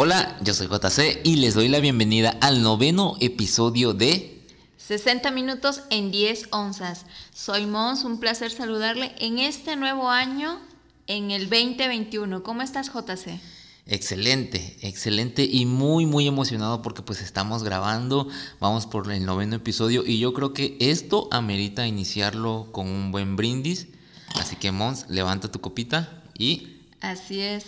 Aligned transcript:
Hola, 0.00 0.38
yo 0.42 0.54
soy 0.54 0.68
JC 0.68 1.22
y 1.24 1.34
les 1.38 1.54
doy 1.54 1.66
la 1.66 1.80
bienvenida 1.80 2.38
al 2.40 2.62
noveno 2.62 3.16
episodio 3.18 3.94
de 3.94 4.40
60 4.76 5.32
minutos 5.32 5.82
en 5.90 6.12
10 6.12 6.50
onzas. 6.52 7.04
Soy 7.34 7.66
Mons, 7.66 8.04
un 8.04 8.20
placer 8.20 8.52
saludarle 8.52 9.12
en 9.18 9.40
este 9.40 9.74
nuevo 9.74 10.08
año, 10.08 10.60
en 11.08 11.32
el 11.32 11.50
2021. 11.50 12.44
¿Cómo 12.44 12.62
estás, 12.62 12.92
JC? 12.92 13.40
Excelente, 13.86 14.76
excelente 14.82 15.42
y 15.42 15.66
muy 15.66 16.06
muy 16.06 16.28
emocionado 16.28 16.80
porque 16.80 17.02
pues 17.02 17.20
estamos 17.20 17.64
grabando, 17.64 18.28
vamos 18.60 18.86
por 18.86 19.10
el 19.10 19.26
noveno 19.26 19.56
episodio 19.56 20.04
y 20.06 20.20
yo 20.20 20.32
creo 20.32 20.52
que 20.52 20.76
esto 20.78 21.28
amerita 21.32 21.88
iniciarlo 21.88 22.68
con 22.70 22.86
un 22.86 23.10
buen 23.10 23.34
brindis. 23.34 23.88
Así 24.36 24.54
que 24.54 24.70
Mons, 24.70 25.06
levanta 25.08 25.50
tu 25.50 25.60
copita 25.60 26.22
y... 26.38 26.76
Así 27.00 27.40
es. 27.40 27.64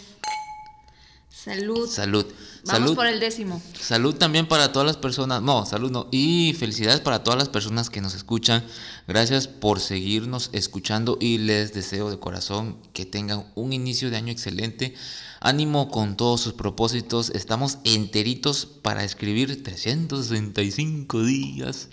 Salud. 1.42 1.88
Salud. 1.88 2.26
Vamos 2.64 2.80
salud. 2.82 2.94
por 2.96 3.06
el 3.06 3.18
décimo. 3.18 3.62
Salud 3.80 4.14
también 4.14 4.46
para 4.46 4.72
todas 4.72 4.84
las 4.84 4.98
personas, 4.98 5.40
no, 5.40 5.64
salud 5.64 5.90
no, 5.90 6.06
y 6.10 6.54
felicidades 6.58 7.00
para 7.00 7.24
todas 7.24 7.38
las 7.38 7.48
personas 7.48 7.88
que 7.88 8.02
nos 8.02 8.14
escuchan. 8.14 8.62
Gracias 9.08 9.48
por 9.48 9.80
seguirnos 9.80 10.50
escuchando 10.52 11.16
y 11.18 11.38
les 11.38 11.72
deseo 11.72 12.10
de 12.10 12.18
corazón 12.18 12.76
que 12.92 13.06
tengan 13.06 13.46
un 13.54 13.72
inicio 13.72 14.10
de 14.10 14.18
año 14.18 14.30
excelente. 14.30 14.94
Ánimo 15.40 15.90
con 15.90 16.18
todos 16.18 16.42
sus 16.42 16.52
propósitos. 16.52 17.30
Estamos 17.30 17.78
enteritos 17.84 18.66
para 18.66 19.02
escribir 19.02 19.62
365 19.62 21.24
días 21.24 21.88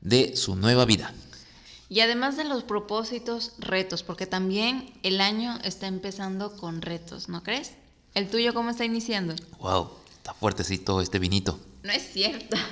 de 0.00 0.34
su 0.38 0.56
nueva 0.56 0.86
vida. 0.86 1.12
Y 1.90 2.00
además 2.00 2.38
de 2.38 2.44
los 2.44 2.62
propósitos, 2.62 3.52
retos, 3.58 4.02
porque 4.02 4.26
también 4.26 4.90
el 5.02 5.20
año 5.20 5.58
está 5.64 5.86
empezando 5.86 6.56
con 6.56 6.80
retos, 6.80 7.28
¿no 7.28 7.42
crees? 7.42 7.72
¿El 8.14 8.28
tuyo 8.28 8.52
cómo 8.52 8.70
está 8.70 8.84
iniciando? 8.84 9.34
Wow, 9.60 9.90
está 10.16 10.34
fuertecito 10.34 11.00
este 11.00 11.18
vinito. 11.18 11.60
No 11.82 11.92
es 11.92 12.12
cierto. 12.12 12.56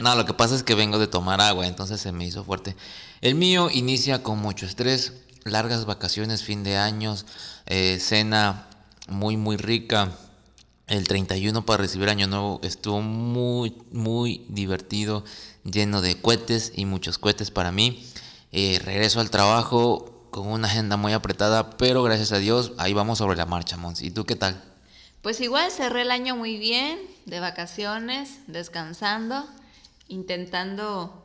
No, 0.00 0.14
lo 0.14 0.24
que 0.24 0.32
pasa 0.32 0.54
es 0.54 0.62
que 0.62 0.74
vengo 0.74 0.98
de 0.98 1.08
tomar 1.08 1.40
agua, 1.40 1.66
entonces 1.66 2.00
se 2.00 2.12
me 2.12 2.24
hizo 2.24 2.44
fuerte. 2.44 2.76
El 3.20 3.34
mío 3.34 3.68
inicia 3.70 4.22
con 4.22 4.38
mucho 4.38 4.64
estrés, 4.64 5.12
largas 5.44 5.86
vacaciones, 5.86 6.42
fin 6.42 6.62
de 6.62 6.76
años, 6.76 7.26
eh, 7.66 7.98
cena 8.00 8.68
muy, 9.08 9.36
muy 9.36 9.56
rica. 9.56 10.12
El 10.86 11.06
31 11.06 11.66
para 11.66 11.82
recibir 11.82 12.08
Año 12.08 12.28
Nuevo 12.28 12.60
estuvo 12.62 13.02
muy, 13.02 13.76
muy 13.92 14.46
divertido, 14.48 15.24
lleno 15.64 16.00
de 16.00 16.20
cohetes 16.20 16.72
y 16.74 16.84
muchos 16.84 17.18
cohetes 17.18 17.50
para 17.50 17.72
mí. 17.72 18.04
Eh, 18.52 18.80
regreso 18.84 19.20
al 19.20 19.30
trabajo 19.30 20.28
con 20.30 20.46
una 20.46 20.68
agenda 20.68 20.96
muy 20.96 21.12
apretada, 21.12 21.70
pero 21.76 22.02
gracias 22.02 22.32
a 22.32 22.38
Dios 22.38 22.72
ahí 22.78 22.94
vamos 22.94 23.18
sobre 23.18 23.36
la 23.36 23.46
marcha, 23.46 23.76
Mons. 23.76 24.02
¿Y 24.02 24.10
tú 24.10 24.24
qué 24.24 24.36
tal? 24.36 24.62
Pues 25.22 25.40
igual 25.40 25.70
cerré 25.72 26.02
el 26.02 26.12
año 26.12 26.36
muy 26.36 26.58
bien, 26.58 27.00
de 27.26 27.40
vacaciones, 27.40 28.38
descansando, 28.46 29.48
intentando 30.06 31.24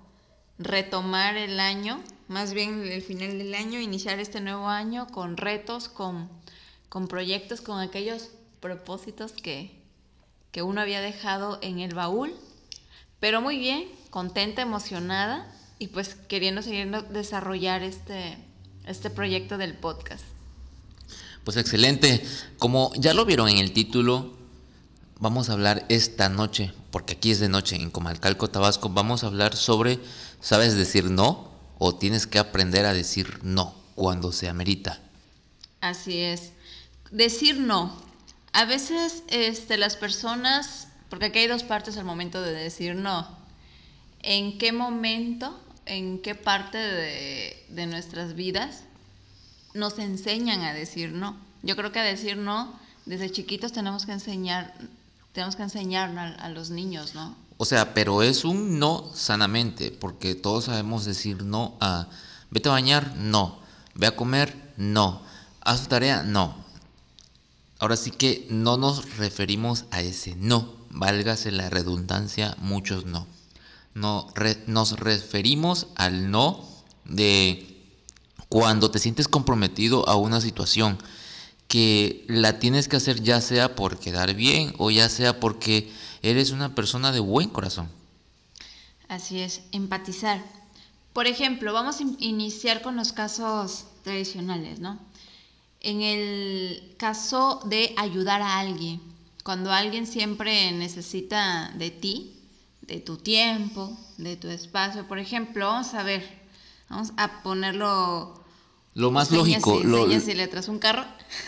retomar 0.57 1.37
el 1.37 1.59
año, 1.59 2.03
más 2.27 2.53
bien 2.53 2.83
el 2.87 3.03
final 3.03 3.37
del 3.37 3.53
año, 3.53 3.79
iniciar 3.79 4.19
este 4.19 4.41
nuevo 4.41 4.67
año 4.67 5.07
con 5.07 5.37
retos, 5.37 5.89
con, 5.89 6.27
con 6.89 7.07
proyectos, 7.07 7.61
con 7.61 7.79
aquellos 7.79 8.31
propósitos 8.59 9.33
que, 9.33 9.79
que 10.51 10.63
uno 10.63 10.81
había 10.81 10.99
dejado 10.99 11.59
en 11.61 11.79
el 11.79 11.93
baúl, 11.93 12.33
pero 13.19 13.41
muy 13.41 13.59
bien, 13.59 13.87
contenta, 14.09 14.63
emocionada 14.63 15.51
y 15.77 15.87
pues 15.87 16.15
queriendo 16.15 16.63
seguir 16.63 16.89
desarrollar 17.09 17.83
este, 17.83 18.37
este 18.85 19.11
proyecto 19.11 19.57
del 19.57 19.75
podcast. 19.75 20.25
Pues 21.43 21.57
excelente. 21.57 22.25
Como 22.57 22.91
ya 22.95 23.13
lo 23.13 23.25
vieron 23.25 23.49
en 23.49 23.57
el 23.57 23.73
título, 23.73 24.37
vamos 25.19 25.49
a 25.49 25.53
hablar 25.53 25.85
esta 25.89 26.29
noche, 26.29 26.73
porque 26.91 27.13
aquí 27.13 27.31
es 27.31 27.39
de 27.39 27.49
noche 27.49 27.75
en 27.75 27.91
Comalcalco, 27.91 28.49
Tabasco, 28.49 28.89
vamos 28.89 29.23
a 29.23 29.27
hablar 29.27 29.55
sobre, 29.55 29.99
¿sabes 30.39 30.75
decir 30.75 31.09
no? 31.09 31.51
O 31.79 31.95
tienes 31.95 32.27
que 32.27 32.39
aprender 32.39 32.85
a 32.85 32.93
decir 32.93 33.39
no 33.43 33.75
cuando 33.95 34.31
se 34.31 34.47
amerita. 34.47 35.01
Así 35.81 36.19
es. 36.19 36.53
Decir 37.11 37.59
no. 37.59 37.95
A 38.53 38.65
veces 38.65 39.23
este, 39.27 39.77
las 39.77 39.97
personas, 39.97 40.87
porque 41.09 41.25
aquí 41.25 41.39
hay 41.39 41.47
dos 41.47 41.63
partes 41.63 41.97
al 41.97 42.05
momento 42.05 42.41
de 42.41 42.53
decir 42.53 42.95
no. 42.95 43.27
¿En 44.21 44.57
qué 44.57 44.71
momento, 44.71 45.59
en 45.85 46.21
qué 46.21 46.35
parte 46.35 46.77
de, 46.77 47.65
de 47.67 47.85
nuestras 47.85 48.35
vidas 48.35 48.83
nos 49.73 49.99
enseñan 49.99 50.61
a 50.61 50.73
decir 50.73 51.11
no. 51.11 51.37
Yo 51.61 51.75
creo 51.75 51.91
que 51.91 51.99
a 51.99 52.03
decir 52.03 52.37
no, 52.37 52.73
desde 53.05 53.31
chiquitos 53.31 53.71
tenemos 53.71 54.05
que 54.05 54.11
enseñar, 54.11 54.73
tenemos 55.31 55.55
que 55.55 55.63
enseñar 55.63 56.17
a, 56.17 56.27
a, 56.35 56.49
los 56.49 56.69
niños, 56.69 57.15
¿no? 57.15 57.35
O 57.57 57.65
sea, 57.65 57.93
pero 57.93 58.23
es 58.23 58.45
un 58.45 58.79
no 58.79 59.11
sanamente, 59.13 59.91
porque 59.91 60.35
todos 60.35 60.65
sabemos 60.65 61.05
decir 61.05 61.43
no 61.43 61.77
a 61.79 62.07
vete 62.51 62.69
a 62.69 62.73
bañar, 62.73 63.15
no. 63.17 63.59
Ve 63.95 64.07
a 64.07 64.15
comer, 64.15 64.73
no. 64.77 65.21
Haz 65.61 65.83
tu 65.83 65.89
tarea, 65.89 66.23
no. 66.23 66.63
Ahora 67.83 67.97
sí 67.97 68.11
que 68.11 68.47
no 68.49 68.77
nos 68.77 69.17
referimos 69.17 69.83
a 69.91 70.01
ese 70.01 70.37
no, 70.37 70.73
válgase 70.89 71.51
la 71.51 71.69
redundancia, 71.69 72.55
muchos 72.59 73.05
no. 73.05 73.27
No 73.93 74.29
re, 74.35 74.63
nos 74.67 74.97
referimos 74.99 75.87
al 75.95 76.31
no 76.31 76.65
de 77.03 77.72
cuando 78.53 78.91
te 78.91 78.99
sientes 78.99 79.27
comprometido 79.27 80.07
a 80.07 80.15
una 80.15 80.39
situación 80.39 80.99
que 81.67 82.23
la 82.27 82.59
tienes 82.59 82.87
que 82.87 82.97
hacer 82.97 83.23
ya 83.23 83.41
sea 83.41 83.73
por 83.73 83.97
quedar 83.97 84.35
bien 84.35 84.75
o 84.77 84.91
ya 84.91 85.09
sea 85.09 85.39
porque 85.39 85.91
eres 86.21 86.51
una 86.51 86.75
persona 86.75 87.11
de 87.11 87.19
buen 87.19 87.49
corazón. 87.49 87.89
Así 89.07 89.39
es, 89.39 89.63
empatizar. 89.71 90.39
Por 91.13 91.25
ejemplo, 91.25 91.73
vamos 91.73 91.99
a 91.99 92.03
iniciar 92.19 92.83
con 92.83 92.95
los 92.95 93.11
casos 93.11 93.85
tradicionales, 94.03 94.79
¿no? 94.79 94.99
En 95.79 96.03
el 96.03 96.93
caso 96.97 97.59
de 97.65 97.95
ayudar 97.97 98.43
a 98.43 98.59
alguien, 98.59 99.01
cuando 99.43 99.71
alguien 99.71 100.05
siempre 100.05 100.71
necesita 100.73 101.73
de 101.75 101.89
ti, 101.89 102.35
de 102.81 102.99
tu 102.99 103.17
tiempo, 103.17 103.97
de 104.19 104.35
tu 104.37 104.47
espacio, 104.47 105.07
por 105.07 105.17
ejemplo, 105.17 105.65
vamos 105.65 105.95
a 105.95 106.03
ver, 106.03 106.23
vamos 106.87 107.13
a 107.17 107.41
ponerlo 107.41 108.42
lo 108.95 109.11
más 109.11 109.31
lógico, 109.31 109.79
y, 109.81 109.83
lo, 109.83 110.11
y 110.11 110.33
letras, 110.35 110.67
un 110.67 110.79
carro. 110.79 111.05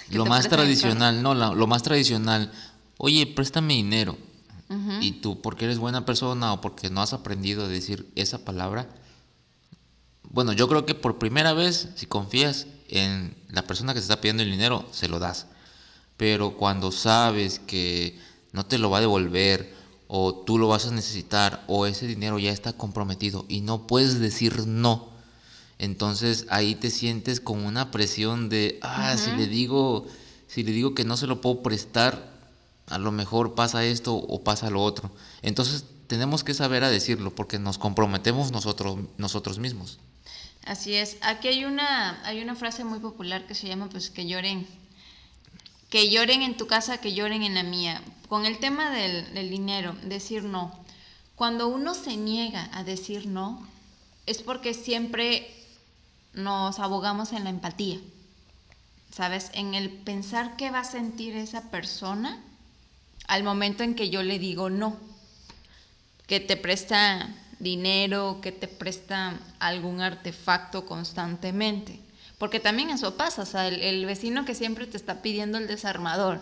Lo 0.09 0.25
más 0.25 0.49
tradicional, 0.49 1.21
no, 1.21 1.35
lo, 1.35 1.53
lo, 1.53 1.67
más 1.67 1.83
tradicional. 1.83 2.51
Oye, 2.97 3.27
préstame 3.27 3.75
dinero. 3.75 4.17
Uh 4.69 4.73
-huh. 4.73 4.97
Y 5.01 5.11
tú, 5.13 5.41
porque 5.41 5.65
eres 5.65 5.77
buena 5.77 6.05
persona 6.05 6.53
o 6.53 6.61
porque 6.61 6.89
no 6.89 7.01
has 7.01 7.13
aprendido 7.13 7.65
a 7.65 7.67
decir 7.67 8.11
esa 8.15 8.43
palabra. 8.43 8.89
Bueno, 10.23 10.53
yo 10.53 10.67
creo 10.67 10.85
que 10.87 10.95
por 10.95 11.19
primera 11.19 11.53
vez, 11.53 11.89
si 11.95 12.07
confías 12.07 12.65
en 12.87 13.35
la 13.49 13.61
persona 13.61 13.93
que 13.93 13.99
te 13.99 14.03
está 14.03 14.21
pidiendo 14.21 14.41
el 14.41 14.51
dinero, 14.51 14.87
se 14.91 15.07
lo 15.07 15.19
das. 15.19 15.45
Pero 16.17 16.57
cuando 16.57 16.91
sabes 16.91 17.59
que 17.59 18.17
no 18.53 18.65
te 18.65 18.79
lo 18.79 18.89
va 18.89 18.97
a 18.97 19.01
devolver, 19.01 19.75
o 20.07 20.33
tú 20.33 20.57
lo 20.57 20.67
vas 20.67 20.87
a 20.87 20.91
necesitar, 20.91 21.63
o 21.67 21.85
ese 21.85 22.07
dinero 22.07 22.39
ya 22.39 22.51
está 22.51 22.73
comprometido 22.73 23.45
y 23.47 23.61
no 23.61 23.85
puedes 23.85 24.19
decir 24.19 24.65
no 24.65 25.14
entonces 25.79 26.45
ahí 26.49 26.75
te 26.75 26.89
sientes 26.89 27.39
con 27.39 27.65
una 27.65 27.91
presión 27.91 28.49
de, 28.49 28.79
ah, 28.81 29.13
uh 29.13 29.17
-huh. 29.17 29.17
si 29.17 29.31
le 29.31 29.47
digo, 29.47 30.07
si 30.47 30.63
le 30.63 30.71
digo 30.71 30.95
que 30.95 31.03
no 31.03 31.17
se 31.17 31.27
lo 31.27 31.41
puedo 31.41 31.63
prestar, 31.63 32.33
a 32.87 32.97
lo 32.97 33.11
mejor 33.11 33.55
pasa 33.55 33.85
esto 33.85 34.15
o 34.15 34.43
pasa 34.43 34.69
lo 34.69 34.83
otro. 34.83 35.11
Entonces 35.41 35.85
tenemos 36.07 36.43
que 36.43 36.53
saber 36.53 36.83
a 36.83 36.89
decirlo 36.89 37.33
porque 37.33 37.59
nos 37.59 37.77
comprometemos 37.77 38.51
nosotros, 38.51 38.99
nosotros 39.17 39.59
mismos. 39.59 39.99
Así 40.65 40.95
es. 40.95 41.17
Aquí 41.21 41.47
hay 41.47 41.65
una, 41.65 42.25
hay 42.25 42.41
una 42.41 42.55
frase 42.55 42.83
muy 42.83 42.99
popular 42.99 43.45
que 43.45 43.55
se 43.55 43.67
llama 43.67 43.89
pues 43.89 44.09
que 44.09 44.25
lloren. 44.25 44.67
Que 45.89 46.09
lloren 46.09 46.41
en 46.41 46.57
tu 46.57 46.67
casa, 46.67 46.99
que 46.99 47.13
lloren 47.13 47.43
en 47.43 47.55
la 47.55 47.63
mía. 47.63 48.01
Con 48.29 48.45
el 48.45 48.57
tema 48.59 48.91
del, 48.91 49.33
del 49.33 49.49
dinero, 49.49 49.95
decir 50.03 50.43
no. 50.43 50.71
Cuando 51.35 51.67
uno 51.67 51.93
se 51.93 52.17
niega 52.17 52.69
a 52.73 52.83
decir 52.83 53.27
no, 53.27 53.67
es 54.25 54.41
porque 54.41 54.73
siempre 54.73 55.51
nos 56.35 56.79
abogamos 56.79 57.33
en 57.33 57.43
la 57.43 57.49
empatía, 57.49 57.99
¿sabes? 59.11 59.49
En 59.53 59.73
el 59.73 59.89
pensar 59.89 60.55
qué 60.57 60.71
va 60.71 60.79
a 60.79 60.85
sentir 60.85 61.35
esa 61.35 61.69
persona 61.71 62.41
al 63.27 63.43
momento 63.43 63.83
en 63.83 63.95
que 63.95 64.09
yo 64.09 64.23
le 64.23 64.39
digo 64.39 64.69
no, 64.69 64.97
que 66.27 66.39
te 66.39 66.57
presta 66.57 67.29
dinero, 67.59 68.39
que 68.41 68.51
te 68.51 68.67
presta 68.67 69.39
algún 69.59 70.01
artefacto 70.01 70.85
constantemente. 70.85 71.99
Porque 72.37 72.59
también 72.59 72.89
eso 72.89 73.15
pasa, 73.15 73.43
o 73.43 73.45
sea, 73.45 73.67
el, 73.67 73.81
el, 73.81 74.05
vecino 74.05 74.43
que 74.43 74.55
siempre 74.55 74.87
te 74.87 74.97
está 74.97 75.21
pidiendo 75.21 75.57
el 75.57 75.67
desarmador, 75.67 76.41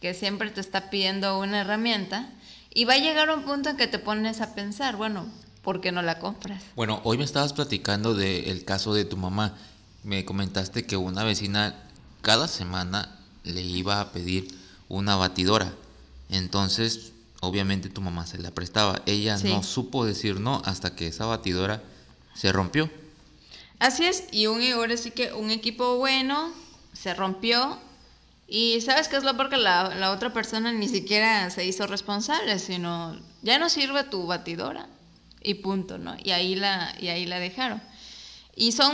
que 0.00 0.12
siempre 0.12 0.50
te 0.50 0.60
está 0.60 0.90
pidiendo 0.90 1.38
una 1.38 1.62
herramienta, 1.62 2.28
y 2.72 2.84
va 2.84 2.94
a 2.94 2.98
llegar 2.98 3.30
un 3.30 3.42
punto 3.42 3.70
en 3.70 3.76
que 3.76 3.86
te 3.86 3.98
pones 3.98 4.40
a 4.42 4.54
pensar, 4.54 4.96
bueno, 4.96 5.26
¿por 5.62 5.80
qué 5.80 5.92
no 5.92 6.02
la 6.02 6.18
compras? 6.18 6.62
Bueno, 6.76 7.00
hoy 7.04 7.18
me 7.18 7.24
estabas 7.24 7.52
platicando 7.52 8.14
del 8.14 8.64
caso 8.64 8.94
de 8.94 9.04
tu 9.04 9.16
mamá. 9.16 9.56
Me 10.02 10.24
comentaste 10.24 10.86
que 10.86 10.96
una 10.96 11.24
vecina 11.24 11.74
cada 12.22 12.48
semana 12.48 13.18
le 13.44 13.62
iba 13.62 14.00
a 14.00 14.12
pedir 14.12 14.48
una 14.88 15.16
batidora. 15.16 15.72
Entonces, 16.30 17.12
obviamente 17.40 17.88
tu 17.90 18.00
mamá 18.00 18.26
se 18.26 18.38
la 18.38 18.50
prestaba. 18.50 19.02
Ella 19.06 19.36
no 19.38 19.62
supo 19.62 20.04
decir 20.04 20.40
no 20.40 20.62
hasta 20.64 20.94
que 20.94 21.08
esa 21.08 21.26
batidora 21.26 21.82
se 22.34 22.52
rompió. 22.52 22.90
Así 23.78 24.04
es, 24.04 24.24
y 24.30 24.46
un, 24.46 24.62
ahora 24.72 24.96
sí 24.96 25.10
que 25.10 25.32
un 25.32 25.50
equipo 25.50 25.96
bueno 25.96 26.52
se 26.92 27.14
rompió 27.14 27.78
y 28.46 28.80
sabes 28.82 29.08
qué 29.08 29.16
es 29.16 29.24
lo 29.24 29.36
porque 29.36 29.56
la, 29.56 29.94
la 29.94 30.10
otra 30.10 30.34
persona 30.34 30.70
ni 30.72 30.86
siquiera 30.86 31.48
se 31.48 31.64
hizo 31.64 31.86
responsable, 31.86 32.58
sino 32.58 33.18
ya 33.42 33.58
no 33.58 33.70
sirve 33.70 34.04
tu 34.04 34.26
batidora 34.26 34.86
y 35.42 35.54
punto, 35.54 35.98
¿no? 35.98 36.16
Y 36.22 36.30
ahí 36.30 36.54
la, 36.54 36.94
y 37.00 37.08
ahí 37.08 37.26
la 37.26 37.38
dejaron. 37.38 37.82
Y 38.54 38.72
son, 38.72 38.92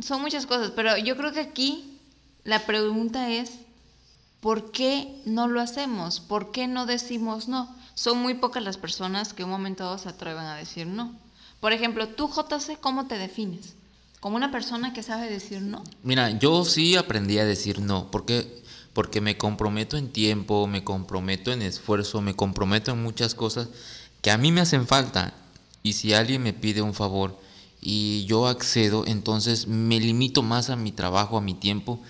son 0.00 0.20
muchas 0.20 0.46
cosas, 0.46 0.72
pero 0.74 0.96
yo 0.98 1.16
creo 1.16 1.32
que 1.32 1.40
aquí 1.40 1.98
la 2.44 2.66
pregunta 2.66 3.30
es, 3.30 3.52
¿por 4.40 4.70
qué 4.70 5.20
no 5.24 5.48
lo 5.48 5.60
hacemos? 5.60 6.20
¿Por 6.20 6.52
qué 6.52 6.66
no 6.68 6.86
decimos 6.86 7.48
no? 7.48 7.74
Son 7.94 8.18
muy 8.18 8.34
pocas 8.34 8.62
las 8.62 8.76
personas 8.76 9.32
que 9.32 9.44
un 9.44 9.50
momento 9.50 9.84
dado 9.84 9.98
se 9.98 10.08
atreven 10.08 10.44
a 10.44 10.56
decir 10.56 10.86
no. 10.86 11.14
Por 11.60 11.72
ejemplo, 11.72 12.08
tú, 12.08 12.28
JC, 12.28 12.78
¿cómo 12.80 13.06
te 13.06 13.18
defines? 13.18 13.74
¿Como 14.20 14.36
una 14.36 14.52
persona 14.52 14.92
que 14.92 15.02
sabe 15.02 15.28
decir 15.28 15.62
no? 15.62 15.82
Mira, 16.02 16.30
yo 16.38 16.64
sí 16.64 16.96
aprendí 16.96 17.38
a 17.38 17.44
decir 17.44 17.80
no, 17.80 18.10
porque 18.10 18.62
porque 18.98 19.20
me 19.20 19.38
comprometo 19.38 19.96
en 19.96 20.10
tiempo, 20.12 20.66
me 20.66 20.82
comprometo 20.82 21.52
en 21.52 21.62
esfuerzo, 21.62 22.20
me 22.20 22.34
comprometo 22.34 22.90
en 22.90 23.00
muchas 23.00 23.32
cosas 23.36 23.68
que 24.22 24.32
a 24.32 24.38
mí 24.38 24.50
me 24.50 24.60
hacen 24.60 24.88
falta. 24.88 25.34
Y 25.82 25.94
si 25.94 26.12
alguien 26.12 26.42
me 26.42 26.52
pide 26.52 26.82
un 26.82 26.94
favor 26.94 27.38
y 27.80 28.24
yo 28.26 28.46
accedo, 28.46 29.04
entonces 29.06 29.66
me 29.66 30.00
limito 30.00 30.42
más 30.42 30.70
a 30.70 30.76
mi 30.76 30.92
trabajo, 30.92 31.36
a 31.38 31.40
mi 31.42 31.54
tiempo, 31.54 32.00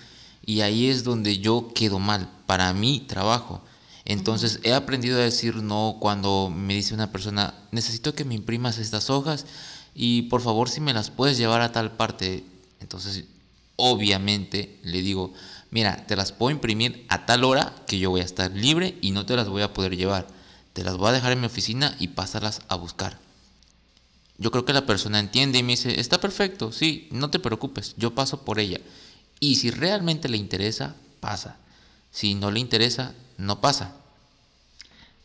y 0.45 0.61
ahí 0.61 0.87
es 0.87 1.03
donde 1.03 1.37
yo 1.37 1.71
quedo 1.75 1.99
mal, 1.99 2.29
para 2.45 2.73
mi 2.73 3.01
trabajo. 3.01 3.61
Entonces 4.05 4.59
he 4.63 4.73
aprendido 4.73 5.19
a 5.19 5.23
decir 5.23 5.57
no 5.57 5.97
cuando 5.99 6.51
me 6.53 6.73
dice 6.73 6.95
una 6.95 7.11
persona, 7.11 7.53
necesito 7.71 8.15
que 8.15 8.25
me 8.25 8.33
imprimas 8.33 8.79
estas 8.79 9.11
hojas 9.11 9.45
y 9.93 10.23
por 10.23 10.41
favor 10.41 10.69
si 10.69 10.81
me 10.81 10.93
las 10.93 11.11
puedes 11.11 11.37
llevar 11.37 11.61
a 11.61 11.71
tal 11.71 11.91
parte. 11.91 12.43
Entonces 12.79 13.25
obviamente 13.75 14.79
le 14.83 15.03
digo, 15.03 15.33
mira, 15.69 16.07
te 16.07 16.15
las 16.15 16.31
puedo 16.31 16.49
imprimir 16.49 17.05
a 17.09 17.27
tal 17.27 17.43
hora 17.43 17.75
que 17.85 17.99
yo 17.99 18.09
voy 18.09 18.21
a 18.21 18.25
estar 18.25 18.51
libre 18.51 18.97
y 19.01 19.11
no 19.11 19.27
te 19.27 19.35
las 19.35 19.47
voy 19.47 19.61
a 19.61 19.73
poder 19.73 19.95
llevar. 19.95 20.27
Te 20.73 20.83
las 20.83 20.97
voy 20.97 21.09
a 21.09 21.13
dejar 21.13 21.33
en 21.33 21.41
mi 21.41 21.45
oficina 21.45 21.95
y 21.99 22.07
pásarlas 22.09 22.61
a 22.67 22.75
buscar. 22.75 23.28
Yo 24.39 24.51
creo 24.51 24.65
que 24.65 24.73
la 24.73 24.85
persona 24.85 25.19
entiende 25.19 25.59
y 25.59 25.63
me 25.63 25.73
dice, 25.73 25.99
está 25.99 26.19
perfecto, 26.19 26.71
sí, 26.71 27.09
no 27.11 27.29
te 27.29 27.39
preocupes, 27.39 27.93
yo 27.97 28.15
paso 28.15 28.45
por 28.45 28.59
ella. 28.59 28.79
Y 29.39 29.55
si 29.55 29.69
realmente 29.69 30.29
le 30.29 30.37
interesa, 30.37 30.95
pasa. 31.19 31.57
Si 32.11 32.35
no 32.35 32.49
le 32.49 32.59
interesa, 32.59 33.13
no 33.37 33.61
pasa. 33.61 33.95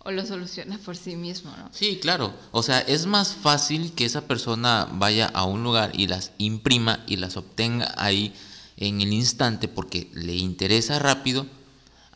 O 0.00 0.10
lo 0.10 0.26
soluciona 0.26 0.78
por 0.78 0.96
sí 0.96 1.16
mismo, 1.16 1.50
¿no? 1.56 1.70
Sí, 1.72 1.98
claro. 2.00 2.34
O 2.50 2.62
sea, 2.62 2.80
es 2.80 3.06
más 3.06 3.32
fácil 3.32 3.92
que 3.92 4.04
esa 4.04 4.26
persona 4.26 4.86
vaya 4.92 5.26
a 5.26 5.44
un 5.44 5.62
lugar 5.62 5.92
y 5.94 6.08
las 6.08 6.32
imprima 6.36 7.02
y 7.06 7.16
las 7.16 7.36
obtenga 7.36 7.94
ahí 7.96 8.34
en 8.76 9.00
el 9.00 9.12
instante 9.12 9.68
porque 9.68 10.10
le 10.12 10.34
interesa 10.34 10.98
rápido 10.98 11.46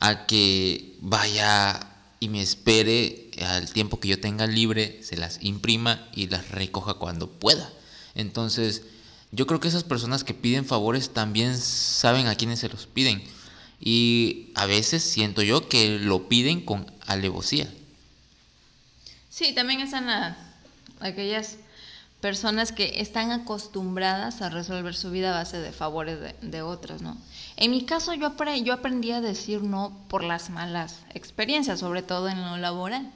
a 0.00 0.26
que 0.26 0.96
vaya 1.00 1.80
y 2.20 2.28
me 2.28 2.42
espere 2.42 3.27
al 3.44 3.72
tiempo 3.72 4.00
que 4.00 4.08
yo 4.08 4.20
tenga 4.20 4.46
libre, 4.46 5.02
se 5.02 5.16
las 5.16 5.42
imprima 5.42 6.08
y 6.14 6.28
las 6.28 6.50
recoja 6.50 6.94
cuando 6.94 7.30
pueda. 7.30 7.70
Entonces, 8.14 8.82
yo 9.30 9.46
creo 9.46 9.60
que 9.60 9.68
esas 9.68 9.84
personas 9.84 10.24
que 10.24 10.34
piden 10.34 10.64
favores 10.64 11.10
también 11.10 11.56
saben 11.56 12.26
a 12.26 12.34
quiénes 12.34 12.60
se 12.60 12.68
los 12.68 12.86
piden. 12.86 13.22
Y 13.80 14.50
a 14.54 14.66
veces 14.66 15.02
siento 15.02 15.42
yo 15.42 15.68
que 15.68 15.98
lo 15.98 16.28
piden 16.28 16.60
con 16.60 16.90
alevosía. 17.06 17.68
Sí, 19.28 19.54
también 19.54 19.80
están 19.80 20.36
aquellas 21.00 21.58
personas 22.20 22.72
que 22.72 23.00
están 23.00 23.30
acostumbradas 23.30 24.42
a 24.42 24.48
resolver 24.48 24.94
su 24.94 25.10
vida 25.10 25.30
a 25.30 25.38
base 25.38 25.58
de 25.58 25.70
favores 25.72 26.18
de, 26.40 26.62
otras, 26.62 27.02
¿no? 27.02 27.16
En 27.56 27.70
mi 27.70 27.84
caso 27.84 28.14
yo, 28.14 28.34
yo 28.64 28.72
aprendí 28.72 29.12
a 29.12 29.20
decir 29.20 29.62
no 29.62 29.96
por 30.08 30.24
las 30.24 30.50
malas 30.50 30.96
experiencias, 31.14 31.78
sobre 31.78 32.02
todo 32.02 32.28
en 32.28 32.40
lo 32.40 32.56
laboral. 32.56 33.12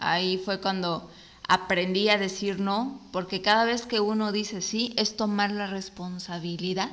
Ahí 0.00 0.38
fue 0.38 0.60
cuando 0.60 1.10
aprendí 1.48 2.08
a 2.08 2.18
decir 2.18 2.60
no, 2.60 3.00
porque 3.12 3.42
cada 3.42 3.64
vez 3.64 3.86
que 3.86 4.00
uno 4.00 4.32
dice 4.32 4.62
sí 4.62 4.94
es 4.96 5.16
tomar 5.16 5.50
la 5.50 5.66
responsabilidad 5.66 6.90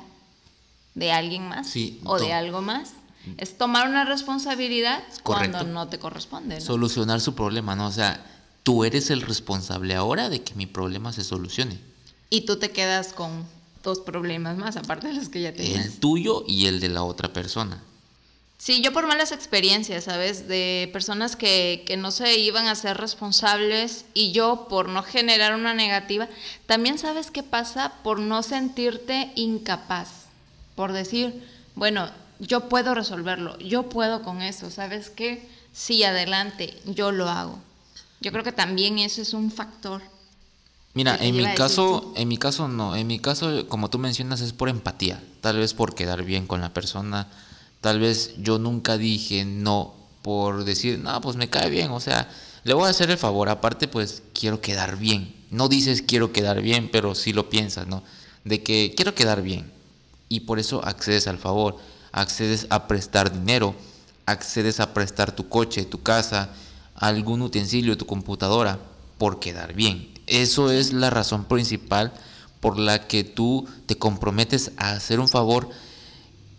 de 0.94 1.12
alguien 1.12 1.48
más 1.48 1.72
o 2.04 2.18
de 2.18 2.32
algo 2.32 2.60
más. 2.60 2.92
Es 3.36 3.58
tomar 3.58 3.88
una 3.88 4.04
responsabilidad 4.04 5.02
cuando 5.22 5.62
no 5.64 5.88
te 5.88 5.98
corresponde. 5.98 6.60
Solucionar 6.60 7.20
su 7.20 7.34
problema, 7.34 7.76
¿no? 7.76 7.86
O 7.86 7.92
sea, 7.92 8.24
tú 8.62 8.84
eres 8.84 9.10
el 9.10 9.20
responsable 9.20 9.94
ahora 9.94 10.28
de 10.28 10.42
que 10.42 10.54
mi 10.54 10.66
problema 10.66 11.12
se 11.12 11.24
solucione. 11.24 11.78
Y 12.30 12.42
tú 12.42 12.58
te 12.58 12.70
quedas 12.70 13.12
con 13.12 13.44
dos 13.82 14.00
problemas 14.00 14.56
más, 14.56 14.76
aparte 14.76 15.08
de 15.08 15.14
los 15.14 15.28
que 15.28 15.40
ya 15.42 15.52
tenías. 15.52 15.86
El 15.86 15.98
tuyo 15.98 16.44
y 16.46 16.66
el 16.66 16.80
de 16.80 16.88
la 16.88 17.02
otra 17.02 17.32
persona. 17.32 17.82
Sí, 18.58 18.80
yo 18.82 18.92
por 18.92 19.06
malas 19.06 19.30
experiencias, 19.30 20.04
¿sabes? 20.04 20.48
De 20.48 20.90
personas 20.92 21.36
que, 21.36 21.84
que, 21.86 21.96
no 21.96 22.10
se 22.10 22.36
iban 22.38 22.66
a 22.66 22.74
ser 22.74 22.96
responsables 22.96 24.04
y 24.14 24.32
yo 24.32 24.66
por 24.68 24.88
no 24.88 25.04
generar 25.04 25.54
una 25.54 25.74
negativa. 25.74 26.28
También 26.66 26.98
sabes 26.98 27.30
qué 27.30 27.44
pasa 27.44 27.94
por 28.02 28.18
no 28.18 28.42
sentirte 28.42 29.30
incapaz, 29.36 30.26
por 30.74 30.92
decir, 30.92 31.46
bueno, 31.76 32.10
yo 32.40 32.68
puedo 32.68 32.94
resolverlo, 32.94 33.56
yo 33.60 33.88
puedo 33.88 34.22
con 34.22 34.42
eso, 34.42 34.70
¿sabes 34.70 35.10
qué? 35.10 35.48
Sí, 35.72 36.02
adelante, 36.02 36.76
yo 36.84 37.12
lo 37.12 37.28
hago. 37.28 37.60
Yo 38.20 38.32
creo 38.32 38.42
que 38.42 38.52
también 38.52 38.98
eso 38.98 39.22
es 39.22 39.32
un 39.32 39.52
factor. 39.52 40.02
Mira, 40.94 41.16
en 41.20 41.36
mi 41.36 41.44
caso, 41.54 42.12
en 42.16 42.26
mi 42.26 42.38
caso 42.38 42.66
no, 42.66 42.96
en 42.96 43.06
mi 43.06 43.20
caso, 43.20 43.68
como 43.68 43.88
tú 43.88 44.00
mencionas, 44.00 44.40
es 44.40 44.52
por 44.52 44.68
empatía, 44.68 45.22
tal 45.40 45.58
vez 45.58 45.74
por 45.74 45.94
quedar 45.94 46.24
bien 46.24 46.48
con 46.48 46.60
la 46.60 46.74
persona, 46.74 47.28
tal 47.80 48.00
vez 48.00 48.34
yo 48.38 48.58
nunca 48.58 48.98
dije 48.98 49.44
no 49.44 49.94
por 50.22 50.64
decir, 50.64 50.98
no, 50.98 51.20
pues 51.20 51.36
me 51.36 51.48
cae 51.48 51.70
bien, 51.70 51.90
o 51.90 52.00
sea, 52.00 52.28
le 52.64 52.74
voy 52.74 52.86
a 52.86 52.90
hacer 52.90 53.10
el 53.10 53.18
favor, 53.18 53.48
aparte 53.48 53.88
pues 53.88 54.22
quiero 54.34 54.60
quedar 54.60 54.98
bien, 54.98 55.34
no 55.50 55.68
dices 55.68 56.02
quiero 56.02 56.32
quedar 56.32 56.60
bien, 56.60 56.90
pero 56.90 57.14
sí 57.14 57.32
lo 57.32 57.48
piensas, 57.48 57.86
¿no? 57.86 58.02
De 58.44 58.62
que 58.62 58.92
quiero 58.94 59.14
quedar 59.14 59.42
bien 59.42 59.72
y 60.28 60.40
por 60.40 60.58
eso 60.58 60.84
accedes 60.84 61.26
al 61.28 61.38
favor, 61.38 61.78
accedes 62.12 62.66
a 62.70 62.86
prestar 62.88 63.32
dinero, 63.32 63.74
accedes 64.26 64.80
a 64.80 64.92
prestar 64.92 65.32
tu 65.32 65.48
coche, 65.48 65.84
tu 65.84 66.02
casa, 66.02 66.50
algún 66.94 67.42
utensilio 67.42 67.96
tu 67.96 68.06
computadora 68.06 68.78
por 69.16 69.40
quedar 69.40 69.72
bien. 69.72 70.12
Eso 70.26 70.70
es 70.70 70.92
la 70.92 71.10
razón 71.10 71.44
principal 71.44 72.12
por 72.60 72.78
la 72.78 73.06
que 73.06 73.24
tú 73.24 73.66
te 73.86 73.96
comprometes 73.96 74.72
a 74.76 74.90
hacer 74.90 75.20
un 75.20 75.28
favor 75.28 75.70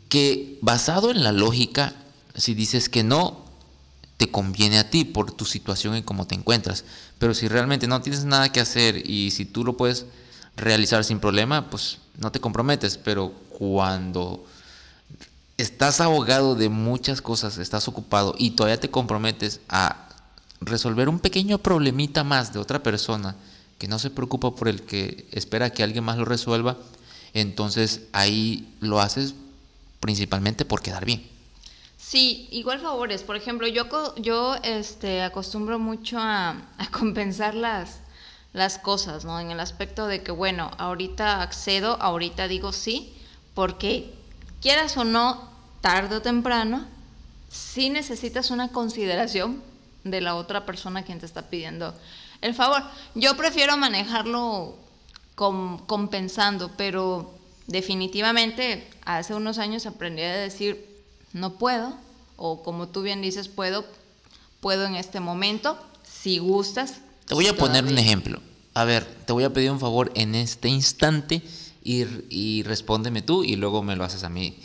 que 0.10 0.58
basado 0.62 1.12
en 1.12 1.24
la 1.24 1.32
lógica, 1.32 1.94
si 2.36 2.54
dices 2.54 2.90
que 2.90 3.04
no, 3.04 3.46
te 4.18 4.30
conviene 4.30 4.80
a 4.80 4.90
ti 4.90 5.06
por 5.06 5.32
tu 5.32 5.46
situación 5.46 5.96
y 5.96 6.04
cómo 6.04 6.28
te 6.28 6.36
encuentras. 6.36 6.84
Pero 7.20 7.34
si 7.34 7.48
realmente 7.48 7.88
no 7.88 8.02
tienes 8.02 8.26
nada 8.26 8.52
que 8.52 8.60
hacer 8.60 9.10
y 9.10 9.32
si 9.32 9.46
tú 9.46 9.64
lo 9.64 9.78
puedes 9.78 10.06
realizar 10.58 11.06
sin 11.06 11.22
problema, 11.22 11.70
pues 11.70 12.00
no 12.18 12.32
te 12.32 12.42
comprometes. 12.42 12.98
Pero 12.98 13.32
cuando 13.50 14.46
estás 15.56 16.02
ahogado 16.02 16.56
de 16.56 16.68
muchas 16.68 17.22
cosas, 17.22 17.58
estás 17.60 17.88
ocupado 17.88 18.36
y 18.38 18.52
todavía 18.52 18.80
te 18.80 18.92
comprometes 18.92 19.62
a 19.70 20.10
resolver 20.60 21.08
un 21.08 21.20
pequeño 21.20 21.60
problemita 21.60 22.24
más 22.24 22.52
de 22.52 22.60
otra 22.60 22.84
persona 22.84 23.36
que 23.78 23.88
no 23.88 24.00
se 24.00 24.10
preocupa 24.10 24.54
por 24.54 24.68
el 24.68 24.82
que 24.82 25.28
espera 25.32 25.70
que 25.70 25.84
alguien 25.84 26.04
más 26.04 26.18
lo 26.18 26.26
resuelva, 26.26 26.78
entonces 27.34 28.02
ahí 28.12 28.76
lo 28.82 29.00
haces 29.00 29.36
principalmente 30.00 30.66
por 30.66 30.82
quedar 30.82 31.06
bien. 31.06 31.28
Sí, 31.98 32.48
igual 32.52 32.80
favores. 32.80 33.24
Por 33.24 33.36
ejemplo, 33.36 33.68
yo, 33.68 33.86
yo 34.18 34.56
este, 34.64 35.22
acostumbro 35.22 35.80
mucho 35.80 36.18
a, 36.20 36.52
a 36.78 36.88
compensar 36.92 37.56
las, 37.56 38.00
las 38.54 38.80
cosas, 38.80 39.26
¿no? 39.26 39.40
En 39.40 39.52
el 39.52 39.60
aspecto 39.60 40.08
de 40.08 40.24
que, 40.24 40.32
bueno, 40.32 40.72
ahorita 40.78 41.42
accedo, 41.42 42.02
ahorita 42.02 42.48
digo 42.48 42.72
sí, 42.74 43.14
porque 43.54 44.14
quieras 44.62 44.98
o 44.98 45.04
no, 45.04 45.50
tarde 45.82 46.18
o 46.18 46.22
temprano, 46.22 46.86
sí 47.50 47.90
necesitas 47.90 48.52
una 48.52 48.70
consideración 48.70 49.62
de 50.04 50.22
la 50.22 50.36
otra 50.36 50.66
persona 50.66 51.04
quien 51.04 51.20
te 51.20 51.26
está 51.26 51.50
pidiendo 51.50 51.94
el 52.42 52.54
favor. 52.54 52.84
Yo 53.16 53.36
prefiero 53.36 53.78
manejarlo 53.78 54.78
compensando, 55.36 56.72
pero 56.76 57.34
definitivamente 57.70 58.88
hace 59.06 59.34
unos 59.34 59.58
años 59.58 59.86
aprendí 59.86 60.24
a 60.24 60.36
decir 60.36 60.86
no 61.32 61.54
puedo, 61.54 61.94
o 62.36 62.64
como 62.64 62.88
tú 62.90 63.02
bien 63.02 63.22
dices, 63.22 63.48
puedo, 63.48 63.86
puedo 64.60 64.86
en 64.86 64.96
este 64.96 65.20
momento, 65.20 65.78
si 66.04 66.40
gustas. 66.40 67.02
Te 67.26 67.36
voy 67.36 67.48
a 67.48 67.56
poner 67.56 67.86
un 67.86 67.98
ejemplo. 67.98 68.42
A 68.74 68.84
ver, 68.84 69.06
te 69.26 69.34
voy 69.34 69.44
a 69.44 69.54
pedir 69.54 69.72
un 69.72 69.80
favor 69.80 70.12
en 70.16 70.36
este 70.36 70.68
instante 70.68 71.42
y, 71.84 72.06
y 72.30 72.64
respóndeme 72.64 73.22
tú 73.22 73.44
y 73.44 73.56
luego 73.56 73.84
me 73.84 73.96
lo 73.96 74.04
haces 74.04 74.24
a 74.24 74.30
mí. 74.30 74.58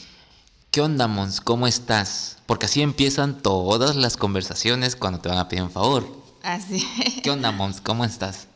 ¿Qué 0.71 0.81
onda, 0.81 1.07
Mons? 1.07 1.41
¿Cómo 1.41 1.67
estás? 1.67 2.39
Porque 2.47 2.67
así 2.67 2.83
empiezan 2.83 3.41
todas 3.43 3.97
las 3.97 4.17
conversaciones 4.17 4.97
cuando 4.97 5.21
te 5.21 5.29
van 5.29 5.39
a 5.39 5.49
pedir 5.49 5.63
un 5.63 5.71
favor. 5.71 6.05
Así. 6.43 6.85
¿Qué 7.23 7.31
onda, 7.31 7.53
Mons? 7.53 7.81
¿Cómo 7.81 8.05
estás? 8.05 8.49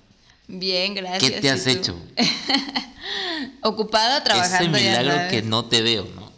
Bien, 0.49 0.95
gracias. 0.95 1.31
¿Qué 1.31 1.41
te 1.41 1.51
has 1.51 1.67
hecho? 1.67 1.95
Ocupada 3.63 4.25
trabajando. 4.25 4.77
Ese 4.77 4.89
milagro 4.89 5.31
que 5.31 5.43
no 5.43 5.67
te 5.67 5.83
veo, 5.83 6.09
¿no? 6.15 6.33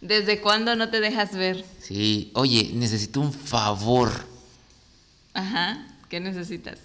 ¿Desde 0.00 0.40
cuándo 0.40 0.74
no 0.74 0.90
te 0.90 1.00
dejas 1.00 1.32
ver? 1.32 1.64
Sí, 1.80 2.32
oye, 2.34 2.72
necesito 2.74 3.20
un 3.20 3.32
favor. 3.32 4.10
Ajá, 5.32 5.86
¿qué 6.08 6.18
necesitas? 6.18 6.80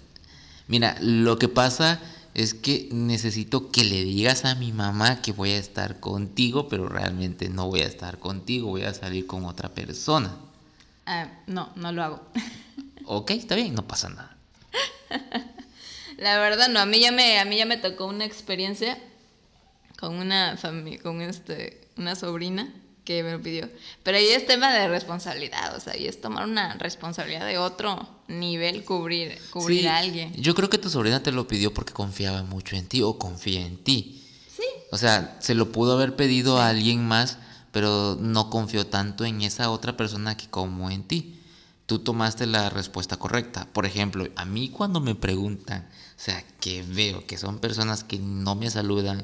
Mira, 0.67 0.95
lo 1.01 1.39
que 1.39 1.47
pasa 1.47 1.99
es 2.35 2.53
que 2.53 2.87
necesito 2.91 3.71
que 3.71 3.83
le 3.83 4.03
digas 4.03 4.45
a 4.45 4.53
mi 4.53 4.71
mamá 4.71 5.23
que 5.23 5.31
voy 5.31 5.51
a 5.51 5.57
estar 5.57 5.99
contigo, 5.99 6.69
pero 6.69 6.87
realmente 6.87 7.49
no 7.49 7.67
voy 7.67 7.81
a 7.81 7.87
estar 7.87 8.19
contigo, 8.19 8.67
voy 8.67 8.83
a 8.83 8.93
salir 8.93 9.25
con 9.25 9.45
otra 9.45 9.69
persona. 9.69 10.35
Ah, 11.07 11.27
no, 11.47 11.71
no 11.75 11.91
lo 11.91 12.03
hago. 12.03 12.21
Ok, 13.09 13.31
está 13.31 13.55
bien, 13.55 13.73
no 13.73 13.87
pasa 13.87 14.09
nada. 14.09 14.35
La 16.17 16.39
verdad 16.39 16.67
no, 16.69 16.79
a 16.79 16.85
mí 16.85 16.99
ya 16.99 17.11
me, 17.11 17.39
a 17.39 17.45
mí 17.45 17.57
ya 17.57 17.65
me 17.65 17.77
tocó 17.77 18.05
una 18.05 18.25
experiencia 18.25 18.97
con 19.99 20.15
una 20.15 20.57
familia, 20.57 20.99
con 21.01 21.21
este, 21.21 21.87
una 21.95 22.15
sobrina 22.15 22.73
que 23.07 23.23
me 23.23 23.31
lo 23.31 23.41
pidió. 23.41 23.69
Pero 24.03 24.17
ahí 24.17 24.27
es 24.27 24.45
tema 24.45 24.73
de 24.73 24.89
responsabilidad, 24.89 25.75
o 25.75 25.79
sea, 25.79 25.93
ahí 25.93 26.07
es 26.07 26.19
tomar 26.19 26.45
una 26.45 26.73
responsabilidad 26.73 27.47
de 27.47 27.57
otro 27.57 28.05
nivel, 28.27 28.83
cubrir, 28.83 29.39
cubrir 29.49 29.87
a 29.87 29.97
alguien. 29.97 30.33
Yo 30.33 30.53
creo 30.55 30.69
que 30.69 30.77
tu 30.77 30.89
sobrina 30.89 31.23
te 31.23 31.31
lo 31.31 31.47
pidió 31.47 31.73
porque 31.73 31.93
confiaba 31.93 32.43
mucho 32.43 32.75
en 32.75 32.85
ti 32.85 33.01
o 33.01 33.17
confía 33.17 33.65
en 33.65 33.77
ti. 33.77 34.23
Sí. 34.53 34.63
O 34.91 34.97
sea, 34.97 35.37
se 35.39 35.55
lo 35.55 35.71
pudo 35.71 35.93
haber 35.93 36.17
pedido 36.17 36.59
a 36.59 36.67
alguien 36.67 37.07
más, 37.07 37.37
pero 37.71 38.17
no 38.19 38.49
confió 38.49 38.85
tanto 38.87 39.23
en 39.23 39.41
esa 39.41 39.69
otra 39.71 39.95
persona 39.95 40.35
que 40.35 40.49
como 40.49 40.91
en 40.91 41.03
ti. 41.03 41.39
Tú 41.85 41.99
tomaste 41.99 42.45
la 42.45 42.69
respuesta 42.69 43.15
correcta. 43.15 43.67
Por 43.71 43.85
ejemplo, 43.85 44.27
a 44.35 44.43
mí 44.43 44.67
cuando 44.67 44.99
me 44.99 45.15
preguntan, 45.15 45.87
o 46.17 46.19
sea, 46.19 46.43
que 46.59 46.81
veo 46.81 47.27
que 47.27 47.37
son 47.37 47.59
personas 47.59 48.03
que 48.03 48.17
no 48.17 48.55
me 48.55 48.71
saludan, 48.71 49.23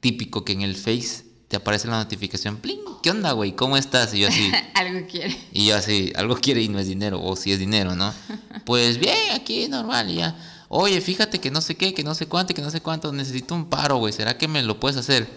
típico 0.00 0.44
que 0.44 0.52
en 0.52 0.62
el 0.62 0.74
Face 0.74 1.24
te 1.46 1.56
aparece 1.56 1.86
la 1.86 1.98
notificación, 1.98 2.56
¡pling! 2.56 2.80
¿Qué 3.00 3.10
onda, 3.10 3.30
güey? 3.32 3.54
¿Cómo 3.54 3.76
estás? 3.76 4.12
Y 4.12 4.20
yo 4.20 4.28
así. 4.28 4.50
algo 4.74 5.06
quiere. 5.06 5.38
Y 5.52 5.66
yo 5.66 5.76
así, 5.76 6.12
algo 6.16 6.34
quiere 6.34 6.62
y 6.62 6.68
no 6.68 6.80
es 6.80 6.88
dinero, 6.88 7.22
o 7.22 7.36
si 7.36 7.52
es 7.52 7.58
dinero, 7.58 7.94
¿no? 7.94 8.12
Pues 8.64 8.98
bien, 8.98 9.32
aquí 9.34 9.68
normal, 9.68 10.12
ya. 10.12 10.36
Oye, 10.68 11.00
fíjate 11.00 11.40
que 11.40 11.50
no 11.50 11.60
sé 11.60 11.76
qué, 11.76 11.94
que 11.94 12.02
no 12.02 12.14
sé 12.14 12.26
cuánto, 12.26 12.54
que 12.54 12.62
no 12.62 12.70
sé 12.70 12.80
cuánto, 12.80 13.12
necesito 13.12 13.54
un 13.54 13.68
paro, 13.68 13.96
güey. 13.98 14.12
¿Será 14.12 14.38
que 14.38 14.48
me 14.48 14.62
lo 14.62 14.80
puedes 14.80 14.96
hacer? 14.96 15.28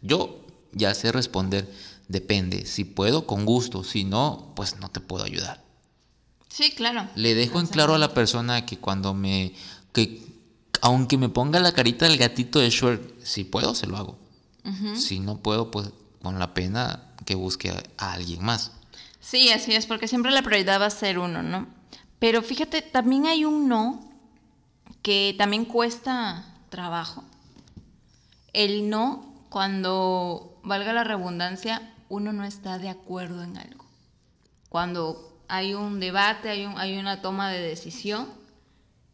Yo 0.00 0.44
ya 0.72 0.94
sé 0.94 1.10
responder, 1.10 1.68
depende. 2.08 2.66
Si 2.66 2.84
puedo, 2.84 3.26
con 3.26 3.46
gusto. 3.46 3.82
Si 3.84 4.04
no, 4.04 4.52
pues 4.54 4.78
no 4.78 4.90
te 4.90 5.00
puedo 5.00 5.24
ayudar. 5.24 5.64
Sí, 6.48 6.72
claro. 6.72 7.08
Le 7.14 7.34
dejo 7.34 7.60
en 7.60 7.66
claro 7.66 7.94
a 7.94 7.98
la 7.98 8.14
persona 8.14 8.66
que 8.66 8.78
cuando 8.78 9.14
me. 9.14 9.54
que 9.92 10.31
aunque 10.80 11.18
me 11.18 11.28
ponga 11.28 11.60
la 11.60 11.72
carita 11.72 12.08
del 12.08 12.18
gatito 12.18 12.58
de 12.58 12.70
Shrek, 12.70 13.22
si 13.22 13.44
puedo, 13.44 13.74
se 13.74 13.86
lo 13.86 13.96
hago. 13.96 14.18
Si 14.94 15.18
no 15.18 15.38
puedo, 15.38 15.72
pues 15.72 15.90
con 16.22 16.38
la 16.38 16.54
pena 16.54 17.02
que 17.24 17.34
busque 17.34 17.70
a, 17.98 18.12
alguien 18.12 18.44
más. 18.44 18.72
Sí, 19.20 19.50
así 19.50 19.74
es, 19.74 19.86
porque 19.86 20.08
siempre 20.08 20.30
la 20.30 20.42
prioridad 20.42 20.80
va 20.80 20.86
a 20.86 20.90
ser 20.90 21.18
uno, 21.18 21.42
¿no? 21.42 21.66
Pero 22.18 22.42
fíjate, 22.42 22.80
también 22.82 23.26
hay 23.26 23.44
un 23.44 23.68
no 23.68 24.00
que 25.02 25.34
también 25.36 25.64
cuesta 25.64 26.44
trabajo. 26.68 27.24
El 28.52 28.88
no, 28.88 29.34
cuando 29.48 30.60
valga 30.62 30.92
la 30.92 31.04
redundancia, 31.04 31.92
uno 32.08 32.32
no 32.32 32.44
está 32.44 32.78
de 32.78 32.88
acuerdo 32.88 33.42
en 33.42 33.56
algo. 33.56 33.84
Cuando 34.68 35.40
hay 35.48 35.74
un 35.74 35.98
debate, 35.98 36.50
hay, 36.50 36.66
un, 36.66 36.78
hay 36.78 36.98
una 36.98 37.20
toma 37.20 37.50
de 37.50 37.60
decisión 37.60 38.28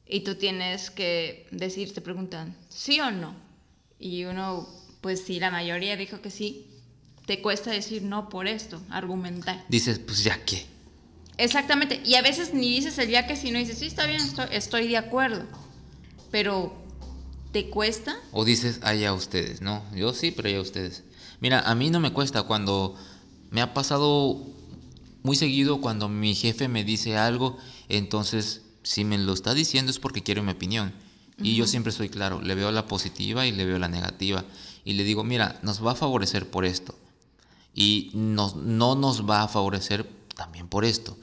y 0.09 0.21
tú 0.21 0.37
tienes 0.37 0.91
que 0.91 1.47
decir, 1.51 1.93
te 1.93 2.01
preguntan, 2.01 2.57
¿sí 2.69 3.01
o 3.01 3.11
no? 3.11 3.35
Y 3.99 4.25
uno 4.25 4.69
pues 5.01 5.23
si 5.25 5.39
la 5.39 5.51
mayoría 5.51 5.97
dijo 5.97 6.21
que 6.21 6.31
sí, 6.31 6.67
te 7.27 7.41
cuesta 7.41 7.71
decir 7.71 8.03
no 8.03 8.29
por 8.29 8.49
esto, 8.49 8.81
argumentar. 8.91 9.65
Dices, 9.69 9.99
pues 9.99 10.25
ya 10.25 10.43
qué. 10.45 10.67
Exactamente, 11.37 12.01
y 12.05 12.15
a 12.15 12.23
veces 12.23 12.53
ni 12.53 12.75
dices 12.75 12.99
el 12.99 13.11
ya 13.11 13.27
que 13.27 13.37
si 13.37 13.53
no 13.53 13.59
dices, 13.59 13.79
sí, 13.79 13.87
está 13.87 14.07
bien, 14.07 14.21
estoy, 14.51 14.89
de 14.89 14.97
acuerdo, 14.97 15.45
pero 16.33 16.75
¿te 17.53 17.71
cuesta? 17.71 18.17
O 18.33 18.45
dices, 18.45 18.81
a 18.83 19.13
ustedes, 19.13 19.61
no, 19.61 19.85
yo 19.95 20.13
sí, 20.15 20.33
pero 20.33 20.49
a 20.59 20.61
ustedes. 20.61 21.05
Mira, 21.41 21.61
a 21.61 21.77
mí 21.77 21.91
no 21.91 22.01
me 22.01 22.13
cuesta 22.13 22.43
cuando 22.43 22.97
me 23.51 23.61
ha 23.61 23.73
pasado 23.73 24.45
muy 25.23 25.37
seguido 25.37 25.81
cuando 25.81 26.09
mi 26.09 26.35
jefe 26.35 26.67
me 26.67 26.83
dice 26.83 27.17
algo, 27.17 27.57
entonces 27.89 28.63
si 28.89 29.05
me 29.05 29.19
lo 29.19 29.35
está 29.35 29.53
diciendo 29.53 29.91
es 29.91 29.99
porque 29.99 30.23
quiere 30.23 30.41
mi 30.41 30.53
opinión. 30.53 30.95
Y 31.37 31.57
yo 31.57 31.67
siempre 31.67 31.93
soy 31.93 32.09
claro, 32.09 32.41
le 32.41 32.55
veo 32.55 32.73
la 32.73 32.87
positiva 32.87 33.47
y 33.47 33.53
le 33.53 33.67
veo 33.67 33.79
la 33.79 33.89
negativa 33.89 34.47
y 34.83 34.95
le 34.95 35.05
digo, 35.05 35.25
mira, 35.25 35.61
nos 35.63 35.85
va 35.85 35.93
a 35.93 35.95
favorecer 35.95 36.49
por 36.49 36.65
esto 36.65 36.99
y 37.75 38.11
no 38.15 38.55
nos 38.65 39.29
va 39.29 39.43
a 39.43 39.49
favorecer 39.49 40.09
también 40.35 40.69
por 40.69 40.87
esto. 40.87 41.19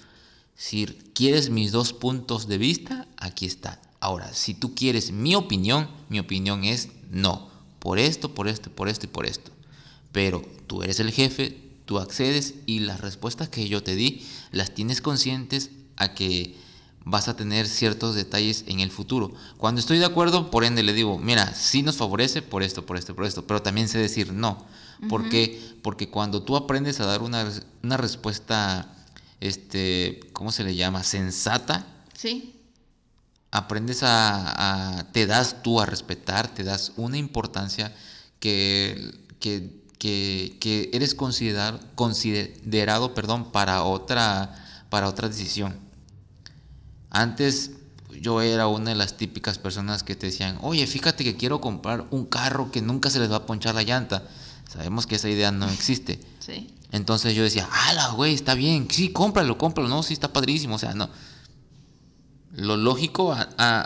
Si 0.55 0.85
quieres 1.15 1.49
mis 1.49 1.71
dos 1.71 1.91
puntos 1.91 2.47
de 2.47 2.59
vista, 2.59 3.07
aquí 3.17 3.47
está. 3.47 3.81
Ahora, 3.99 4.31
si 4.35 4.53
tú 4.53 4.75
quieres 4.75 5.11
mi 5.11 5.33
opinión, 5.33 5.89
mi 6.07 6.19
opinión 6.19 6.65
es 6.65 6.89
no, 7.09 7.49
por 7.79 7.97
esto, 7.97 8.35
por 8.35 8.47
esto, 8.47 8.69
por 8.69 8.89
esto 8.89 9.07
y 9.07 9.09
por 9.09 9.25
esto. 9.25 9.51
Pero 10.11 10.43
tú 10.67 10.83
eres 10.83 10.99
el 10.99 11.11
jefe, 11.11 11.59
tú 11.85 11.97
accedes 11.97 12.53
y 12.67 12.81
las 12.81 13.01
respuestas 13.01 13.49
que 13.49 13.67
yo 13.67 13.81
te 13.81 13.95
di 13.95 14.23
las 14.51 14.75
tienes 14.75 15.01
conscientes 15.01 15.71
a 15.97 16.13
que 16.13 16.63
vas 17.05 17.27
a 17.27 17.35
tener 17.35 17.67
ciertos 17.67 18.15
detalles 18.15 18.65
en 18.67 18.79
el 18.79 18.89
futuro. 18.89 19.31
Cuando 19.57 19.79
estoy 19.79 19.99
de 19.99 20.05
acuerdo, 20.05 20.49
por 20.49 20.65
ende 20.65 20.81
le 20.81 20.91
digo, 20.91 21.19
mira, 21.19 21.53
sí 21.53 21.83
nos 21.83 21.97
favorece 21.97 22.41
por 22.41 22.63
esto, 22.63 22.85
por 22.85 22.97
esto, 22.97 23.15
por 23.15 23.25
esto, 23.25 23.45
pero 23.45 23.61
también 23.61 23.87
sé 23.87 23.99
decir 23.99 24.33
no. 24.33 24.65
¿Por 25.07 25.29
qué? 25.29 25.77
Porque 25.83 26.09
cuando 26.09 26.41
tú 26.41 26.55
aprendes 26.55 26.99
a 26.99 27.05
dar 27.05 27.21
una, 27.21 27.47
una, 27.83 27.97
respuesta, 27.97 28.95
este, 29.39 30.19
¿cómo 30.33 30.51
se 30.51 30.63
le 30.63 30.75
llama? 30.75 31.03
Sensata. 31.03 31.85
Sí. 32.13 32.59
Aprendes 33.51 33.99
a, 34.01 35.07
te 35.11 35.27
das 35.27 35.61
tú 35.61 35.79
a 35.79 35.85
respetar, 35.85 36.47
te 36.47 36.63
das 36.63 36.93
una 36.95 37.17
importancia 37.17 37.93
que, 38.39 39.13
que, 39.39 39.83
que, 39.99 40.57
que 40.59 40.89
eres 40.91 41.13
considerar, 41.13 41.79
considerado 41.93 43.13
perdón, 43.13 43.51
para, 43.51 43.83
otra, 43.83 44.55
para 44.89 45.07
otra 45.07 45.27
decisión. 45.27 45.84
Antes 47.15 47.71
yo 48.19 48.41
era 48.41 48.67
una 48.67 48.89
de 48.89 48.97
las 48.97 49.15
típicas 49.15 49.57
personas 49.57 50.03
que 50.03 50.17
te 50.17 50.27
decían, 50.27 50.59
oye, 50.61 50.85
fíjate 50.85 51.23
que 51.23 51.37
quiero 51.37 51.61
comprar 51.61 52.05
un 52.11 52.25
carro 52.25 52.71
que 52.71 52.81
nunca 52.81 53.09
se 53.09 53.19
les 53.19 53.31
va 53.31 53.37
a 53.37 53.45
ponchar 53.45 53.73
la 53.73 53.83
llanta. 53.83 54.23
Sabemos 54.69 55.07
que 55.07 55.15
esa 55.15 55.29
idea 55.29 55.49
no 55.51 55.69
existe. 55.69 56.19
Sí. 56.39 56.73
Entonces 56.91 57.33
yo 57.33 57.43
decía, 57.43 57.69
ala, 57.71 58.09
güey, 58.09 58.33
está 58.33 58.53
bien, 58.53 58.87
sí, 58.91 59.13
cómpralo, 59.13 59.57
cómpralo, 59.57 59.87
no, 59.87 60.03
sí 60.03 60.13
está 60.13 60.33
padrísimo, 60.33 60.75
o 60.75 60.77
sea, 60.77 60.93
no. 60.93 61.09
Lo 62.51 62.75
lógico, 62.75 63.33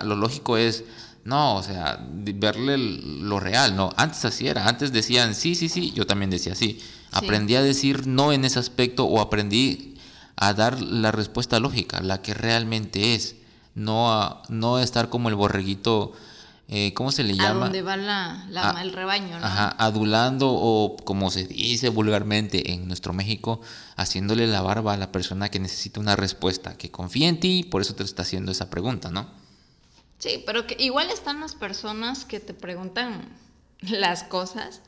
lo 0.03 0.15
lógico 0.15 0.57
es, 0.57 0.83
no, 1.23 1.57
o 1.57 1.61
sea, 1.61 2.03
verle 2.09 2.79
lo 2.79 3.39
real, 3.39 3.75
no. 3.75 3.93
Antes 3.95 4.25
así 4.25 4.47
era, 4.47 4.67
antes 4.67 4.91
decían, 4.91 5.35
sí, 5.35 5.53
sí, 5.53 5.69
sí, 5.69 5.91
yo 5.91 6.07
también 6.07 6.31
decía 6.31 6.55
sí. 6.55 6.79
Aprendí 7.11 7.55
a 7.55 7.61
decir 7.61 8.07
no 8.07 8.33
en 8.33 8.45
ese 8.45 8.57
aspecto 8.57 9.05
o 9.05 9.21
aprendí 9.21 9.88
a 10.41 10.53
dar 10.53 10.81
la 10.81 11.11
respuesta 11.11 11.59
lógica, 11.59 11.99
la 11.99 12.21
que 12.21 12.33
realmente 12.33 13.13
es, 13.13 13.35
no 13.75 14.09
a, 14.09 14.41
no 14.47 14.79
estar 14.79 15.09
como 15.09 15.27
el 15.27 15.35
borreguito, 15.35 16.13
eh, 16.69 16.93
¿cómo 16.93 17.11
se 17.11 17.23
le 17.23 17.35
llama? 17.35 17.49
A 17.49 17.53
donde 17.65 17.81
va 17.81 17.97
la, 17.97 18.47
el 18.81 18.93
rebaño, 18.93 19.37
¿no? 19.37 19.45
Ajá, 19.45 19.75
adulando 19.77 20.49
o 20.49 20.95
como 21.03 21.29
se 21.29 21.45
dice 21.45 21.89
vulgarmente 21.89 22.71
en 22.71 22.87
nuestro 22.87 23.11
México, 23.11 23.59
haciéndole 23.97 24.47
la 24.47 24.61
barba 24.61 24.93
a 24.93 24.97
la 24.97 25.11
persona 25.11 25.49
que 25.49 25.59
necesita 25.59 25.99
una 25.99 26.15
respuesta, 26.15 26.77
que 26.77 26.89
confía 26.89 27.27
en 27.27 27.41
ti, 27.41 27.67
por 27.69 27.81
eso 27.81 27.93
te 27.95 28.03
está 28.03 28.21
haciendo 28.21 28.53
esa 28.53 28.69
pregunta, 28.69 29.11
¿no? 29.11 29.27
Sí, 30.19 30.41
pero 30.45 30.67
que 30.67 30.77
igual 30.79 31.09
están 31.09 31.41
las 31.41 31.53
personas 31.53 32.23
que 32.23 32.39
te 32.39 32.53
preguntan 32.53 33.27
las 33.81 34.23
cosas 34.23 34.81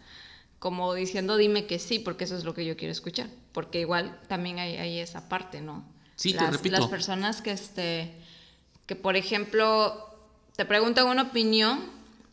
como 0.59 0.93
diciendo 0.93 1.35
dime 1.35 1.65
que 1.65 1.77
sí, 1.77 1.99
porque 1.99 2.23
eso 2.23 2.37
es 2.37 2.45
lo 2.45 2.53
que 2.53 2.63
yo 2.63 2.77
quiero 2.77 2.93
escuchar, 2.93 3.27
porque 3.51 3.81
igual 3.81 4.19
también 4.27 4.59
hay, 4.59 4.99
esa 4.99 5.27
parte, 5.27 5.61
¿no? 5.61 5.83
Sí, 6.15 6.33
las, 6.33 6.45
te 6.45 6.51
repito. 6.51 6.77
Las 6.77 6.87
personas 6.87 7.41
que, 7.41 7.51
este, 7.51 8.13
que, 8.85 8.95
por 8.95 9.15
ejemplo, 9.15 10.09
te 10.55 10.65
preguntan 10.65 11.07
una 11.07 11.23
opinión, 11.23 11.79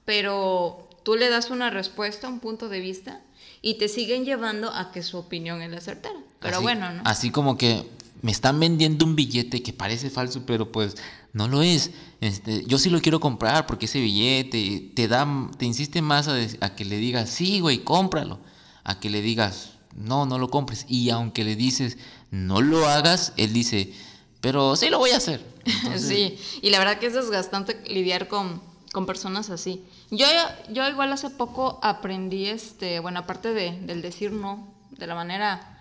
pero 0.05 0.89
tú 1.03 1.17
le 1.17 1.29
das 1.29 1.51
una 1.51 1.71
respuesta, 1.71 2.29
un 2.29 2.41
punto 2.41 2.69
de 2.69 2.81
vista, 2.81 3.21
y 3.63 3.75
te 3.75 3.89
siguen 3.89 4.25
llevando 4.25 4.73
a 4.73 4.93
que 4.93 5.03
su 5.03 5.19
opinión 5.19 5.63
es 5.63 5.71
la 5.71 5.81
certera. 5.81 6.21
Pero 6.41 6.63
bueno, 6.63 6.93
¿no? 6.93 7.03
Así 7.05 7.31
como 7.31 7.59
que 7.59 7.85
me 8.23 8.31
están 8.31 8.59
vendiendo 8.59 9.05
un 9.05 9.17
billete 9.17 9.63
que 9.63 9.73
parece 9.73 10.11
falso, 10.11 10.43
pero 10.47 10.71
pues 10.73 10.97
no 11.33 11.49
lo 11.49 11.63
es. 11.63 11.91
Este, 12.21 12.65
yo 12.67 12.79
sí 12.79 12.91
lo 12.91 13.01
quiero 13.01 13.21
comprar 13.21 13.67
porque 13.67 13.87
ese 13.87 14.01
billete 14.01 14.91
te 14.95 15.09
da, 15.09 15.27
te 15.57 15.67
insiste 15.67 16.03
más 16.03 16.29
a, 16.29 16.75
que 16.75 16.85
le 16.85 16.97
digas, 16.99 17.31
sí, 17.31 17.61
güey, 17.61 17.79
cómpralo, 17.79 18.41
a 18.85 18.99
que 19.01 19.11
le 19.11 19.23
digas, 19.23 19.78
no, 19.99 20.27
no 20.27 20.39
lo 20.39 20.49
compres. 20.49 20.87
Y 20.89 21.11
aunque 21.11 21.45
le 21.45 21.57
dices, 21.57 21.99
no 22.31 22.61
lo 22.61 22.87
hagas, 22.87 23.33
él 23.37 23.53
dice, 23.53 23.93
pero 24.41 24.77
sí 24.77 24.89
lo 24.89 24.99
voy 24.99 25.11
a 25.11 25.19
hacer. 25.19 25.45
Sí, 25.99 26.39
y 26.63 26.71
la 26.71 26.79
verdad 26.79 26.99
que 26.99 27.07
es 27.07 27.15
desgastante 27.15 27.83
lidiar 27.89 28.27
con, 28.29 28.63
con 28.93 29.05
personas 29.05 29.51
así. 29.51 29.85
Yo, 30.11 30.27
yo 30.71 30.89
igual 30.89 31.13
hace 31.13 31.29
poco 31.29 31.79
aprendí, 31.83 32.47
este, 32.47 33.01
bueno, 33.01 33.21
aparte 33.21 33.53
de, 33.53 33.79
del 33.81 34.01
decir 34.01 34.33
no 34.33 34.73
de 34.91 35.07
la 35.07 35.15
manera 35.15 35.79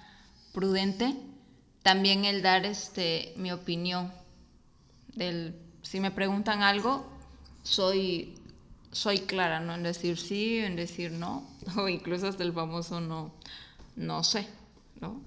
prudente, 0.51 1.15
también 1.83 2.25
el 2.25 2.41
dar 2.41 2.65
este, 2.65 3.33
mi 3.37 3.51
opinión. 3.51 4.11
Del, 5.15 5.55
si 5.81 5.99
me 5.99 6.11
preguntan 6.11 6.61
algo, 6.61 7.05
soy, 7.63 8.35
soy 8.91 9.19
clara, 9.19 9.61
¿no? 9.61 9.75
En 9.75 9.83
decir 9.83 10.17
sí, 10.17 10.57
en 10.57 10.75
decir 10.75 11.11
no, 11.11 11.47
o 11.77 11.87
incluso 11.87 12.27
hasta 12.27 12.43
el 12.43 12.53
famoso 12.53 12.99
no, 12.99 13.33
no 13.97 14.23
sé, 14.23 14.47
¿no? 15.01 15.19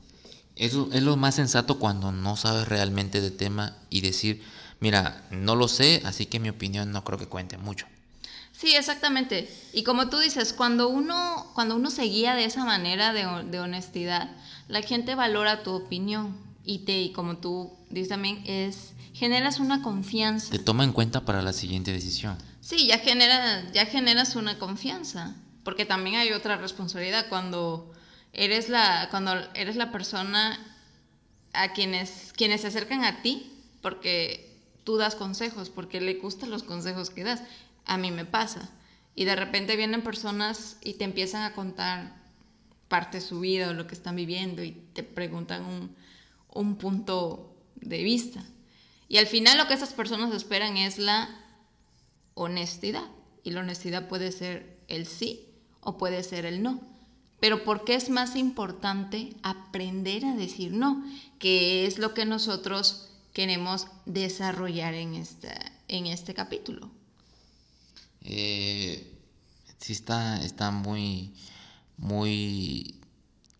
Eso 0.57 0.89
es 0.93 1.03
lo 1.03 1.17
más 1.17 1.35
sensato 1.35 1.79
cuando 1.79 2.13
no 2.13 2.37
sabes 2.37 2.69
realmente 2.69 3.21
de 3.21 3.31
tema 3.31 3.77
y 3.91 4.01
decir, 4.01 4.43
mira, 4.79 5.27
no 5.31 5.57
lo 5.57 5.69
sé, 5.69 6.03
así 6.05 6.27
que 6.27 6.41
mi 6.41 6.49
opinión 6.49 6.91
no 6.93 7.05
creo 7.05 7.19
que 7.19 7.27
cuente 7.27 7.59
mucho. 7.59 7.87
Sí, 8.53 8.75
exactamente. 8.75 9.51
Y 9.73 9.85
como 9.85 10.09
tú 10.09 10.19
dices, 10.19 10.53
cuando 10.53 10.89
uno, 10.89 11.51
cuando 11.55 11.77
uno 11.77 11.91
se 11.91 12.03
guía 12.03 12.35
de 12.35 12.45
esa 12.45 12.65
manera 12.65 13.13
de, 13.13 13.27
de 13.51 13.61
honestidad, 13.61 14.31
la 14.69 14.83
gente 14.83 15.15
valora 15.15 15.63
tu 15.63 15.73
opinión 15.73 16.37
y 16.65 16.81
te, 16.81 17.01
y 17.01 17.13
como 17.13 17.39
tú 17.39 17.73
dices 17.89 18.11
también, 18.11 18.43
es 18.47 18.93
generas 19.15 19.61
una 19.61 19.83
confianza. 19.83 20.51
Te 20.51 20.59
toma 20.59 20.85
en 20.85 20.93
cuenta 20.93 21.25
para 21.25 21.43
la 21.43 21.53
siguiente 21.53 21.93
decisión. 21.93 22.37
Sí, 22.61 22.87
ya 22.87 22.99
genera, 22.99 23.71
ya 23.73 23.87
generas 23.87 24.37
una 24.37 24.59
confianza, 24.59 25.35
porque 25.65 25.87
también 25.87 26.17
hay 26.17 26.33
otra 26.33 26.57
responsabilidad 26.57 27.29
cuando 27.29 27.91
eres 28.33 28.69
la, 28.69 29.09
cuando 29.11 29.33
eres 29.55 29.77
la 29.77 29.93
persona 29.93 30.59
a 31.53 31.73
quienes, 31.73 32.33
quienes 32.37 32.63
se 32.63 32.69
acercan 32.69 33.05
a 33.05 33.23
ti, 33.23 33.53
porque 33.83 34.59
tú 34.85 34.97
das 34.97 35.15
consejos, 35.15 35.71
porque 35.71 36.01
le 36.01 36.15
gustan 36.15 36.51
los 36.51 36.63
consejos 36.63 37.11
que 37.11 37.25
das. 37.25 37.43
A 37.85 37.97
mí 37.97 38.11
me 38.11 38.25
pasa. 38.25 38.71
Y 39.15 39.25
de 39.25 39.37
repente 39.37 39.77
vienen 39.77 40.03
personas 40.03 40.77
y 40.83 40.95
te 40.95 41.05
empiezan 41.05 41.43
a 41.43 41.55
contar 41.55 42.17
parte 42.89 43.19
de 43.19 43.27
su 43.27 43.41
vida 43.41 43.71
o 43.71 43.73
lo 43.73 43.87
que 43.87 43.95
están 43.95 44.17
viviendo 44.17 44.63
y 44.63 44.73
te 44.93 45.03
preguntan 45.03 45.65
un, 45.65 45.95
un 46.53 46.77
punto 46.77 47.55
de 47.77 48.03
vista. 48.03 48.45
Y 49.09 49.19
al 49.19 49.27
final 49.27 49.59
lo 49.59 49.67
que 49.67 49.75
esas 49.75 49.93
personas 49.93 50.35
esperan 50.35 50.77
es 50.77 50.99
la 50.99 51.29
honestidad. 52.35 53.05
Y 53.43 53.51
la 53.51 53.61
honestidad 53.61 54.09
puede 54.09 54.33
ser 54.33 54.79
el 54.89 55.07
sí 55.07 55.49
o 55.81 55.99
puede 55.99 56.23
ser 56.23 56.47
el 56.47 56.63
no. 56.63 56.81
Pero 57.41 57.65
¿por 57.65 57.85
qué 57.85 57.95
es 57.95 58.11
más 58.11 58.37
importante 58.37 59.35
aprender 59.43 60.25
a 60.27 60.37
decir 60.37 60.73
no? 60.73 61.03
Que 61.39 61.87
es 61.87 61.99
lo 61.99 62.13
que 62.13 62.27
nosotros 62.27 63.09
queremos 63.33 63.87
desarrollar 64.05 64.95
en, 64.95 65.15
esta, 65.15 65.73
en 65.89 66.07
este 66.07 66.35
capítulo. 66.35 66.91
Eh, 68.23 69.11
sí 69.79 69.95
está, 69.95 70.43
está 70.45 70.71
muy, 70.71 71.33
muy, 71.97 72.97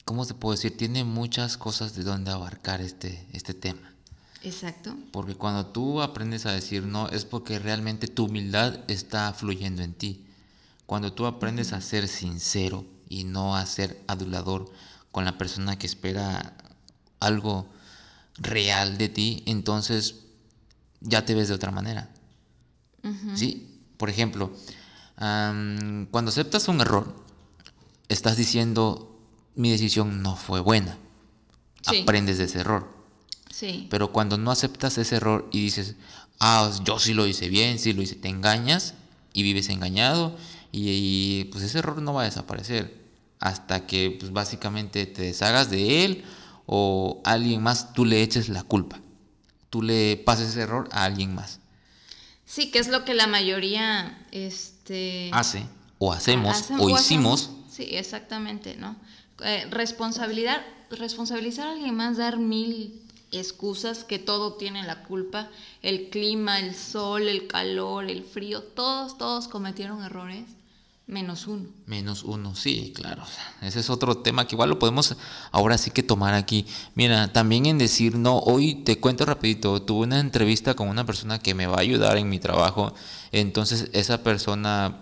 ¿cómo 0.05 0.25
se 0.27 0.35
puede 0.35 0.57
decir? 0.57 0.77
Tiene 0.77 1.05
muchas 1.05 1.57
cosas 1.57 1.95
de 1.95 2.03
donde 2.03 2.31
abarcar 2.31 2.83
este, 2.83 3.27
este 3.33 3.55
tema. 3.55 3.95
Exacto. 4.43 4.95
Porque 5.13 5.35
cuando 5.35 5.67
tú 5.67 6.01
aprendes 6.01 6.47
a 6.47 6.53
decir 6.53 6.85
no, 6.85 7.09
es 7.09 7.25
porque 7.25 7.59
realmente 7.59 8.09
tu 8.09 8.25
humildad 8.25 8.81
está 8.89 9.33
fluyendo 9.33 9.83
en 9.83 9.95
ti. 9.95 10.27
Cuando 10.87 11.13
tú 11.13 11.27
aprendes 11.27 11.73
a 11.73 11.81
ser 11.81 12.09
sincero, 12.09 12.85
y 13.11 13.25
no 13.25 13.57
a 13.57 13.67
ser 13.67 14.01
adulador 14.07 14.73
con 15.11 15.27
la 15.27 15.37
persona 15.37 15.77
que 15.77 15.87
espera 15.87 16.57
algo 17.19 17.67
real 18.39 18.97
de 18.97 19.09
ti, 19.11 19.43
entonces 19.45 20.21
ya 21.01 21.27
te 21.27 21.35
ves 21.35 21.49
de 21.49 21.55
otra 21.55 21.73
manera. 21.73 22.09
¿Sí? 23.35 23.81
Por 23.97 24.09
ejemplo, 24.09 24.53
cuando 25.17 26.29
aceptas 26.29 26.69
un 26.69 26.81
error, 26.81 27.15
estás 28.09 28.37
diciendo, 28.37 29.21
mi 29.57 29.71
decisión 29.71 30.23
no 30.23 30.37
fue 30.37 30.61
buena. 30.61 30.97
Aprendes 31.87 32.39
de 32.39 32.45
ese 32.45 32.61
error. 32.61 32.95
Sí. 33.51 33.89
Pero 33.91 34.13
cuando 34.13 34.39
no 34.39 34.53
aceptas 34.53 34.99
ese 34.99 35.17
error 35.17 35.49
y 35.51 35.61
dices, 35.61 35.97
ah, 36.39 36.71
yo 36.85 37.01
sí 37.01 37.13
lo 37.13 37.27
hice 37.27 37.49
bien, 37.49 37.81
sí 37.81 37.93
lo 37.93 38.03
hice, 38.03 38.15
te 38.15 38.29
engañas 38.29 38.95
y 39.33 39.43
vives 39.43 39.69
engañado 39.69 40.37
y 40.71 41.45
pues 41.47 41.65
ese 41.65 41.79
error 41.81 42.01
no 42.01 42.15
va 42.15 42.23
a 42.23 42.27
desaparecer 42.27 43.00
hasta 43.41 43.87
que 43.87 44.17
pues, 44.21 44.33
básicamente 44.33 45.07
te 45.07 45.23
deshagas 45.23 45.71
de 45.71 46.05
él 46.05 46.25
o 46.67 47.21
alguien 47.25 47.63
más 47.63 47.93
tú 47.95 48.05
le 48.05 48.23
eches 48.23 48.49
la 48.49 48.63
culpa. 48.63 49.01
Tú 49.71 49.83
le 49.83 50.17
pases 50.19 50.51
ese 50.51 50.61
error 50.63 50.89
a 50.93 51.05
alguien 51.05 51.35
más. 51.35 51.59
Sí, 52.45 52.71
que 52.71 52.79
es 52.79 52.89
lo 52.89 53.05
que 53.05 53.15
la 53.15 53.27
mayoría 53.27 54.27
este, 54.31 55.31
hace 55.33 55.67
o 55.99 56.13
hacemos 56.13 56.69
o, 56.79 56.91
hicimos. 56.91 57.51
Sí, 57.71 57.89
exactamente, 57.93 58.77
¿no? 58.77 58.97
Eh, 59.43 59.67
responsabilidad, 59.71 60.61
responsabilizar 60.91 61.69
a 61.69 61.73
alguien 61.73 61.95
más, 61.95 62.19
dar 62.19 62.39
mil 62.39 63.01
excusas 63.31 64.03
que 64.05 64.19
todo 64.19 64.55
tiene 64.55 64.83
la 64.83 65.05
culpa, 65.05 65.49
el 65.83 66.11
clima, 66.11 66.59
el 66.59 66.75
sol, 66.75 67.29
el 67.29 67.47
calor, 67.47 68.11
el 68.11 68.25
frío, 68.25 68.63
todos, 68.63 69.17
todos 69.17 69.47
cometieron 69.47 70.03
errores 70.03 70.47
Menos 71.11 71.49
uno. 71.49 71.67
Menos 71.87 72.23
uno, 72.23 72.55
sí, 72.55 72.93
claro. 72.95 73.25
Ese 73.63 73.81
es 73.81 73.91
otro 73.91 74.19
tema 74.19 74.47
que 74.47 74.55
igual 74.55 74.69
lo 74.69 74.79
podemos 74.79 75.17
ahora 75.51 75.77
sí 75.77 75.91
que 75.91 76.05
tomar 76.05 76.35
aquí. 76.35 76.67
Mira, 76.95 77.33
también 77.33 77.67
en 77.67 77.79
decir 77.79 78.15
no, 78.15 78.39
hoy 78.39 78.77
te 78.77 79.01
cuento 79.01 79.25
rapidito, 79.27 79.83
tuve 79.83 80.07
una 80.07 80.21
entrevista 80.21 80.75
con 80.75 80.87
una 80.87 81.05
persona 81.05 81.41
que 81.41 81.53
me 81.53 81.67
va 81.67 81.79
a 81.79 81.81
ayudar 81.81 82.17
en 82.17 82.29
mi 82.29 82.39
trabajo. 82.39 82.95
Entonces 83.33 83.91
esa 83.93 84.23
persona, 84.23 84.99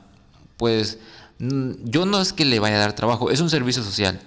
pues, 0.57 0.99
mm, 1.41 1.73
yo 1.85 2.07
no 2.07 2.23
es 2.23 2.33
que 2.33 2.47
le 2.47 2.59
vaya 2.59 2.77
a 2.77 2.81
dar 2.81 2.95
trabajo, 2.95 3.31
es 3.31 3.43
un 3.43 3.51
servicio 3.51 3.83
social 3.83 4.19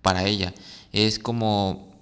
para 0.00 0.24
ella. 0.24 0.54
Es 0.94 1.18
como, 1.18 1.92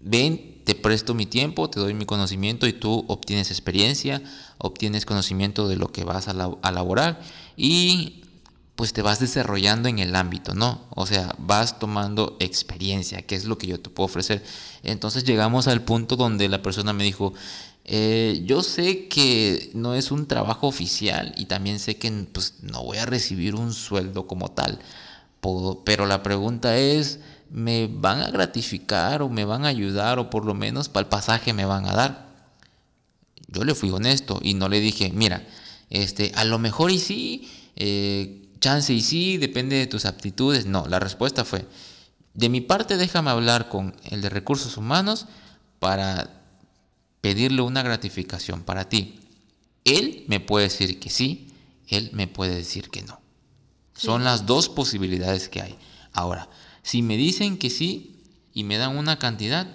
ven, 0.00 0.62
te 0.64 0.74
presto 0.74 1.12
mi 1.12 1.26
tiempo, 1.26 1.68
te 1.68 1.80
doy 1.80 1.92
mi 1.92 2.06
conocimiento 2.06 2.66
y 2.66 2.72
tú 2.72 3.04
obtienes 3.08 3.50
experiencia, 3.50 4.22
obtienes 4.56 5.04
conocimiento 5.04 5.68
de 5.68 5.76
lo 5.76 5.88
que 5.92 6.04
vas 6.04 6.28
a, 6.28 6.50
a 6.62 6.72
laborar 6.72 7.20
y 7.54 8.22
pues 8.78 8.92
te 8.92 9.02
vas 9.02 9.18
desarrollando 9.18 9.88
en 9.88 9.98
el 9.98 10.14
ámbito, 10.14 10.54
¿no? 10.54 10.86
O 10.90 11.04
sea, 11.04 11.34
vas 11.36 11.80
tomando 11.80 12.36
experiencia, 12.38 13.22
que 13.22 13.34
es 13.34 13.44
lo 13.44 13.58
que 13.58 13.66
yo 13.66 13.80
te 13.80 13.90
puedo 13.90 14.04
ofrecer. 14.04 14.44
Entonces 14.84 15.24
llegamos 15.24 15.66
al 15.66 15.82
punto 15.82 16.14
donde 16.14 16.48
la 16.48 16.62
persona 16.62 16.92
me 16.92 17.02
dijo, 17.02 17.34
eh, 17.84 18.40
yo 18.46 18.62
sé 18.62 19.08
que 19.08 19.72
no 19.74 19.96
es 19.96 20.12
un 20.12 20.28
trabajo 20.28 20.68
oficial 20.68 21.34
y 21.36 21.46
también 21.46 21.80
sé 21.80 21.96
que 21.96 22.08
pues, 22.32 22.58
no 22.62 22.84
voy 22.84 22.98
a 22.98 23.06
recibir 23.06 23.56
un 23.56 23.72
sueldo 23.72 24.28
como 24.28 24.52
tal, 24.52 24.78
pero 25.84 26.06
la 26.06 26.22
pregunta 26.22 26.78
es, 26.78 27.18
¿me 27.50 27.88
van 27.88 28.20
a 28.20 28.30
gratificar 28.30 29.22
o 29.22 29.28
me 29.28 29.44
van 29.44 29.64
a 29.64 29.68
ayudar 29.68 30.20
o 30.20 30.30
por 30.30 30.44
lo 30.44 30.54
menos 30.54 30.88
para 30.88 31.02
el 31.02 31.08
pasaje 31.08 31.52
me 31.52 31.64
van 31.64 31.84
a 31.86 31.94
dar? 31.94 32.28
Yo 33.48 33.64
le 33.64 33.74
fui 33.74 33.90
honesto 33.90 34.38
y 34.40 34.54
no 34.54 34.68
le 34.68 34.78
dije, 34.78 35.10
mira, 35.12 35.44
este, 35.90 36.30
a 36.36 36.44
lo 36.44 36.60
mejor 36.60 36.92
y 36.92 37.00
sí, 37.00 37.50
eh, 37.74 38.44
chance 38.60 38.92
y 38.92 39.00
sí, 39.00 39.36
depende 39.38 39.76
de 39.76 39.86
tus 39.86 40.04
aptitudes. 40.04 40.66
No, 40.66 40.86
la 40.86 40.98
respuesta 40.98 41.44
fue, 41.44 41.66
de 42.34 42.48
mi 42.48 42.60
parte 42.60 42.96
déjame 42.96 43.30
hablar 43.30 43.68
con 43.68 43.96
el 44.04 44.20
de 44.22 44.28
recursos 44.28 44.76
humanos 44.76 45.26
para 45.78 46.42
pedirle 47.20 47.62
una 47.62 47.82
gratificación 47.82 48.62
para 48.62 48.88
ti. 48.88 49.20
Él 49.84 50.24
me 50.28 50.40
puede 50.40 50.64
decir 50.64 51.00
que 51.00 51.10
sí, 51.10 51.48
él 51.88 52.10
me 52.12 52.26
puede 52.26 52.54
decir 52.54 52.90
que 52.90 53.02
no. 53.02 53.20
Son 53.94 54.22
las 54.22 54.46
dos 54.46 54.68
posibilidades 54.68 55.48
que 55.48 55.60
hay. 55.60 55.76
Ahora, 56.12 56.48
si 56.82 57.02
me 57.02 57.16
dicen 57.16 57.58
que 57.58 57.70
sí 57.70 58.22
y 58.54 58.64
me 58.64 58.76
dan 58.76 58.96
una 58.96 59.18
cantidad, 59.18 59.66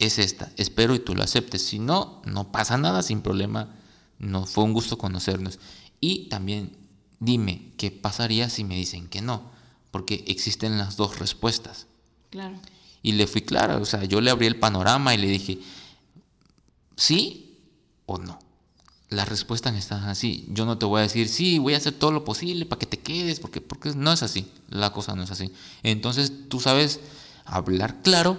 es 0.00 0.18
esta. 0.18 0.50
Espero 0.56 0.94
y 0.94 0.98
tú 0.98 1.14
lo 1.14 1.22
aceptes. 1.22 1.64
Si 1.64 1.78
no, 1.78 2.22
no 2.24 2.50
pasa 2.50 2.78
nada, 2.78 3.02
sin 3.02 3.20
problema. 3.20 3.76
No 4.18 4.46
fue 4.46 4.64
un 4.64 4.72
gusto 4.72 4.98
conocernos. 4.98 5.58
Y 6.00 6.28
también 6.28 6.76
Dime, 7.20 7.72
¿qué 7.76 7.90
pasaría 7.90 8.48
si 8.48 8.64
me 8.64 8.74
dicen 8.74 9.06
que 9.06 9.20
no? 9.20 9.50
Porque 9.90 10.24
existen 10.26 10.78
las 10.78 10.96
dos 10.96 11.18
respuestas. 11.18 11.86
Claro. 12.30 12.58
Y 13.02 13.12
le 13.12 13.26
fui 13.26 13.42
clara, 13.42 13.76
o 13.76 13.84
sea, 13.84 14.04
yo 14.04 14.20
le 14.22 14.30
abrí 14.30 14.46
el 14.46 14.58
panorama 14.58 15.14
y 15.14 15.18
le 15.18 15.26
dije, 15.26 15.58
¿sí 16.96 17.58
o 18.06 18.18
no? 18.18 18.38
Las 19.10 19.28
respuestas 19.28 19.74
están 19.74 20.04
así. 20.04 20.46
Yo 20.48 20.64
no 20.64 20.78
te 20.78 20.86
voy 20.86 21.00
a 21.00 21.02
decir, 21.02 21.28
sí, 21.28 21.58
voy 21.58 21.74
a 21.74 21.76
hacer 21.76 21.92
todo 21.92 22.12
lo 22.12 22.24
posible 22.24 22.64
para 22.64 22.78
que 22.78 22.86
te 22.86 23.00
quedes, 23.00 23.38
porque, 23.40 23.60
porque 23.60 23.94
no 23.94 24.12
es 24.12 24.22
así. 24.22 24.50
La 24.68 24.92
cosa 24.92 25.14
no 25.14 25.22
es 25.22 25.30
así. 25.30 25.52
Entonces 25.82 26.48
tú 26.48 26.58
sabes 26.60 27.00
hablar 27.44 28.02
claro 28.02 28.38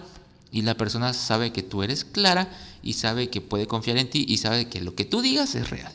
y 0.52 0.64
la 0.64 0.76
persona 0.76 1.14
sabe 1.14 1.52
que 1.52 1.62
tú 1.62 1.84
eres 1.84 2.04
clara 2.04 2.50
y 2.82 2.94
sabe 2.94 3.30
que 3.30 3.42
puede 3.42 3.68
confiar 3.68 3.98
en 3.98 4.10
ti 4.10 4.26
y 4.28 4.38
sabe 4.38 4.70
que 4.70 4.82
lo 4.82 4.96
que 4.96 5.06
tú 5.06 5.22
digas 5.22 5.54
es 5.56 5.70
real. 5.70 5.94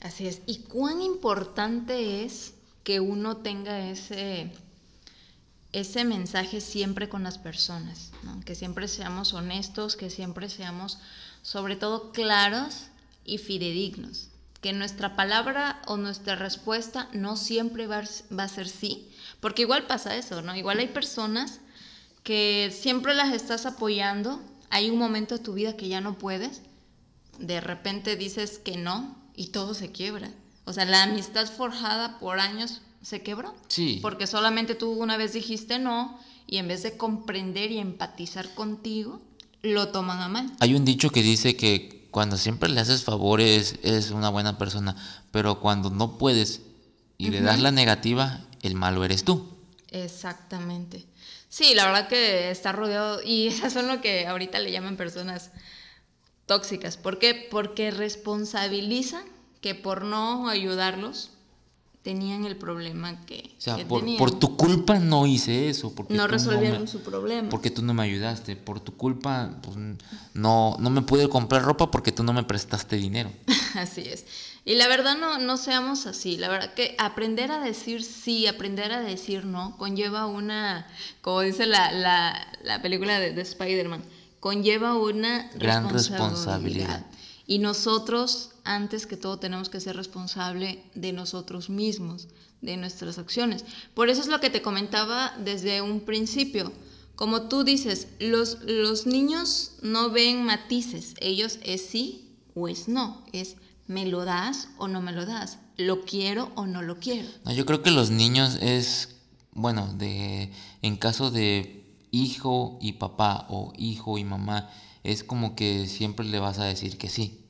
Así 0.00 0.26
es. 0.26 0.40
¿Y 0.46 0.60
cuán 0.60 1.02
importante 1.02 2.24
es 2.24 2.54
que 2.84 3.00
uno 3.00 3.38
tenga 3.38 3.90
ese, 3.90 4.50
ese 5.72 6.04
mensaje 6.04 6.60
siempre 6.60 7.08
con 7.08 7.22
las 7.22 7.38
personas, 7.38 8.10
que 8.44 8.54
siempre 8.54 8.88
seamos 8.88 9.34
honestos, 9.34 9.96
que 9.96 10.10
siempre 10.10 10.48
seamos 10.48 10.98
sobre 11.42 11.76
todo 11.76 12.12
claros 12.12 12.86
y 13.24 13.38
fidedignos, 13.38 14.28
que 14.62 14.72
nuestra 14.72 15.16
palabra 15.16 15.82
o 15.86 15.96
nuestra 15.98 16.34
respuesta 16.34 17.08
no 17.12 17.36
siempre 17.36 17.86
va, 17.86 18.02
va 18.36 18.44
a 18.44 18.48
ser 18.48 18.68
sí, 18.68 19.08
porque 19.40 19.62
igual 19.62 19.86
pasa 19.86 20.16
eso, 20.16 20.40
¿no? 20.42 20.56
Igual 20.56 20.78
hay 20.78 20.88
personas 20.88 21.60
que 22.24 22.74
siempre 22.76 23.14
las 23.14 23.34
estás 23.34 23.66
apoyando, 23.66 24.40
hay 24.70 24.90
un 24.90 24.98
momento 24.98 25.36
de 25.36 25.44
tu 25.44 25.54
vida 25.54 25.76
que 25.76 25.88
ya 25.88 26.00
no 26.00 26.16
puedes, 26.16 26.62
de 27.38 27.60
repente 27.60 28.16
dices 28.16 28.58
que 28.58 28.76
no 28.76 29.19
y 29.40 29.46
todo 29.46 29.72
se 29.72 29.90
quiebra. 29.90 30.30
O 30.66 30.74
sea, 30.74 30.84
la 30.84 31.04
amistad 31.04 31.46
forjada 31.50 32.18
por 32.18 32.40
años 32.40 32.82
se 33.00 33.22
quebró. 33.22 33.54
Sí. 33.68 33.98
Porque 34.02 34.26
solamente 34.26 34.74
tú 34.74 34.90
una 34.90 35.16
vez 35.16 35.32
dijiste 35.32 35.78
no 35.78 36.20
y 36.46 36.58
en 36.58 36.68
vez 36.68 36.82
de 36.82 36.98
comprender 36.98 37.72
y 37.72 37.78
empatizar 37.78 38.52
contigo, 38.52 39.22
lo 39.62 39.88
toman 39.88 40.20
a 40.20 40.28
mal. 40.28 40.52
Hay 40.60 40.74
un 40.74 40.84
dicho 40.84 41.08
que 41.08 41.22
dice 41.22 41.56
que 41.56 42.06
cuando 42.10 42.36
siempre 42.36 42.68
le 42.68 42.82
haces 42.82 43.02
favores 43.02 43.76
es 43.82 44.10
una 44.10 44.28
buena 44.28 44.58
persona, 44.58 44.94
pero 45.30 45.58
cuando 45.58 45.88
no 45.88 46.18
puedes 46.18 46.60
y 47.16 47.30
le 47.30 47.40
das 47.40 47.60
la 47.60 47.70
negativa, 47.70 48.44
el 48.60 48.74
malo 48.74 49.06
eres 49.06 49.24
tú. 49.24 49.56
Exactamente. 49.90 51.06
Sí, 51.48 51.72
la 51.74 51.86
verdad 51.86 52.08
que 52.08 52.50
está 52.50 52.72
rodeado 52.72 53.22
y 53.24 53.46
esas 53.48 53.72
son 53.72 53.88
lo 53.88 54.02
que 54.02 54.26
ahorita 54.26 54.58
le 54.58 54.70
llaman 54.70 54.98
personas 54.98 55.50
tóxicas. 56.50 56.96
¿Por 56.96 57.20
qué? 57.20 57.46
Porque 57.48 57.92
responsabilizan 57.92 59.22
que 59.60 59.76
por 59.76 60.02
no 60.02 60.48
ayudarlos 60.48 61.30
tenían 62.02 62.44
el 62.44 62.56
problema 62.56 63.24
que, 63.24 63.54
o 63.56 63.60
sea, 63.60 63.86
por, 63.86 64.32
tu 64.32 64.56
culpa 64.56 64.98
no 64.98 65.28
hice 65.28 65.68
eso. 65.68 65.94
Porque 65.94 66.12
no 66.12 66.26
resolvieron 66.26 66.88
su 66.88 67.02
problema. 67.02 67.48
Porque 67.50 67.70
tú 67.70 67.82
no 67.82 67.94
me 67.94 68.02
ayudaste. 68.02 68.56
Por 68.56 68.80
tu 68.80 68.96
culpa 68.96 69.60
pues, 69.62 69.76
no, 70.34 70.76
no 70.80 70.90
me 70.90 71.02
pude 71.02 71.28
comprar 71.28 71.62
ropa 71.62 71.92
porque 71.92 72.10
tú 72.10 72.24
no 72.24 72.32
me 72.32 72.42
prestaste 72.42 72.96
dinero. 72.96 73.30
así 73.76 74.00
es. 74.00 74.26
Y 74.64 74.74
la 74.74 74.88
verdad 74.88 75.16
no, 75.16 75.38
no 75.38 75.56
seamos 75.56 76.06
así. 76.06 76.36
La 76.36 76.48
verdad 76.48 76.74
que 76.74 76.96
aprender 76.98 77.52
a 77.52 77.60
decir 77.60 78.02
sí, 78.02 78.48
aprender 78.48 78.90
a 78.90 79.02
decir 79.02 79.44
no, 79.44 79.76
conlleva 79.76 80.26
una, 80.26 80.88
como 81.20 81.42
dice 81.42 81.66
la, 81.66 81.92
la, 81.92 82.44
la 82.64 82.82
película 82.82 83.20
de, 83.20 83.34
de 83.34 83.42
Spider-Man, 83.42 84.02
conlleva 84.40 84.96
una 84.96 85.50
gran 85.54 85.88
responsabilidad. 85.90 87.06
Y 87.46 87.58
nosotros, 87.58 88.52
antes 88.64 89.06
que 89.06 89.16
todo, 89.16 89.38
tenemos 89.38 89.68
que 89.68 89.80
ser 89.80 89.96
responsable 89.96 90.82
de 90.94 91.12
nosotros 91.12 91.68
mismos, 91.68 92.28
de 92.60 92.76
nuestras 92.76 93.18
acciones. 93.18 93.64
Por 93.94 94.08
eso 94.08 94.20
es 94.20 94.28
lo 94.28 94.40
que 94.40 94.50
te 94.50 94.62
comentaba 94.62 95.34
desde 95.42 95.82
un 95.82 96.00
principio. 96.00 96.72
Como 97.16 97.42
tú 97.48 97.64
dices, 97.64 98.08
los, 98.18 98.58
los 98.64 99.06
niños 99.06 99.72
no 99.82 100.10
ven 100.10 100.44
matices, 100.44 101.14
ellos 101.20 101.58
es 101.62 101.84
sí 101.84 102.36
o 102.54 102.68
es 102.68 102.88
no, 102.88 103.22
es 103.32 103.56
me 103.86 104.06
lo 104.06 104.24
das 104.24 104.68
o 104.78 104.88
no 104.88 105.02
me 105.02 105.12
lo 105.12 105.26
das, 105.26 105.58
lo 105.76 106.04
quiero 106.04 106.52
o 106.54 106.66
no 106.66 106.80
lo 106.80 106.98
quiero. 106.98 107.28
yo 107.54 107.66
creo 107.66 107.82
que 107.82 107.90
los 107.90 108.10
niños 108.10 108.56
es, 108.62 109.16
bueno, 109.52 109.92
de, 109.98 110.52
en 110.82 110.96
caso 110.96 111.30
de 111.30 111.79
hijo 112.10 112.78
y 112.80 112.92
papá 112.92 113.46
o 113.48 113.72
hijo 113.76 114.18
y 114.18 114.24
mamá, 114.24 114.70
es 115.02 115.24
como 115.24 115.54
que 115.56 115.86
siempre 115.86 116.26
le 116.26 116.38
vas 116.38 116.58
a 116.58 116.64
decir 116.64 116.98
que 116.98 117.08
sí. 117.08 117.40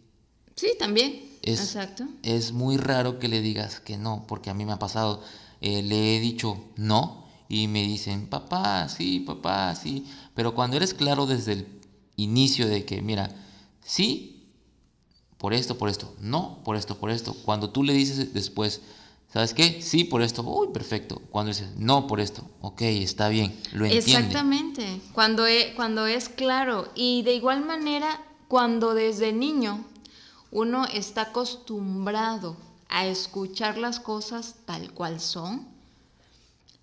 Sí, 0.54 0.72
también. 0.78 1.30
Exacto. 1.42 2.04
Es 2.22 2.52
muy 2.52 2.76
raro 2.76 3.18
que 3.18 3.28
le 3.28 3.40
digas 3.40 3.80
que 3.80 3.96
no, 3.96 4.24
porque 4.26 4.50
a 4.50 4.54
mí 4.54 4.64
me 4.64 4.72
ha 4.72 4.78
pasado. 4.78 5.22
Eh, 5.60 5.82
le 5.82 6.16
he 6.16 6.20
dicho 6.20 6.62
no 6.76 7.26
y 7.48 7.66
me 7.68 7.82
dicen, 7.82 8.28
papá, 8.28 8.88
sí, 8.88 9.20
papá, 9.20 9.74
sí. 9.74 10.06
Pero 10.34 10.54
cuando 10.54 10.76
eres 10.76 10.94
claro 10.94 11.26
desde 11.26 11.52
el 11.52 11.80
inicio 12.16 12.68
de 12.68 12.84
que, 12.84 13.02
mira, 13.02 13.34
sí, 13.82 14.46
por 15.38 15.54
esto, 15.54 15.78
por 15.78 15.88
esto, 15.88 16.14
no, 16.20 16.62
por 16.64 16.76
esto, 16.76 16.98
por 16.98 17.10
esto. 17.10 17.34
Cuando 17.44 17.70
tú 17.70 17.82
le 17.82 17.94
dices 17.94 18.34
después, 18.34 18.82
¿sabes 19.32 19.54
qué? 19.54 19.80
Sí, 19.82 20.04
por 20.04 20.22
esto, 20.22 20.42
uy, 20.42 20.68
perfecto. 20.72 21.20
Cuando 21.30 21.50
dices, 21.52 21.68
no, 21.76 22.06
por 22.06 22.20
esto, 22.20 22.42
ok, 22.60 22.82
está 22.82 23.28
bien, 23.28 23.58
lo 23.72 23.84
entiende. 23.84 23.98
Exactamente, 23.98 25.00
cuando, 25.12 25.46
e, 25.46 25.72
cuando 25.76 26.06
es 26.06 26.28
claro. 26.28 26.90
Y 26.94 27.22
de 27.22 27.34
igual 27.34 27.64
manera, 27.64 28.20
cuando 28.48 28.94
desde 28.94 29.32
niño 29.32 29.84
uno 30.50 30.86
está 30.86 31.22
acostumbrado 31.22 32.56
a 32.88 33.06
escuchar 33.06 33.78
las 33.78 34.00
cosas 34.00 34.56
tal 34.66 34.92
cual 34.92 35.20
son, 35.20 35.68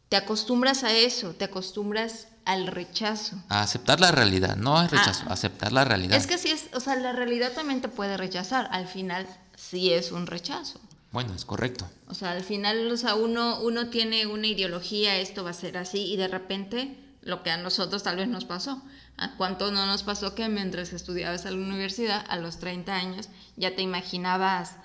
te 0.09 0.15
acostumbras 0.15 0.83
a 0.83 0.93
eso, 0.93 1.33
te 1.33 1.45
acostumbras 1.45 2.27
al 2.45 2.67
rechazo. 2.67 3.35
A 3.49 3.61
aceptar 3.61 3.99
la 3.99 4.11
realidad, 4.11 4.55
no 4.55 4.77
al 4.77 4.89
rechazo, 4.89 5.25
ah. 5.27 5.33
aceptar 5.33 5.73
la 5.73 5.83
realidad. 5.83 6.15
Es 6.15 6.27
que 6.27 6.37
sí 6.37 6.49
es, 6.49 6.69
o 6.73 6.79
sea, 6.79 6.95
la 6.95 7.11
realidad 7.11 7.51
también 7.51 7.81
te 7.81 7.89
puede 7.89 8.15
rechazar, 8.15 8.69
al 8.71 8.87
final 8.87 9.27
sí 9.57 9.91
es 9.91 10.13
un 10.13 10.27
rechazo. 10.27 10.79
Bueno, 11.17 11.33
es 11.33 11.45
correcto. 11.45 11.89
O 12.09 12.13
sea, 12.13 12.33
al 12.33 12.43
final, 12.43 12.93
uno, 13.17 13.89
tiene 13.89 14.27
una 14.27 14.45
ideología, 14.45 15.17
esto 15.17 15.43
va 15.43 15.49
a 15.49 15.53
ser 15.53 15.75
así, 15.79 16.13
y 16.13 16.15
de 16.15 16.27
repente 16.27 16.95
lo 17.23 17.41
que 17.41 17.49
a 17.49 17.57
nosotros 17.57 18.03
tal 18.03 18.17
vez 18.17 18.27
nos 18.27 18.45
pasó. 18.45 18.83
¿A 19.17 19.35
cuánto 19.35 19.71
no 19.71 19.87
nos 19.87 20.03
pasó 20.03 20.35
que 20.35 20.47
mientras 20.47 20.93
estudiabas 20.93 21.45
en 21.45 21.59
la 21.59 21.67
universidad, 21.69 22.23
a 22.29 22.37
los 22.37 22.59
30 22.59 22.95
años, 22.95 23.29
ya 23.55 23.75
te 23.75 23.81
imaginabas 23.81 24.75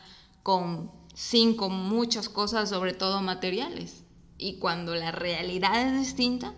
con 0.42 0.90
cinco 1.12 1.68
muchas 1.68 2.30
cosas, 2.30 2.70
sobre 2.70 2.94
todo 2.94 3.20
materiales? 3.20 4.04
Y 4.38 4.54
cuando 4.54 4.94
la 4.94 5.12
realidad 5.12 5.86
es 5.86 6.00
distinta, 6.00 6.54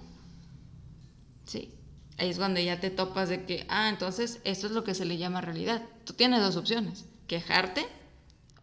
sí, 1.46 1.74
ahí 2.18 2.30
es 2.30 2.38
cuando 2.38 2.60
ya 2.60 2.78
te 2.78 2.90
topas 2.90 3.28
de 3.28 3.44
que, 3.44 3.66
ah, 3.68 3.88
entonces 3.88 4.38
esto 4.44 4.68
es 4.68 4.72
lo 4.72 4.84
que 4.84 4.94
se 4.94 5.04
le 5.04 5.18
llama 5.18 5.40
realidad. 5.40 5.82
Tú 6.04 6.12
tienes 6.12 6.42
dos 6.42 6.54
opciones, 6.54 7.06
quejarte 7.26 7.88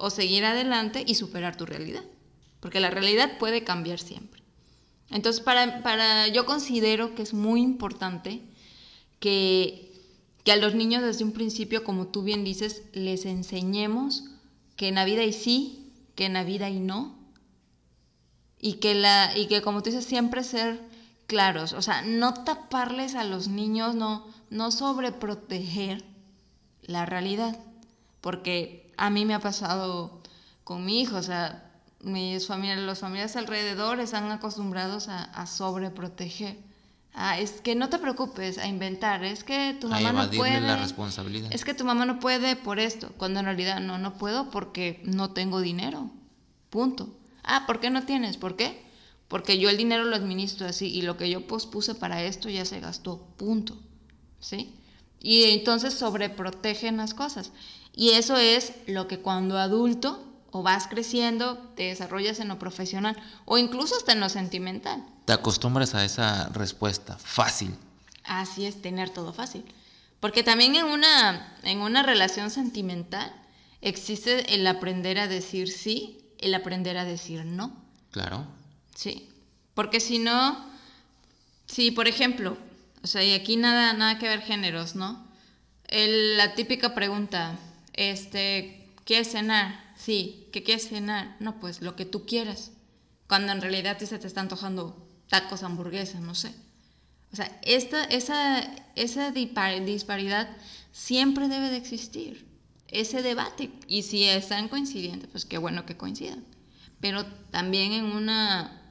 o 0.02 0.10
seguir 0.10 0.44
adelante 0.46 1.04
y 1.06 1.16
superar 1.16 1.56
tu 1.56 1.66
realidad. 1.66 2.04
Porque 2.60 2.80
la 2.80 2.90
realidad 2.90 3.38
puede 3.38 3.64
cambiar 3.64 4.00
siempre. 4.00 4.42
Entonces, 5.10 5.42
para, 5.42 5.84
para, 5.84 6.28
yo 6.28 6.46
considero 6.46 7.16
que 7.16 7.22
es 7.22 7.34
muy 7.34 7.62
importante 7.62 8.42
que, 9.20 9.92
que 10.44 10.52
a 10.52 10.58
los 10.58 10.74
niños 10.74 11.04
desde 11.04 11.24
un 11.24 11.34
principio, 11.34 11.84
como 11.84 12.08
tú 12.08 12.24
bien 12.24 12.44
dices, 12.44 12.84
les 12.94 13.26
enseñemos 13.26 14.26
que 14.76 14.88
en 14.88 14.96
la 14.96 15.06
vida 15.06 15.22
hay 15.22 15.34
sí, 15.34 15.92
que 16.16 16.26
en 16.26 16.34
la 16.34 16.44
vida 16.44 16.66
hay 16.66 16.80
no, 16.80 17.16
y 18.60 18.74
que, 18.74 18.96
la, 18.96 19.38
y 19.38 19.48
que 19.48 19.62
como 19.62 19.84
tú 19.84 19.90
dices, 19.90 20.06
siempre 20.06 20.44
ser 20.44 20.82
claros, 21.28 21.74
o 21.74 21.82
sea, 21.82 22.02
no 22.02 22.34
taparles 22.34 23.16
a 23.16 23.24
los 23.24 23.48
niños, 23.48 23.96
no, 23.96 24.28
no 24.50 24.72
sobreproteger 24.72 26.04
la 26.82 27.06
realidad, 27.06 27.60
porque 28.22 28.81
a 28.98 29.10
mí 29.10 29.26
me 29.26 29.34
ha 29.34 29.40
pasado 29.40 30.22
con 30.64 30.86
mi 30.86 31.02
hijo, 31.02 31.18
o 31.18 31.24
sea, 31.24 31.72
mis 32.02 32.48
familias, 32.48 32.80
los 32.80 33.00
familias 33.00 33.36
alrededor 33.36 34.00
están 34.00 34.32
acostumbrados 34.32 35.08
a, 35.08 35.24
a 35.24 35.46
sobreproteger. 35.46 36.58
Ah, 37.14 37.38
es 37.40 37.60
que 37.62 37.76
no 37.76 37.90
te 37.90 38.00
preocupes 38.00 38.58
a 38.58 38.68
inventar, 38.68 39.24
es 39.26 39.44
que 39.44 39.76
tu 39.80 39.90
mamá 39.90 40.14
no 40.14 40.30
puede. 40.32 40.62
la 40.62 40.78
responsabilidad. 40.78 41.50
Es 41.52 41.66
que 41.66 41.74
tu 41.74 41.84
mamá 41.84 42.06
no 42.06 42.20
puede 42.20 42.56
por 42.56 42.80
esto, 42.80 43.12
cuando 43.18 43.40
en 43.42 43.46
realidad 43.46 43.82
no, 43.82 43.98
no 43.98 44.18
puedo 44.18 44.50
porque 44.50 45.02
no 45.04 45.32
tengo 45.32 45.60
dinero. 45.60 46.10
Punto. 46.70 47.10
Ah, 47.44 47.66
¿por 47.68 47.82
qué 47.82 47.90
no 47.90 48.04
tienes? 48.04 48.38
¿Por 48.38 48.56
qué? 48.56 48.86
Porque 49.28 49.60
yo 49.60 49.70
el 49.70 49.78
dinero 49.78 50.06
lo 50.06 50.16
administro 50.16 50.68
así 50.68 50.88
y 50.88 51.02
lo 51.02 51.18
que 51.18 51.30
yo 51.30 51.48
pospuse 51.48 51.96
para 51.96 52.24
esto 52.24 52.50
ya 52.50 52.64
se 52.64 52.80
gastó. 52.80 53.28
Punto. 53.38 53.78
¿Sí? 54.40 54.74
Y 55.20 55.44
entonces 55.52 55.94
sobreprotegen 55.94 56.98
las 56.98 57.14
cosas. 57.14 57.52
Y 57.94 58.12
eso 58.12 58.38
es 58.38 58.74
lo 58.88 59.08
que 59.08 59.20
cuando 59.20 59.58
adulto 59.58 60.26
o 60.52 60.64
vas 60.64 60.88
creciendo, 60.88 61.58
te 61.76 61.84
desarrollas 61.84 62.40
en 62.40 62.48
lo 62.48 62.60
profesional 62.60 63.18
o 63.46 63.58
incluso 63.58 63.96
hasta 63.96 64.14
en 64.14 64.20
lo 64.20 64.30
sentimental. 64.30 65.04
Te 65.26 65.34
acostumbras 65.34 65.96
a 65.96 66.04
esa 66.04 66.50
respuesta 66.50 67.18
fácil. 67.18 67.76
Así 68.24 68.66
es, 68.66 68.82
tener 68.82 69.10
todo 69.10 69.34
fácil. 69.34 69.66
Porque 70.20 70.44
también 70.44 70.76
en 70.76 70.86
una, 70.86 71.56
en 71.64 71.80
una 71.80 72.04
relación 72.04 72.52
sentimental 72.52 73.34
existe 73.82 74.54
el 74.54 74.68
aprender 74.68 75.20
a 75.20 75.28
decir 75.28 75.70
sí, 75.70 76.22
el 76.38 76.54
aprender 76.54 76.98
a 76.98 77.06
decir 77.06 77.46
no. 77.46 77.76
Claro. 78.12 78.46
Sí. 78.96 79.30
Porque 79.74 80.00
si 80.00 80.20
no, 80.20 80.70
si 81.66 81.92
por 81.92 82.08
ejemplo, 82.08 82.58
o 83.04 83.08
sea, 83.08 83.24
y 83.24 83.34
aquí 83.34 83.58
nada, 83.58 83.94
nada 83.94 84.20
que 84.20 84.28
ver 84.28 84.42
géneros, 84.42 84.96
¿no? 84.96 85.30
la 85.94 86.56
típica 86.56 86.96
pregunta, 86.96 87.60
este, 88.10 88.94
¿qué 89.06 89.24
cenar? 89.24 89.94
Sí, 89.96 90.48
¿qué 90.52 90.64
quieres 90.64 90.90
cenar? 90.90 91.36
No, 91.40 91.60
pues 91.60 91.82
lo 91.82 91.96
que 91.96 92.06
tú 92.06 92.26
quieras. 92.26 92.72
Cuando 93.28 93.52
en 93.52 93.62
realidad 93.62 94.00
se 94.00 94.18
te 94.18 94.28
está 94.28 94.42
antojando 94.42 95.08
tacos, 95.30 95.64
hamburguesas, 95.64 96.22
no 96.22 96.36
sé. 96.36 96.54
O 97.32 97.36
sea, 97.36 97.60
esta, 97.62 98.04
esa, 98.06 98.62
esa 98.96 99.32
disparidad 99.32 100.50
siempre 100.92 101.48
debe 101.48 101.70
de 101.70 101.78
existir. 101.78 102.46
Ese 102.88 103.22
debate. 103.22 103.72
Y 103.88 104.04
si 104.04 104.26
están 104.26 104.68
coincidentes, 104.68 105.30
pues 105.32 105.46
qué 105.46 105.58
bueno 105.58 105.86
que 105.86 105.96
coincidan. 105.96 106.44
Pero 107.00 107.26
también 107.52 107.94
en 107.94 108.06
una 108.06 108.82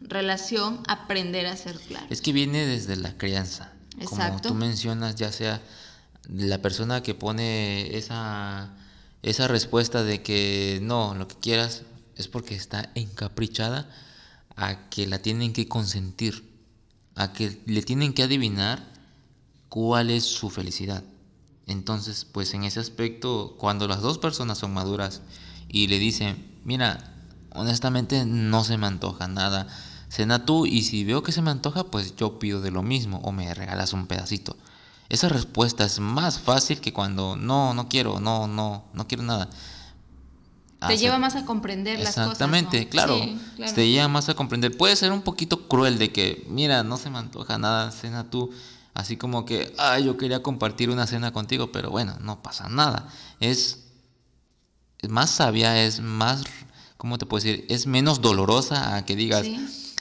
relación 0.00 0.82
aprender 0.88 1.46
a 1.46 1.56
ser 1.56 1.78
claro. 1.78 2.06
Es 2.08 2.22
que 2.22 2.32
viene 2.32 2.66
desde 2.66 2.96
la 2.96 3.16
crianza. 3.18 3.72
Como 4.08 4.40
tú 4.40 4.54
mencionas, 4.54 5.16
ya 5.16 5.32
sea 5.32 5.60
la 6.28 6.60
persona 6.60 7.02
que 7.02 7.14
pone 7.14 7.96
esa, 7.96 8.74
esa 9.22 9.48
respuesta 9.48 10.04
de 10.04 10.22
que 10.22 10.78
no, 10.82 11.14
lo 11.14 11.26
que 11.26 11.36
quieras 11.36 11.82
es 12.16 12.28
porque 12.28 12.54
está 12.54 12.90
encaprichada 12.94 13.90
a 14.56 14.88
que 14.90 15.06
la 15.06 15.20
tienen 15.20 15.52
que 15.52 15.68
consentir, 15.68 16.44
a 17.14 17.32
que 17.32 17.60
le 17.66 17.82
tienen 17.82 18.12
que 18.12 18.24
adivinar 18.24 18.84
cuál 19.68 20.10
es 20.10 20.24
su 20.24 20.50
felicidad. 20.50 21.02
Entonces, 21.66 22.24
pues 22.24 22.54
en 22.54 22.64
ese 22.64 22.80
aspecto, 22.80 23.56
cuando 23.58 23.86
las 23.88 24.00
dos 24.00 24.18
personas 24.18 24.58
son 24.58 24.72
maduras 24.72 25.22
y 25.68 25.86
le 25.86 25.98
dicen, 25.98 26.58
mira, 26.64 27.14
honestamente 27.52 28.24
no 28.24 28.64
se 28.64 28.78
me 28.78 28.86
antoja 28.86 29.28
nada, 29.28 29.66
cena 30.08 30.44
tú 30.44 30.66
y 30.66 30.82
si 30.82 31.04
veo 31.04 31.22
que 31.22 31.32
se 31.32 31.42
me 31.42 31.50
antoja, 31.50 31.84
pues 31.84 32.16
yo 32.16 32.38
pido 32.38 32.60
de 32.60 32.70
lo 32.70 32.82
mismo 32.82 33.18
o 33.22 33.32
me 33.32 33.52
regalas 33.54 33.92
un 33.92 34.06
pedacito. 34.06 34.56
Esa 35.08 35.28
respuesta 35.28 35.84
es 35.84 36.00
más 36.00 36.38
fácil 36.38 36.80
que 36.80 36.92
cuando 36.92 37.36
no, 37.36 37.72
no 37.74 37.88
quiero, 37.88 38.20
no, 38.20 38.46
no, 38.46 38.84
no 38.92 39.06
quiero 39.06 39.22
nada. 39.22 39.48
Te 40.86 40.96
lleva 40.96 41.18
más 41.18 41.34
a 41.34 41.44
comprender 41.44 41.98
las 41.98 42.10
cosas. 42.10 42.32
Exactamente, 42.32 42.88
claro, 42.88 43.18
Te 43.74 43.88
lleva 43.88 44.06
más 44.06 44.28
a 44.28 44.34
comprender. 44.34 44.76
Puede 44.76 44.94
ser 44.94 45.10
un 45.10 45.22
poquito 45.22 45.66
cruel 45.66 45.98
de 45.98 46.12
que, 46.12 46.46
mira, 46.48 46.84
no 46.84 46.98
se 46.98 47.10
me 47.10 47.18
antoja 47.18 47.58
nada, 47.58 47.90
cena 47.90 48.30
tú. 48.30 48.50
Así 48.94 49.16
como 49.16 49.44
que, 49.44 49.74
ay, 49.78 50.04
yo 50.04 50.16
quería 50.16 50.42
compartir 50.42 50.90
una 50.90 51.06
cena 51.06 51.32
contigo, 51.32 51.72
pero 51.72 51.90
bueno, 51.90 52.16
no 52.20 52.42
pasa 52.42 52.68
nada. 52.68 53.08
Es, 53.40 53.86
es 54.98 55.08
más 55.08 55.30
sabia, 55.30 55.82
es 55.82 56.00
más, 56.00 56.44
¿cómo 56.96 57.18
te 57.18 57.26
puedo 57.26 57.42
decir? 57.42 57.66
Es 57.68 57.86
menos 57.86 58.20
dolorosa 58.20 58.96
a 58.96 59.04
que 59.04 59.16
digas, 59.16 59.46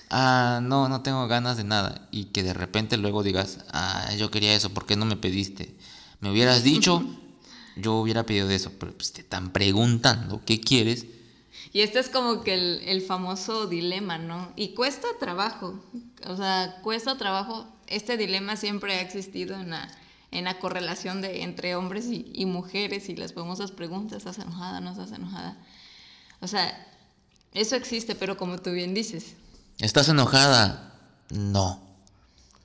ah, 0.09 0.59
no, 0.63 0.89
no 0.89 1.01
tengo 1.01 1.27
ganas 1.27 1.57
de 1.57 1.63
nada. 1.63 2.07
Y 2.11 2.25
que 2.25 2.43
de 2.43 2.53
repente 2.53 2.97
luego 2.97 3.23
digas, 3.23 3.59
ah, 3.71 4.13
yo 4.17 4.31
quería 4.31 4.53
eso, 4.53 4.73
¿por 4.73 4.85
qué 4.85 4.95
no 4.95 5.05
me 5.05 5.17
pediste? 5.17 5.75
Me 6.19 6.31
hubieras 6.31 6.63
dicho, 6.63 7.03
yo 7.75 7.95
hubiera 7.95 8.25
pedido 8.25 8.49
eso, 8.49 8.71
pero 8.79 8.93
pues 8.93 9.13
te 9.13 9.21
están 9.21 9.51
preguntando, 9.51 10.41
¿qué 10.45 10.59
quieres? 10.59 11.05
Y 11.73 11.81
este 11.81 11.99
es 11.99 12.09
como 12.09 12.43
que 12.43 12.53
el, 12.53 13.01
famoso 13.01 13.67
dilema, 13.67 14.17
¿no? 14.17 14.51
Y 14.55 14.69
cuesta 14.69 15.07
trabajo, 15.19 15.79
o 16.25 16.37
sea, 16.37 16.79
cuesta 16.81 17.17
trabajo. 17.17 17.67
Este 17.87 18.17
dilema 18.17 18.55
siempre 18.55 18.93
ha 18.93 19.01
existido 19.01 19.59
en 19.59 19.71
la, 19.71 19.89
en 20.31 20.45
la 20.45 20.59
correlación 20.59 21.21
de, 21.21 21.43
entre 21.43 21.75
hombres 21.75 22.07
y, 22.07 22.31
y 22.33 22.45
mujeres 22.45 23.09
y 23.09 23.15
las 23.15 23.33
famosas 23.33 23.71
preguntas, 23.71 24.19
¿estás 24.19 24.39
enojada? 24.39 24.79
¿No 24.81 24.91
estás 24.91 25.11
enojada? 25.11 25.57
O 26.39 26.47
sea, 26.47 26.87
eso 27.53 27.75
existe, 27.75 28.15
pero 28.15 28.37
como 28.37 28.59
tú 28.59 28.71
bien 28.71 28.93
dices, 28.93 29.35
¿Estás 29.79 30.09
enojada? 30.09 30.93
No. 31.29 31.79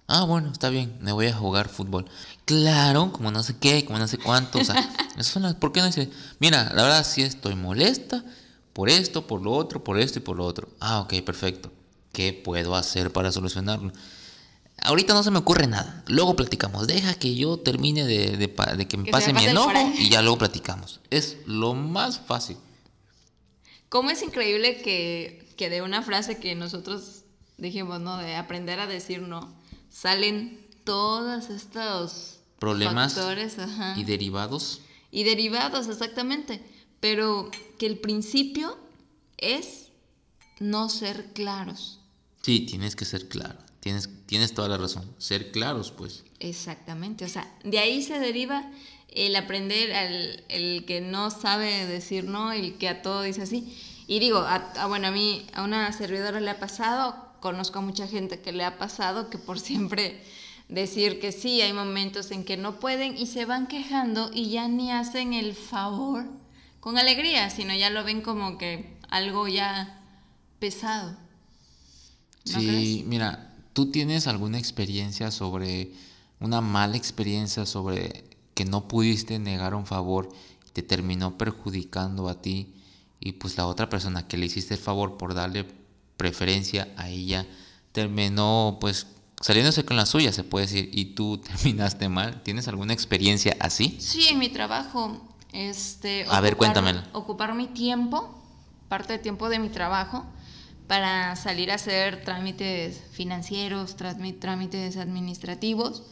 Ah, 0.06 0.24
bueno, 0.24 0.50
está 0.50 0.70
bien, 0.70 0.96
me 1.00 1.12
voy 1.12 1.26
a 1.26 1.34
jugar 1.34 1.68
fútbol. 1.68 2.06
Claro, 2.46 3.12
como 3.12 3.30
no 3.30 3.42
sé 3.42 3.56
qué, 3.58 3.84
como 3.84 3.98
no 3.98 4.08
sé 4.08 4.18
cuánto. 4.18 4.58
O 4.58 4.64
sea, 4.64 4.76
eso 5.18 5.32
son 5.32 5.42
las, 5.42 5.54
¿por 5.54 5.72
qué 5.72 5.80
no 5.80 5.86
dice? 5.86 6.10
Mira, 6.38 6.72
la 6.74 6.82
verdad 6.82 7.06
sí 7.06 7.22
estoy 7.22 7.54
molesta 7.54 8.24
por 8.72 8.88
esto, 8.88 9.26
por 9.26 9.42
lo 9.42 9.52
otro, 9.52 9.84
por 9.84 9.98
esto 9.98 10.18
y 10.18 10.22
por 10.22 10.36
lo 10.36 10.46
otro. 10.46 10.68
Ah, 10.80 11.00
ok, 11.00 11.22
perfecto. 11.22 11.70
¿Qué 12.12 12.32
puedo 12.32 12.74
hacer 12.76 13.12
para 13.12 13.30
solucionarlo? 13.30 13.92
Ahorita 14.82 15.12
no 15.12 15.22
se 15.22 15.30
me 15.30 15.38
ocurre 15.38 15.66
nada. 15.66 16.02
Luego 16.08 16.34
platicamos. 16.34 16.86
Deja 16.86 17.14
que 17.14 17.34
yo 17.34 17.58
termine 17.58 18.04
de, 18.04 18.36
de, 18.36 18.88
que 18.88 18.96
me 18.96 19.10
pase 19.10 19.32
mi 19.32 19.44
enojo 19.44 19.70
y 19.98 20.08
ya 20.08 20.22
luego 20.22 20.38
platicamos. 20.38 21.00
Es 21.10 21.36
lo 21.46 21.74
más 21.74 22.20
fácil. 22.20 22.56
¿Cómo 23.88 24.10
es 24.10 24.22
increíble 24.22 24.80
que 24.80 25.51
que 25.62 25.70
de 25.70 25.80
una 25.80 26.02
frase 26.02 26.40
que 26.40 26.56
nosotros 26.56 27.22
dijimos, 27.56 28.00
¿no? 28.00 28.18
De 28.18 28.34
aprender 28.34 28.80
a 28.80 28.88
decir 28.88 29.22
no, 29.22 29.54
salen 29.90 30.66
todos 30.82 31.50
estos 31.50 32.40
problemas 32.58 33.16
y 33.96 34.02
derivados. 34.02 34.80
Y 35.12 35.22
derivados, 35.22 35.86
exactamente. 35.86 36.60
Pero 36.98 37.48
que 37.78 37.86
el 37.86 38.00
principio 38.00 38.76
es 39.38 39.90
no 40.58 40.88
ser 40.88 41.32
claros. 41.32 42.00
Sí, 42.42 42.66
tienes 42.66 42.96
que 42.96 43.04
ser 43.04 43.28
claro. 43.28 43.60
Tienes, 43.78 44.10
tienes 44.26 44.54
toda 44.54 44.66
la 44.66 44.78
razón. 44.78 45.08
Ser 45.18 45.52
claros, 45.52 45.92
pues. 45.92 46.24
Exactamente. 46.40 47.24
O 47.24 47.28
sea, 47.28 47.56
de 47.62 47.78
ahí 47.78 48.02
se 48.02 48.18
deriva 48.18 48.68
el 49.10 49.36
aprender, 49.36 49.90
el, 49.90 50.44
el 50.48 50.84
que 50.86 51.00
no 51.00 51.30
sabe 51.30 51.86
decir 51.86 52.24
no, 52.24 52.50
el 52.50 52.78
que 52.78 52.88
a 52.88 53.00
todo 53.00 53.22
dice 53.22 53.42
así. 53.42 53.72
Y 54.06 54.18
digo, 54.18 54.38
a, 54.38 54.86
bueno, 54.86 55.08
a 55.08 55.10
mí, 55.10 55.46
a 55.54 55.62
una 55.62 55.92
servidora 55.92 56.40
le 56.40 56.50
ha 56.50 56.58
pasado, 56.58 57.14
conozco 57.40 57.78
a 57.78 57.82
mucha 57.82 58.06
gente 58.06 58.40
que 58.40 58.52
le 58.52 58.64
ha 58.64 58.78
pasado, 58.78 59.30
que 59.30 59.38
por 59.38 59.58
siempre 59.60 60.22
decir 60.68 61.20
que 61.20 61.32
sí, 61.32 61.60
hay 61.60 61.72
momentos 61.72 62.30
en 62.30 62.44
que 62.44 62.56
no 62.56 62.80
pueden 62.80 63.16
y 63.16 63.26
se 63.26 63.44
van 63.44 63.66
quejando 63.66 64.30
y 64.32 64.50
ya 64.50 64.68
ni 64.68 64.90
hacen 64.90 65.34
el 65.34 65.54
favor 65.54 66.24
con 66.80 66.98
alegría, 66.98 67.50
sino 67.50 67.74
ya 67.74 67.90
lo 67.90 68.04
ven 68.04 68.22
como 68.22 68.58
que 68.58 68.96
algo 69.08 69.46
ya 69.46 70.00
pesado. 70.58 71.16
sí, 72.44 73.04
mira, 73.06 73.54
¿tú 73.72 73.90
tienes 73.90 74.26
alguna 74.26 74.58
experiencia 74.58 75.30
sobre, 75.30 75.92
una 76.40 76.60
mala 76.60 76.96
experiencia 76.96 77.66
sobre 77.66 78.24
que 78.54 78.64
no 78.64 78.88
pudiste 78.88 79.38
negar 79.38 79.74
un 79.74 79.86
favor 79.86 80.28
y 80.66 80.70
te 80.70 80.82
terminó 80.82 81.38
perjudicando 81.38 82.28
a 82.28 82.40
ti? 82.40 82.74
Y 83.24 83.32
pues 83.32 83.56
la 83.56 83.66
otra 83.66 83.88
persona 83.88 84.26
que 84.26 84.36
le 84.36 84.46
hiciste 84.46 84.74
el 84.74 84.80
favor 84.80 85.16
por 85.16 85.34
darle 85.34 85.66
preferencia 86.16 86.88
a 86.96 87.08
ella 87.08 87.46
terminó 87.92 88.78
pues 88.80 89.06
saliéndose 89.40 89.84
con 89.84 89.96
la 89.96 90.06
suya, 90.06 90.32
se 90.32 90.44
puede 90.44 90.66
decir, 90.66 90.90
y 90.92 91.06
tú 91.14 91.38
terminaste 91.62 92.08
mal. 92.08 92.42
¿Tienes 92.42 92.68
alguna 92.68 92.94
experiencia 92.94 93.56
así? 93.60 93.96
Sí, 94.00 94.28
en 94.28 94.38
mi 94.38 94.48
trabajo. 94.48 95.20
Este, 95.52 96.24
a 96.30 96.40
ver, 96.40 96.56
cuéntamelo. 96.56 97.02
Ocupar 97.12 97.54
mi 97.54 97.66
tiempo, 97.66 98.42
parte 98.88 99.12
del 99.12 99.22
tiempo 99.22 99.48
de 99.48 99.58
mi 99.58 99.68
trabajo, 99.68 100.24
para 100.86 101.36
salir 101.36 101.70
a 101.70 101.74
hacer 101.74 102.24
trámites 102.24 103.02
financieros, 103.12 103.96
trámites 103.96 104.96
administrativos. 104.96 106.04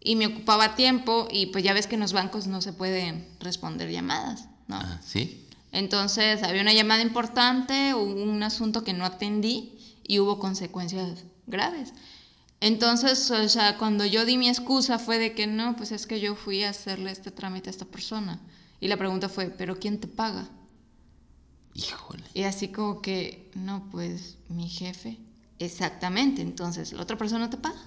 Y 0.00 0.16
me 0.16 0.26
ocupaba 0.26 0.74
tiempo 0.74 1.28
y 1.30 1.46
pues 1.46 1.64
ya 1.64 1.72
ves 1.72 1.86
que 1.86 1.94
en 1.94 2.02
los 2.02 2.12
bancos 2.12 2.46
no 2.46 2.60
se 2.60 2.74
pueden 2.74 3.26
responder 3.40 3.90
llamadas, 3.90 4.48
¿no? 4.68 4.76
Ah, 4.76 5.00
sí. 5.02 5.43
Entonces 5.74 6.44
había 6.44 6.62
una 6.62 6.72
llamada 6.72 7.02
importante, 7.02 7.94
hubo 7.94 8.22
un 8.22 8.44
asunto 8.44 8.84
que 8.84 8.92
no 8.92 9.04
atendí 9.04 9.76
y 10.04 10.20
hubo 10.20 10.38
consecuencias 10.38 11.24
graves. 11.48 11.92
Entonces, 12.60 13.28
o 13.32 13.48
sea, 13.48 13.76
cuando 13.76 14.06
yo 14.06 14.24
di 14.24 14.38
mi 14.38 14.48
excusa 14.48 15.00
fue 15.00 15.18
de 15.18 15.34
que 15.34 15.48
no, 15.48 15.74
pues 15.74 15.90
es 15.90 16.06
que 16.06 16.20
yo 16.20 16.36
fui 16.36 16.62
a 16.62 16.70
hacerle 16.70 17.10
este 17.10 17.32
trámite 17.32 17.70
a 17.70 17.72
esta 17.72 17.86
persona. 17.86 18.40
Y 18.78 18.86
la 18.86 18.96
pregunta 18.96 19.28
fue, 19.28 19.46
¿pero 19.46 19.80
quién 19.80 19.98
te 19.98 20.06
paga? 20.06 20.48
Híjole. 21.74 22.22
Y 22.34 22.44
así 22.44 22.68
como 22.68 23.02
que, 23.02 23.50
no, 23.56 23.90
pues 23.90 24.38
mi 24.48 24.68
jefe. 24.68 25.18
Exactamente, 25.58 26.40
entonces, 26.40 26.92
¿la 26.92 27.02
otra 27.02 27.18
persona 27.18 27.50
te 27.50 27.56
paga? 27.56 27.82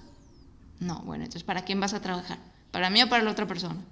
No, 0.78 1.00
bueno, 1.06 1.24
entonces, 1.24 1.44
¿para 1.44 1.64
quién 1.64 1.80
vas 1.80 1.94
a 1.94 2.02
trabajar? 2.02 2.38
¿Para 2.70 2.90
mí 2.90 3.02
o 3.02 3.08
para 3.08 3.24
la 3.24 3.30
otra 3.30 3.46
persona? 3.46 3.82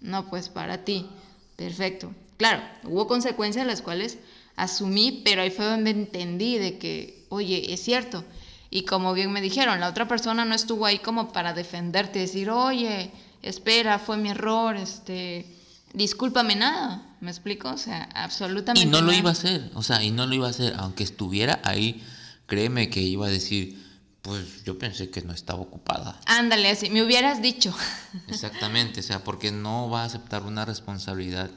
No, 0.00 0.30
pues 0.30 0.48
para 0.48 0.84
ti. 0.84 1.08
Perfecto. 1.56 2.14
Claro, 2.36 2.62
hubo 2.84 3.06
consecuencias 3.06 3.66
las 3.66 3.82
cuales 3.82 4.18
asumí, 4.56 5.22
pero 5.24 5.42
ahí 5.42 5.50
fue 5.50 5.64
donde 5.64 5.90
entendí 5.90 6.58
de 6.58 6.78
que, 6.78 7.26
oye, 7.28 7.72
es 7.72 7.82
cierto. 7.82 8.24
Y 8.70 8.84
como 8.84 9.12
bien 9.12 9.32
me 9.32 9.40
dijeron, 9.40 9.80
la 9.80 9.88
otra 9.88 10.08
persona 10.08 10.44
no 10.44 10.54
estuvo 10.54 10.86
ahí 10.86 10.98
como 10.98 11.32
para 11.32 11.52
defenderte, 11.52 12.18
decir, 12.18 12.50
oye, 12.50 13.12
espera, 13.42 13.98
fue 13.98 14.16
mi 14.16 14.30
error, 14.30 14.76
este, 14.76 15.46
discúlpame 15.92 16.56
nada, 16.56 17.16
¿me 17.20 17.30
explico? 17.30 17.70
O 17.70 17.78
sea, 17.78 18.08
absolutamente. 18.14 18.88
Y 18.88 18.90
no 18.90 19.00
lo 19.00 19.12
iba 19.12 19.30
a 19.30 19.32
hacer, 19.32 19.70
o 19.74 19.82
sea, 19.82 20.02
y 20.02 20.10
no 20.10 20.26
lo 20.26 20.34
iba 20.34 20.48
a 20.48 20.50
hacer, 20.50 20.74
aunque 20.76 21.04
estuviera 21.04 21.60
ahí, 21.62 22.02
créeme 22.46 22.90
que 22.90 23.00
iba 23.00 23.26
a 23.26 23.30
decir, 23.30 23.80
pues 24.22 24.64
yo 24.64 24.78
pensé 24.78 25.10
que 25.10 25.22
no 25.22 25.32
estaba 25.32 25.60
ocupada. 25.60 26.18
Ándale, 26.26 26.70
así, 26.70 26.90
me 26.90 27.02
hubieras 27.02 27.42
dicho. 27.42 27.72
Exactamente, 28.28 29.00
o 29.00 29.02
sea, 29.02 29.22
porque 29.22 29.52
no 29.52 29.88
va 29.88 30.02
a 30.02 30.06
aceptar 30.06 30.42
una 30.42 30.64
responsabilidad 30.64 31.50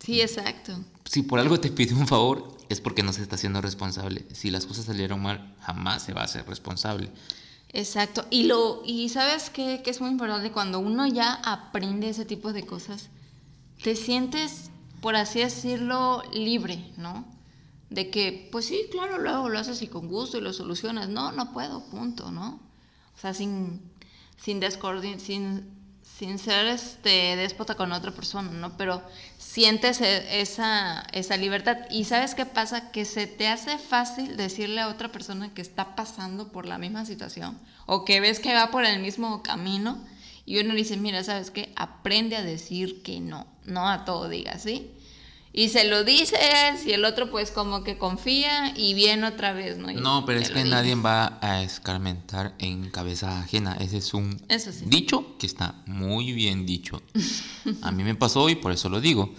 Sí, 0.00 0.20
exacto. 0.20 0.78
Si 1.04 1.22
por 1.22 1.38
algo 1.38 1.58
te 1.60 1.70
pide 1.70 1.94
un 1.94 2.06
favor, 2.06 2.56
es 2.68 2.80
porque 2.80 3.02
no 3.02 3.12
se 3.12 3.22
está 3.22 3.36
haciendo 3.36 3.60
responsable. 3.60 4.26
Si 4.32 4.50
las 4.50 4.66
cosas 4.66 4.84
salieron 4.84 5.22
mal, 5.22 5.54
jamás 5.60 6.02
se 6.02 6.12
va 6.12 6.22
a 6.22 6.24
hacer 6.24 6.46
responsable. 6.46 7.10
Exacto. 7.72 8.26
Y 8.30 8.44
lo 8.44 8.82
y 8.84 9.08
sabes 9.08 9.50
qué, 9.50 9.82
que 9.82 9.90
es 9.90 10.00
muy 10.00 10.10
importante 10.10 10.52
cuando 10.52 10.78
uno 10.78 11.06
ya 11.06 11.34
aprende 11.34 12.08
ese 12.08 12.24
tipo 12.24 12.52
de 12.52 12.64
cosas, 12.64 13.08
te 13.82 13.96
sientes, 13.96 14.70
por 15.00 15.16
así 15.16 15.40
decirlo, 15.40 16.22
libre, 16.32 16.92
¿no? 16.96 17.26
De 17.90 18.10
que, 18.10 18.48
pues 18.52 18.66
sí, 18.66 18.86
claro, 18.90 19.18
luego 19.18 19.48
lo 19.48 19.58
haces 19.58 19.80
y 19.82 19.86
con 19.86 20.08
gusto 20.08 20.38
y 20.38 20.40
lo 20.40 20.52
solucionas. 20.52 21.08
No, 21.08 21.32
no 21.32 21.52
puedo, 21.52 21.84
punto, 21.86 22.30
¿no? 22.30 22.60
O 23.16 23.20
sea, 23.20 23.32
sin, 23.32 23.80
sin, 24.36 24.60
sin 25.18 25.77
sin 26.16 26.38
ser 26.38 26.66
este 26.66 27.36
déspota 27.36 27.74
con 27.74 27.92
otra 27.92 28.12
persona, 28.12 28.50
¿no? 28.50 28.76
Pero 28.76 29.02
sientes 29.38 30.00
e, 30.00 30.40
esa, 30.40 31.06
esa 31.12 31.36
libertad. 31.36 31.78
Y 31.90 32.04
sabes 32.04 32.34
qué 32.34 32.46
pasa? 32.46 32.90
Que 32.90 33.04
se 33.04 33.26
te 33.26 33.48
hace 33.48 33.78
fácil 33.78 34.36
decirle 34.36 34.80
a 34.80 34.88
otra 34.88 35.12
persona 35.12 35.52
que 35.54 35.62
está 35.62 35.94
pasando 35.94 36.48
por 36.48 36.66
la 36.66 36.78
misma 36.78 37.04
situación 37.04 37.58
o 37.86 38.04
que 38.04 38.20
ves 38.20 38.40
que 38.40 38.54
va 38.54 38.70
por 38.70 38.84
el 38.84 39.00
mismo 39.00 39.42
camino 39.42 39.98
y 40.44 40.58
uno 40.58 40.74
dice, 40.74 40.96
mira, 40.96 41.22
¿sabes 41.22 41.50
qué? 41.50 41.72
Aprende 41.76 42.34
a 42.34 42.42
decir 42.42 43.02
que 43.02 43.20
no, 43.20 43.46
no 43.64 43.88
a 43.88 44.06
todo 44.06 44.30
diga, 44.30 44.58
¿sí? 44.58 44.90
Y 45.58 45.70
se 45.70 45.82
lo 45.82 46.04
dices 46.04 46.86
y 46.86 46.92
el 46.92 47.04
otro 47.04 47.32
pues 47.32 47.50
como 47.50 47.82
que 47.82 47.98
confía 47.98 48.72
y 48.76 48.94
viene 48.94 49.26
otra 49.26 49.52
vez, 49.52 49.76
¿no? 49.76 49.90
no, 49.90 50.24
pero 50.24 50.38
es 50.38 50.50
que 50.50 50.62
nadie 50.62 50.94
va 50.94 51.36
a 51.42 51.64
escarmentar 51.64 52.54
en 52.60 52.90
cabeza 52.90 53.40
ajena. 53.40 53.76
Ese 53.80 53.96
es 53.96 54.14
un 54.14 54.40
dicho 54.84 55.36
que 55.36 55.46
está 55.46 55.82
muy 55.86 56.32
bien 56.32 56.64
dicho. 56.64 57.02
a 57.82 57.90
mí 57.90 58.04
me 58.04 58.14
pasó 58.14 58.48
y 58.48 58.54
por 58.54 58.70
eso 58.70 58.88
lo 58.88 59.00
digo. 59.00 59.34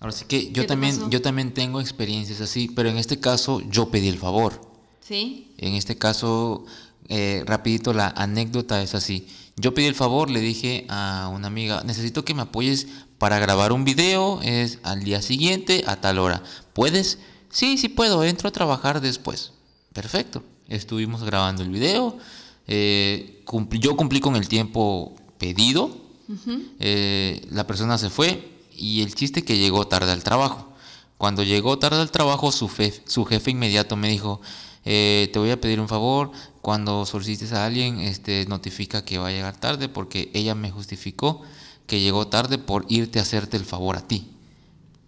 Ahora 0.00 0.12
sí 0.12 0.26
que 0.26 0.52
yo 0.52 0.66
también, 0.66 1.10
yo 1.10 1.22
también 1.22 1.54
tengo 1.54 1.80
experiencias 1.80 2.42
así, 2.42 2.68
pero 2.76 2.90
en 2.90 2.98
este 2.98 3.18
caso 3.18 3.62
yo 3.70 3.88
pedí 3.88 4.08
el 4.08 4.18
favor. 4.18 4.60
Sí. 5.00 5.54
En 5.56 5.76
este 5.76 5.96
caso, 5.96 6.66
eh, 7.08 7.42
rapidito, 7.46 7.94
la 7.94 8.08
anécdota 8.08 8.82
es 8.82 8.94
así. 8.94 9.26
Yo 9.56 9.72
pedí 9.72 9.86
el 9.86 9.94
favor, 9.94 10.28
le 10.28 10.40
dije 10.40 10.84
a 10.90 11.30
una 11.32 11.46
amiga, 11.46 11.82
necesito 11.84 12.22
que 12.26 12.34
me 12.34 12.42
apoyes 12.42 12.88
para 13.18 13.38
grabar 13.38 13.72
un 13.72 13.84
video, 13.84 14.40
es 14.42 14.78
al 14.82 15.02
día 15.02 15.22
siguiente 15.22 15.84
a 15.86 15.96
tal 16.00 16.18
hora. 16.18 16.42
¿Puedes? 16.72 17.18
Sí, 17.50 17.78
sí 17.78 17.88
puedo, 17.88 18.24
entro 18.24 18.48
a 18.48 18.52
trabajar 18.52 19.00
después. 19.00 19.52
Perfecto. 19.92 20.42
Estuvimos 20.68 21.22
grabando 21.22 21.62
el 21.62 21.70
video, 21.70 22.18
eh, 22.66 23.44
yo 23.80 23.96
cumplí 23.96 24.20
con 24.20 24.34
el 24.34 24.48
tiempo 24.48 25.14
pedido, 25.38 25.96
eh, 26.80 27.46
la 27.50 27.66
persona 27.68 27.98
se 27.98 28.10
fue 28.10 28.52
y 28.74 29.02
el 29.02 29.14
chiste 29.14 29.44
que 29.44 29.58
llegó 29.58 29.86
tarde 29.86 30.10
al 30.10 30.24
trabajo. 30.24 30.72
Cuando 31.18 31.44
llegó 31.44 31.78
tarde 31.78 32.00
al 32.00 32.10
trabajo, 32.10 32.50
su, 32.50 32.68
su 33.06 33.24
jefe 33.24 33.52
inmediato 33.52 33.96
me 33.96 34.08
dijo, 34.08 34.40
eh, 34.84 35.30
te 35.32 35.38
voy 35.38 35.50
a 35.50 35.60
pedir 35.60 35.80
un 35.80 35.88
favor, 35.88 36.32
cuando 36.60 37.06
solicites 37.06 37.52
a 37.52 37.64
alguien, 37.64 38.00
este, 38.00 38.44
notifica 38.46 39.04
que 39.04 39.18
va 39.18 39.28
a 39.28 39.32
llegar 39.32 39.56
tarde 39.56 39.88
porque 39.88 40.30
ella 40.34 40.54
me 40.54 40.70
justificó 40.70 41.42
que 41.86 42.00
llegó 42.00 42.28
tarde 42.28 42.58
por 42.58 42.84
irte 42.88 43.18
a 43.18 43.22
hacerte 43.22 43.56
el 43.56 43.64
favor 43.64 43.96
a 43.96 44.06
ti. 44.06 44.32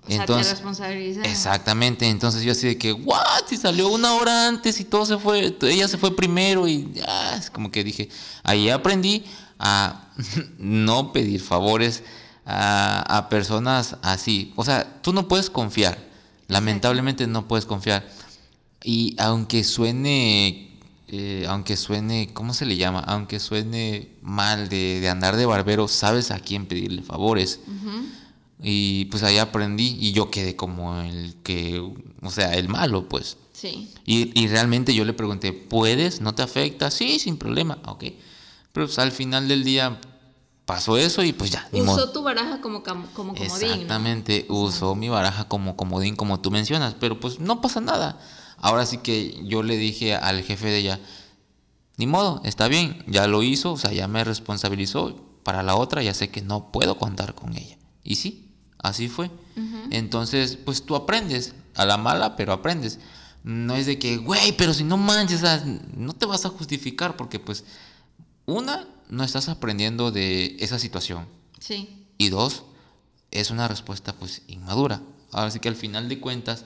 O 0.09 0.11
entonces, 0.11 0.63
te 0.79 1.29
Exactamente, 1.29 2.09
entonces 2.09 2.43
yo 2.43 2.53
así 2.53 2.67
de 2.67 2.79
que, 2.79 2.93
¿what? 2.93 3.47
Si 3.47 3.57
salió 3.57 3.89
una 3.89 4.15
hora 4.15 4.49
antes 4.49 4.81
y 4.81 4.85
todo 4.85 5.05
se 5.05 5.19
fue, 5.19 5.57
ella 5.63 5.87
se 5.87 5.99
fue 5.99 6.17
primero 6.17 6.67
y 6.67 6.93
ya, 6.95 7.37
es 7.37 7.51
como 7.51 7.71
que 7.71 7.85
dije, 7.85 8.09
ahí 8.43 8.71
aprendí 8.71 9.25
a 9.59 10.11
no 10.59 11.13
pedir 11.13 11.43
favores 11.43 12.05
a, 12.47 13.19
a 13.19 13.29
personas 13.29 13.97
así. 14.03 14.53
O 14.57 14.65
sea, 14.65 15.03
tú 15.03 15.13
no 15.13 15.29
puedes 15.29 15.51
confiar, 15.51 15.99
lamentablemente 16.47 17.27
no 17.27 17.47
puedes 17.47 17.67
confiar. 17.67 18.09
Y 18.83 19.15
aunque 19.19 19.65
suene 19.65 20.68
eh, 21.09 21.47
aunque 21.49 21.77
suene, 21.77 22.31
¿cómo 22.33 22.55
se 22.55 22.67
le 22.67 22.77
llama? 22.77 23.01
Aunque 23.01 23.41
suene 23.41 24.11
mal 24.23 24.69
de, 24.69 25.09
andar 25.09 25.37
de 25.37 25.47
barbero, 25.47 25.89
sabes 25.89 26.31
a 26.31 26.39
quién 26.39 26.67
pedirle 26.67 27.03
favores. 27.03 27.61
Y 28.61 29.05
pues 29.07 29.23
ahí 29.23 29.39
aprendí 29.39 29.97
y 30.01 30.13
yo 30.13 30.31
quedé 30.31 30.57
como 30.57 31.01
el 31.01 31.37
que, 31.43 31.81
o 32.23 32.31
sea, 32.31 32.55
el 32.55 32.69
malo, 32.69 33.09
pues. 33.09 33.37
Sí. 33.53 33.93
Y, 34.05 34.39
y 34.41 34.49
realmente 34.49 34.95
yo 34.95 35.05
le 35.05 35.13
pregunté, 35.13 35.53
¿puedes? 35.53 36.21
¿No 36.21 36.35
te 36.35 36.43
afecta? 36.43 36.91
Sí, 36.91 37.19
sin 37.19 37.39
problema, 37.39 37.79
ok. 37.87 38.05
Pero 38.73 38.87
pues 38.87 38.99
al 38.99 39.13
final 39.13 39.49
del 39.49 39.65
día 39.65 39.99
pasó 40.69 40.99
eso 40.99 41.23
y 41.23 41.33
pues 41.33 41.51
ya. 41.51 41.67
Usó 41.73 42.11
tu 42.11 42.23
baraja 42.23 42.61
como, 42.61 42.83
como 42.83 43.07
comodín. 43.15 43.43
Exactamente, 43.43 44.45
usó 44.51 44.95
mi 44.95 45.09
baraja 45.09 45.49
como 45.49 45.77
comodín, 45.77 46.15
como 46.15 46.41
tú 46.41 46.51
mencionas, 46.51 46.95
pero 47.01 47.19
pues 47.19 47.41
no 47.41 47.63
pasa 47.63 47.81
nada. 47.81 48.21
Ahora 48.61 48.87
sí 48.87 48.99
que 48.99 49.41
yo 49.45 49.63
le 49.63 49.77
dije 49.77 50.15
al 50.15 50.43
jefe 50.43 50.67
de 50.69 50.79
ella, 50.79 51.01
ni 51.97 52.07
modo, 52.07 52.41
está 52.45 52.69
bien, 52.69 53.05
ya 53.07 53.27
lo 53.27 53.43
hizo, 53.43 53.73
o 53.73 53.77
sea, 53.77 53.93
ya 53.93 54.09
me 54.09 54.25
responsabilizó, 54.25 55.25
para 55.43 55.63
la 55.63 55.77
otra 55.77 56.03
ya 56.03 56.15
sé 56.15 56.31
que 56.31 56.43
no 56.43 56.71
puedo 56.71 56.99
contar 56.99 57.35
con 57.35 57.57
ella. 57.57 57.79
Y 58.05 58.17
sí, 58.17 58.55
así 58.79 59.09
fue. 59.09 59.31
Entonces, 59.91 60.57
pues 60.57 60.85
tú 60.85 60.95
aprendes, 60.95 61.55
a 61.75 61.87
la 61.87 61.97
mala, 61.97 62.37
pero 62.37 62.53
aprendes. 62.53 62.99
No 63.45 63.77
es 63.77 63.87
de 63.87 63.99
que, 63.99 64.19
güey, 64.19 64.53
pero 64.53 64.75
si 64.75 64.85
no 64.85 64.97
manches, 64.97 65.43
no 65.97 66.13
te 66.13 66.27
vas 66.27 66.45
a 66.45 66.51
justificar 66.51 67.17
porque 67.17 67.39
pues, 67.39 67.65
una, 68.45 68.87
no 69.09 69.25
estás 69.25 69.49
aprendiendo 69.49 70.11
de 70.11 70.57
esa 70.61 70.79
situación. 70.79 71.27
Sí. 71.61 72.07
Y 72.19 72.29
dos, 72.29 72.65
es 73.31 73.51
una 73.51 73.69
respuesta 73.69 74.13
pues 74.13 74.43
inmadura. 74.49 75.01
Ahora 75.33 75.51
sí 75.51 75.61
que 75.61 75.69
al 75.69 75.77
final 75.77 76.09
de 76.09 76.21
cuentas, 76.21 76.65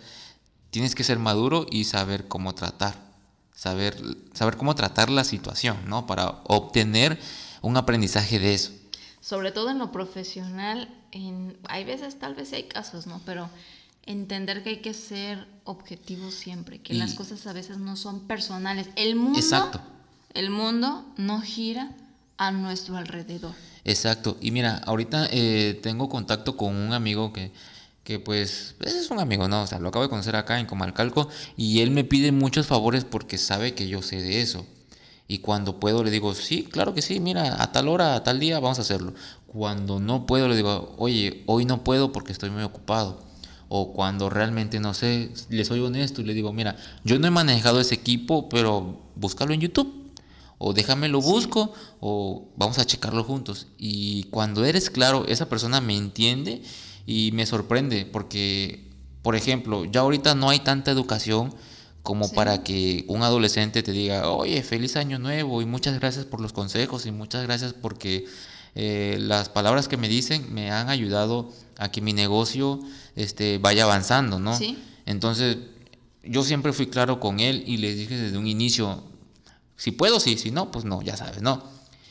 tienes 0.73 0.95
que 0.95 1.05
ser 1.05 1.19
maduro 1.19 1.67
y 1.71 1.85
saber 1.85 2.27
cómo 2.27 2.55
tratar, 2.55 2.97
saber, 3.55 3.95
saber 4.33 4.57
cómo 4.57 4.75
tratar 4.75 5.11
la 5.11 5.23
situación, 5.23 5.77
¿no? 5.87 6.07
Para 6.07 6.41
obtener 6.45 7.21
un 7.61 7.77
aprendizaje 7.77 8.39
de 8.39 8.55
eso. 8.55 8.73
Sobre 9.21 9.53
todo 9.53 9.71
en 9.71 9.79
lo 9.79 9.93
profesional, 9.93 10.89
en, 11.13 11.59
hay 11.69 11.85
veces, 11.85 12.19
tal 12.19 12.35
vez 12.35 12.55
hay 12.55 12.65
casos, 12.65 13.07
¿no? 13.07 13.21
Pero 13.27 13.51
entender 14.07 14.63
que 14.63 14.71
hay 14.71 14.77
que 14.79 14.95
ser 14.95 15.47
objetivo 15.65 16.31
siempre, 16.31 16.81
que 16.81 16.95
las 16.95 17.13
cosas 17.13 17.47
a 17.47 17.53
veces 17.53 17.77
no 17.77 17.95
son 17.97 18.27
personales. 18.27 18.89
El 18.97 19.15
mundo, 19.15 19.39
Exacto. 19.39 19.79
el 20.33 20.49
mundo 20.49 21.05
no 21.19 21.43
gira 21.43 21.93
a 22.39 22.51
nuestro 22.51 22.97
alrededor. 22.97 23.55
Exacto. 23.85 24.39
Y 24.41 24.53
mira, 24.53 24.79
ahorita 24.79 25.29
eh, 25.31 25.79
tengo 25.83 26.09
contacto 26.09 26.57
con 26.57 26.75
un 26.75 26.95
amigo 26.95 27.31
que 27.35 27.53
que 28.05 28.19
pues, 28.19 28.75
ese 28.81 28.99
es 28.99 29.11
un 29.11 29.21
amigo, 29.21 29.49
¿no? 29.49 29.63
O 29.63 29.67
sea, 29.67 29.79
lo 29.79 29.89
acabo 29.89 30.05
de 30.05 30.09
conocer 30.09 30.37
acá 30.37 30.59
en 30.59 30.67
Comalcalco 30.67 31.29
y 31.57 31.81
él 31.81 31.91
me 31.91 32.05
pide 32.05 32.33
muchos 32.33 32.67
favores 32.67 33.05
porque 33.05 33.39
sabe 33.39 33.75
que 33.75 33.89
yo 33.89 34.03
sé 34.03 34.17
de 34.17 34.43
eso. 34.43 34.67
Y 35.29 35.39
cuando 35.39 35.79
puedo 35.79 36.03
le 36.03 36.11
digo, 36.11 36.35
sí, 36.35 36.65
claro 36.65 36.95
que 36.95 37.03
sí, 37.03 37.21
mira, 37.21 37.63
a 37.63 37.73
tal 37.73 37.89
hora, 37.89 38.17
a 38.17 38.25
tal 38.25 38.41
día, 38.41 38.59
vamos 38.61 38.79
a 38.79 38.83
hacerlo. 38.83 39.15
Cuando 39.47 40.01
no 40.01 40.27
puedo 40.27 40.49
le 40.49 40.57
digo, 40.57 40.95
oye, 40.99 41.45
hoy 41.47 41.65
no 41.65 41.85
puedo 41.85 42.13
porque 42.13 42.33
estoy 42.33 42.51
muy 42.51 42.63
ocupado. 42.63 43.23
O 43.69 43.95
cuando 43.95 44.29
realmente 44.29 44.81
no 44.81 44.93
sé, 44.93 45.33
le 45.49 45.65
soy 45.65 45.81
honesto 45.81 46.21
y 46.21 46.25
le 46.25 46.35
digo, 46.35 46.53
mira, 46.53 46.77
yo 47.05 47.19
no 47.19 47.29
he 47.29 47.31
manejado 47.31 47.81
ese 47.81 47.95
equipo, 47.95 48.49
pero 48.49 49.01
búscalo 49.15 49.55
en 49.55 49.61
YouTube. 49.61 50.13
O 50.59 50.75
déjame 50.75 51.09
lo 51.09 51.21
busco, 51.21 51.73
o 52.01 52.49
vamos 52.57 52.79
a 52.79 52.85
checarlo 52.85 53.25
juntos. 53.25 53.69
Y 53.79 54.25
cuando 54.25 54.65
eres 54.65 54.91
claro, 54.91 55.25
esa 55.27 55.49
persona 55.49 55.81
me 55.81 55.97
entiende 55.97 56.63
y 57.07 57.31
me 57.33 57.47
sorprende 57.47 58.07
porque, 58.07 58.89
por 59.23 59.37
ejemplo, 59.37 59.85
ya 59.85 60.01
ahorita 60.01 60.35
no 60.35 60.51
hay 60.51 60.61
tanta 60.61 60.91
educación 60.91 61.55
como 62.03 62.31
para 62.33 62.65
que 62.65 63.05
un 63.09 63.23
adolescente 63.23 63.83
te 63.83 63.93
diga, 63.93 64.29
oye, 64.29 64.63
feliz 64.63 64.97
año 64.97 65.19
nuevo 65.19 65.63
y 65.63 65.67
muchas 65.67 65.99
gracias 66.01 66.25
por 66.25 66.41
los 66.41 66.53
consejos 66.53 67.07
y 67.07 67.13
muchas 67.13 67.45
gracias 67.45 67.75
porque 67.75 68.27
eh, 68.75 69.19
las 69.21 69.49
palabras 69.49 69.87
que 69.87 69.97
me 69.97 70.09
dicen 70.09 70.53
me 70.53 70.71
han 70.71 70.89
ayudado 70.89 71.53
a 71.79 71.91
que 71.91 72.01
mi 72.01 72.13
negocio 72.13 72.81
este, 73.15 73.59
vaya 73.59 73.85
avanzando, 73.85 74.39
¿no? 74.41 74.59
Entonces, 75.07 75.59
yo 76.25 76.43
siempre 76.43 76.73
fui 76.73 76.87
claro 76.87 77.21
con 77.21 77.41
él 77.41 77.63
y 77.67 77.77
le 77.77 77.95
dije 77.95 78.17
desde 78.17 78.39
un 78.39 78.47
inicio, 78.47 79.03
si 79.77 79.93
puedo, 79.93 80.21
sí, 80.21 80.39
si 80.39 80.51
no, 80.51 80.71
pues 80.71 80.85
no, 80.85 81.03
ya 81.03 81.17
sabes, 81.17 81.43
¿no? 81.43 81.63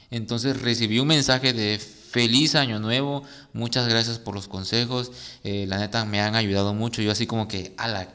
Entonces 0.10 0.62
recibí 0.62 1.00
un 1.00 1.08
mensaje 1.08 1.54
de 1.54 1.80
feliz 2.12 2.56
año 2.56 2.80
nuevo, 2.80 3.24
muchas 3.54 3.88
gracias 3.88 4.20
por 4.20 4.36
los 4.36 4.48
consejos, 4.48 5.12
eh, 5.44 5.66
la 5.68 5.78
neta 5.78 6.06
me 6.06 6.20
han 6.20 6.36
ayudado 6.36 6.74
mucho, 6.74 7.02
yo 7.02 7.12
así 7.12 7.26
como 7.26 7.48
que, 7.48 7.74
ala, 7.78 8.08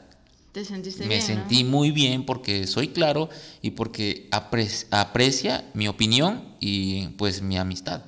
¿Te 0.51 0.65
sentiste 0.65 1.05
me 1.05 1.21
sentí 1.21 1.63
muy 1.63 1.91
bien 1.91 2.25
porque 2.25 2.65
soy 2.65 2.87
claro 2.87 3.29
y 3.61 3.71
porque 3.71 4.27
aprecia 4.31 5.69
mi 5.75 5.87
opinión 5.87 6.55
y 6.59 7.09
pues 7.09 7.43
mi 7.43 7.57
amistad. 7.57 8.01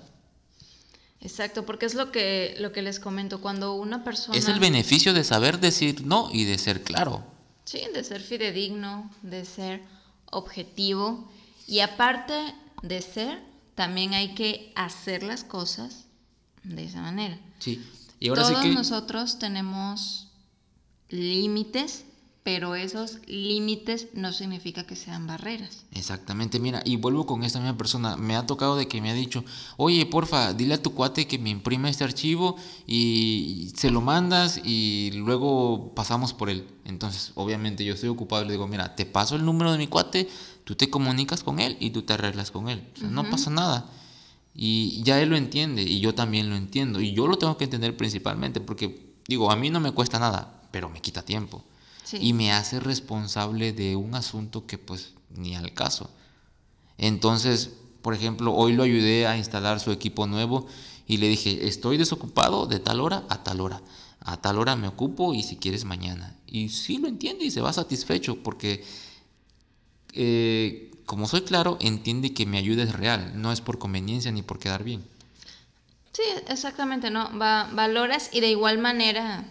Exacto, 1.22 1.66
porque 1.66 1.86
es 1.86 1.96
lo 1.96 2.12
que, 2.12 2.56
lo 2.60 2.72
que 2.72 2.82
les 2.82 3.00
comento, 3.00 3.42
cuando 3.42 3.74
una 3.76 4.04
persona... 4.04 4.38
Es 4.38 4.48
el 4.48 4.60
beneficio 4.60 5.14
de 5.14 5.24
saber 5.24 5.60
decir 5.60 6.06
no 6.06 6.30
y 6.32 6.46
de 6.46 6.58
ser 6.58 6.82
claro. 6.82 7.24
Sí, 7.66 7.82
de 7.94 8.04
ser 8.04 8.22
fidedigno, 8.22 9.12
de 9.22 9.46
ser 9.46 9.82
objetivo 10.32 11.30
y 11.68 11.82
aparte 11.82 12.56
de 12.82 13.02
ser, 13.02 13.44
también 13.80 14.14
hay 14.14 14.36
que 14.36 14.74
hacer 14.76 15.24
las 15.24 15.46
cosas 15.46 16.08
de 16.66 16.84
esa 16.84 17.02
manera. 17.02 17.40
Sí. 17.60 17.82
Y 18.20 18.28
ahora 18.28 18.42
Todos 18.42 18.66
nosotros 18.66 19.40
tenemos 19.40 20.28
límites, 21.08 22.04
pero 22.44 22.76
esos 22.76 23.20
límites 23.26 24.10
no 24.14 24.34
significa 24.34 24.84
que 24.84 24.98
sean 24.98 25.28
barreras. 25.28 25.86
Exactamente, 25.94 26.60
mira, 26.60 26.82
y 26.84 26.98
vuelvo 26.98 27.26
con 27.26 27.44
esta 27.44 27.60
misma 27.60 27.78
persona. 27.78 28.18
Me 28.18 28.36
ha 28.36 28.46
tocado 28.46 28.76
de 28.76 28.90
que 28.90 29.00
me 29.00 29.12
ha 29.12 29.14
dicho, 29.14 29.46
oye, 29.78 30.06
porfa, 30.06 30.52
dile 30.54 30.74
a 30.74 30.84
tu 30.84 30.94
cuate 30.94 31.26
que 31.26 31.40
me 31.40 31.50
imprima 31.50 31.90
este 31.90 32.04
archivo 32.04 32.58
y 32.86 33.72
se 33.78 33.92
lo 33.92 34.02
mandas 34.02 34.60
y 34.62 35.12
luego 35.14 35.94
pasamos 35.96 36.34
por 36.34 36.50
él. 36.50 36.68
Entonces, 36.84 37.32
obviamente 37.36 37.86
yo 37.86 37.94
estoy 37.94 38.10
ocupado 38.10 38.44
le 38.44 38.52
digo, 38.52 38.68
mira, 38.68 38.96
te 38.98 39.06
paso 39.06 39.38
el 39.38 39.46
número 39.46 39.72
de 39.72 39.78
mi 39.78 39.88
cuate, 39.88 40.28
tú 40.70 40.76
te 40.76 40.88
comunicas 40.92 41.44
con 41.44 41.60
él 41.60 41.78
y 41.80 41.90
tú 41.90 42.04
te 42.04 42.14
arreglas 42.14 42.52
con 42.52 42.70
él. 42.70 42.88
O 42.96 43.00
sea, 43.00 43.10
no 43.10 43.28
pasa 43.28 43.50
nada. 43.50 43.90
Y 44.54 45.02
ya 45.02 45.20
él 45.20 45.30
lo 45.30 45.36
entiende 45.36 45.82
y 45.82 46.00
yo 46.00 46.14
también 46.14 46.48
lo 46.48 46.56
entiendo. 46.56 47.02
Y 47.02 47.12
yo 47.12 47.26
lo 47.26 47.40
tengo 47.40 47.58
que 47.58 47.64
entender 47.64 47.98
principalmente 47.98 48.62
porque, 48.62 49.16
digo, 49.28 49.50
a 49.50 49.56
mí 49.56 49.72
no 49.72 49.80
me 49.80 49.94
cuesta 49.94 50.20
nada, 50.20 50.62
pero 50.70 50.88
me 50.88 51.02
quita 51.02 51.24
tiempo. 51.24 51.64
Y 52.14 52.34
me 52.34 52.52
hace 52.52 52.80
responsable 52.80 53.74
de 53.74 53.96
un 53.96 54.14
asunto 54.14 54.68
que 54.68 54.78
pues 54.78 55.14
ni 55.36 55.56
al 55.56 55.74
caso. 55.74 56.12
Entonces, 57.00 57.72
por 58.04 58.14
ejemplo, 58.14 58.54
hoy 58.54 58.74
lo 58.74 58.84
ayudé 58.84 59.26
a 59.26 59.38
instalar 59.38 59.80
su 59.80 59.92
equipo 59.92 60.28
nuevo 60.28 60.68
y 61.08 61.18
le 61.18 61.30
dije, 61.30 61.68
estoy 61.68 61.98
desocupado 61.98 62.68
de 62.68 62.78
tal 62.78 63.00
hora 63.00 63.24
a 63.30 63.44
tal 63.44 63.62
hora. 63.62 63.82
A 64.20 64.38
tal 64.38 64.60
hora 64.60 64.76
me 64.76 64.88
ocupo 64.88 65.34
y 65.34 65.42
si 65.42 65.56
quieres 65.56 65.84
mañana. 65.84 66.38
Y 66.46 66.70
sí 66.70 67.00
lo 67.00 67.08
entiende 67.08 67.46
y 67.46 67.50
se 67.50 67.62
va 67.62 67.74
satisfecho 67.74 68.44
porque, 68.44 68.86
eh, 70.14 70.92
como 71.06 71.28
soy 71.28 71.42
claro, 71.42 71.78
entiende 71.82 72.34
que 72.34 72.46
mi 72.46 72.58
ayuda 72.58 72.84
es 72.84 72.94
real, 72.94 73.34
no 73.42 73.52
es 73.52 73.62
por 73.62 73.80
conveniencia 73.80 74.32
ni 74.32 74.42
por 74.42 74.60
quedar 74.60 74.84
bien. 74.84 75.04
Sí, 76.14 76.24
exactamente, 76.48 77.10
¿no? 77.10 77.38
Va, 77.38 77.70
valoras 77.72 78.30
y 78.32 78.42
de 78.42 78.50
igual 78.50 78.78
manera 78.78 79.46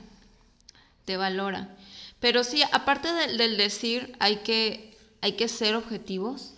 te 1.04 1.16
valora. 1.16 1.74
Pero 2.20 2.44
sí, 2.44 2.62
aparte 2.72 3.12
del, 3.12 3.56
decir, 3.56 4.14
hay 4.18 4.36
que, 4.38 4.96
hay 5.20 5.32
que 5.32 5.48
ser 5.48 5.74
objetivos, 5.74 6.52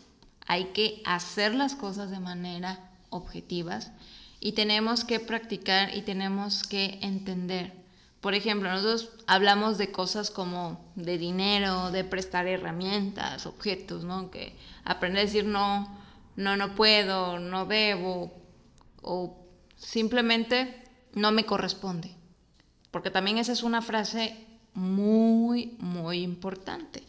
hay 0.46 0.66
que 0.66 1.02
hacer 1.04 1.54
las 1.54 1.76
cosas 1.76 2.10
de 2.10 2.18
manera 2.18 2.90
objetivas 3.10 3.92
y 4.40 4.52
tenemos 4.52 5.04
que 5.04 5.20
practicar 5.20 5.94
y 5.96 6.02
tenemos 6.02 6.62
que 6.62 6.98
entender. 7.02 7.79
Por 8.20 8.34
ejemplo, 8.34 8.70
nosotros 8.70 9.10
hablamos 9.26 9.78
de 9.78 9.92
cosas 9.92 10.30
como 10.30 10.92
de 10.94 11.16
dinero, 11.16 11.90
de 11.90 12.04
prestar 12.04 12.46
herramientas, 12.46 13.46
objetos, 13.46 14.04
¿no? 14.04 14.30
Que 14.30 14.56
aprender 14.84 15.22
a 15.22 15.24
decir 15.24 15.46
no, 15.46 15.98
no, 16.36 16.56
no 16.56 16.74
puedo, 16.74 17.38
no 17.38 17.64
debo, 17.64 18.32
o 19.00 19.46
simplemente 19.76 20.82
no 21.14 21.32
me 21.32 21.46
corresponde. 21.46 22.14
Porque 22.90 23.10
también 23.10 23.38
esa 23.38 23.52
es 23.52 23.62
una 23.62 23.80
frase 23.80 24.46
muy, 24.74 25.76
muy 25.78 26.22
importante. 26.22 27.02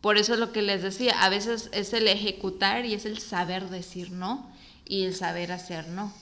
Por 0.00 0.18
eso 0.18 0.34
es 0.34 0.38
lo 0.38 0.52
que 0.52 0.62
les 0.62 0.82
decía, 0.82 1.22
a 1.22 1.28
veces 1.28 1.68
es 1.72 1.92
el 1.92 2.08
ejecutar 2.08 2.84
y 2.84 2.94
es 2.94 3.06
el 3.06 3.18
saber 3.18 3.68
decir 3.68 4.12
no 4.12 4.50
y 4.84 5.04
el 5.04 5.14
saber 5.14 5.52
hacer 5.52 5.88
no. 5.88 6.12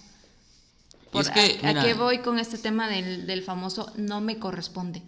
Por, 1.14 1.32
que, 1.32 1.60
a, 1.62 1.82
qué 1.82 1.94
voy 1.94 2.18
con 2.18 2.38
este 2.38 2.58
tema 2.58 2.88
del, 2.88 3.26
del, 3.26 3.42
famoso 3.42 3.92
no 3.96 4.20
me 4.20 4.38
corresponde? 4.38 5.02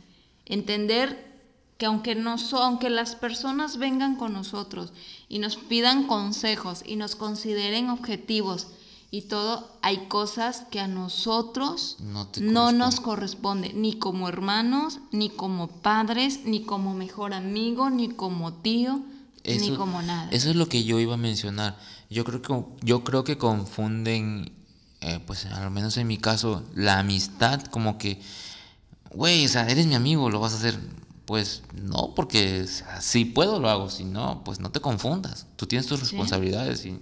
Entender 0.45 1.37
que 1.79 1.87
aunque, 1.87 2.15
no 2.15 2.37
aunque 2.53 2.91
las 2.91 3.17
personas 3.17 3.77
vengan 3.79 4.17
con 4.17 4.33
nosotros 4.33 4.93
y 5.29 5.39
nos 5.41 5.57
pidan 5.57 6.07
consejos 6.07 6.83
y 6.87 6.97
nos 6.97 7.17
consideren 7.17 7.91
objetivos 7.91 8.69
y 9.11 9.23
todo, 9.23 9.79
hay 9.83 10.09
cosas 10.09 10.65
que 10.71 10.81
a 10.81 10.89
nosotros 10.89 11.97
no, 12.41 12.73
nos 12.73 13.01
corresponde, 13.01 13.73
ni 13.73 13.95
como 13.95 14.29
hermanos, 14.29 14.99
ni 15.13 15.29
como 15.29 15.69
padres, 15.69 16.41
ni 16.45 16.63
como 16.63 16.95
mejor 16.95 17.33
amigo, 17.33 17.89
ni 17.89 18.09
como 18.09 18.53
tío, 18.55 19.01
ni 19.45 19.71
como 19.77 20.03
nada. 20.03 20.29
Eso 20.33 20.51
es 20.51 20.57
lo 20.57 20.69
que 20.69 20.85
yo 20.85 20.99
iba 20.99 21.15
a 21.15 21.19
mencionar. 21.19 21.79
Yo 22.11 22.25
creo 22.25 22.43
que, 22.43 22.65
yo 22.85 23.05
creo 23.05 23.25
que 23.25 23.39
confunden, 23.39 24.53
eh, 25.01 25.21
pues 25.27 25.47
al 25.47 25.71
menos 25.71 25.97
en 25.97 26.07
mi 26.07 26.19
caso, 26.19 26.65
la 26.75 26.99
amistad 26.99 27.63
como 27.65 27.99
que, 27.99 28.21
güey, 29.11 29.45
o 29.45 29.49
sea, 29.49 29.69
eres 29.69 29.87
mi 29.87 29.95
amigo, 29.95 30.31
lo 30.31 30.41
vas 30.41 30.53
a 30.53 30.57
hacer. 30.57 30.79
Pues 31.27 31.63
no, 31.75 32.15
porque 32.15 32.67
si 33.01 33.25
puedo 33.25 33.59
lo 33.59 33.69
hago, 33.69 33.91
si 33.91 34.05
no, 34.05 34.45
pues 34.45 34.61
no 34.61 34.71
te 34.71 34.81
confundas. 34.81 35.47
Tú 35.57 35.67
tienes 35.67 35.87
tus 35.87 35.99
responsabilidades 35.99 36.87
y 36.87 37.01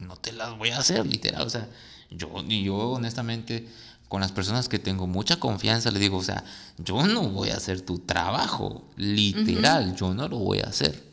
no 0.00 0.16
te 0.16 0.32
las 0.32 0.56
voy 0.56 0.70
a 0.70 0.78
hacer, 0.78 1.06
literal. 1.06 1.42
O 1.42 1.50
sea, 1.50 1.68
yo, 2.10 2.42
yo 2.44 2.74
honestamente, 2.74 3.68
con 4.08 4.20
las 4.20 4.32
personas 4.32 4.68
que 4.68 4.78
tengo 4.78 5.06
mucha 5.06 5.38
confianza, 5.38 5.90
le 5.90 5.98
digo, 5.98 6.16
o 6.16 6.22
sea, 6.22 6.44
yo 6.78 7.06
no 7.06 7.28
voy 7.28 7.50
a 7.50 7.56
hacer 7.56 7.82
tu 7.82 7.98
trabajo, 7.98 8.88
literal, 8.96 9.94
yo 9.96 10.14
no 10.14 10.28
lo 10.28 10.38
voy 10.38 10.60
a 10.60 10.68
hacer. 10.68 11.04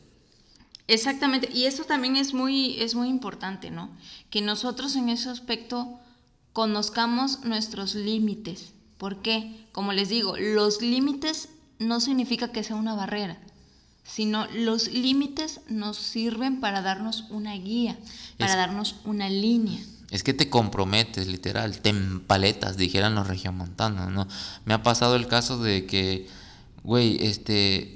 Exactamente, 0.87 1.49
y 1.53 1.65
eso 1.65 1.85
también 1.85 2.17
es 2.17 2.33
muy, 2.33 2.79
es 2.81 2.93
muy 2.93 3.09
importante, 3.09 3.71
¿no? 3.71 3.89
Que 4.29 4.41
nosotros 4.41 4.95
en 4.95 5.09
ese 5.09 5.29
aspecto 5.29 5.99
conozcamos 6.53 7.43
nuestros 7.43 7.95
límites. 7.95 8.73
¿Por 8.97 9.21
qué? 9.21 9.67
Como 9.71 9.91
les 9.91 10.09
digo, 10.09 10.37
los 10.37 10.81
límites 10.81 11.49
no 11.79 11.99
significa 11.99 12.51
que 12.51 12.63
sea 12.63 12.75
una 12.75 12.95
barrera 12.95 13.39
sino 14.03 14.47
los 14.53 14.91
límites 14.91 15.61
nos 15.69 15.97
sirven 15.97 16.59
para 16.59 16.81
darnos 16.81 17.25
una 17.29 17.53
guía, 17.53 17.97
para 18.37 18.55
darnos 18.55 18.97
una 19.05 19.29
línea. 19.29 19.79
Es 20.11 20.23
que 20.23 20.33
te 20.33 20.49
comprometes, 20.49 21.27
literal, 21.27 21.79
te 21.79 21.89
empaletas, 21.89 22.77
dijeran 22.77 23.15
los 23.15 23.27
regiomontanos, 23.27 24.11
¿no? 24.11 24.27
Me 24.65 24.73
ha 24.73 24.83
pasado 24.83 25.15
el 25.15 25.27
caso 25.27 25.57
de 25.57 25.87
que, 25.87 26.27
güey, 26.83 27.17
este, 27.25 27.95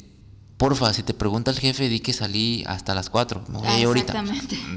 porfa, 0.55 0.93
si 0.93 1.03
te 1.03 1.13
pregunta 1.13 1.51
el 1.51 1.59
jefe, 1.59 1.89
di 1.89 1.99
que 1.99 2.13
salí 2.13 2.63
hasta 2.65 2.95
las 2.95 3.09
4, 3.11 3.45
me 3.49 3.59
voy 3.59 3.83
ahorita. 3.83 4.23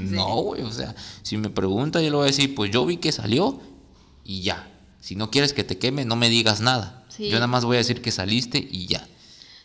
No, 0.01 0.35
güey, 0.35 0.61
o 0.61 0.71
sea, 0.71 0.93
si 1.23 1.37
me 1.37 1.49
pregunta, 1.49 2.01
yo 2.01 2.11
le 2.11 2.15
voy 2.17 2.23
a 2.25 2.27
decir, 2.27 2.53
pues 2.53 2.69
yo 2.69 2.85
vi 2.85 2.97
que 2.97 3.11
salió 3.11 3.59
y 4.31 4.41
ya. 4.43 4.65
Si 5.01 5.17
no 5.17 5.29
quieres 5.29 5.51
que 5.51 5.65
te 5.65 5.77
queme, 5.77 6.05
no 6.05 6.15
me 6.15 6.29
digas 6.29 6.61
nada. 6.61 7.03
Yo 7.19 7.33
nada 7.33 7.47
más 7.47 7.65
voy 7.65 7.75
a 7.75 7.79
decir 7.79 8.01
que 8.01 8.11
saliste 8.11 8.65
y 8.71 8.87
ya. 8.87 9.05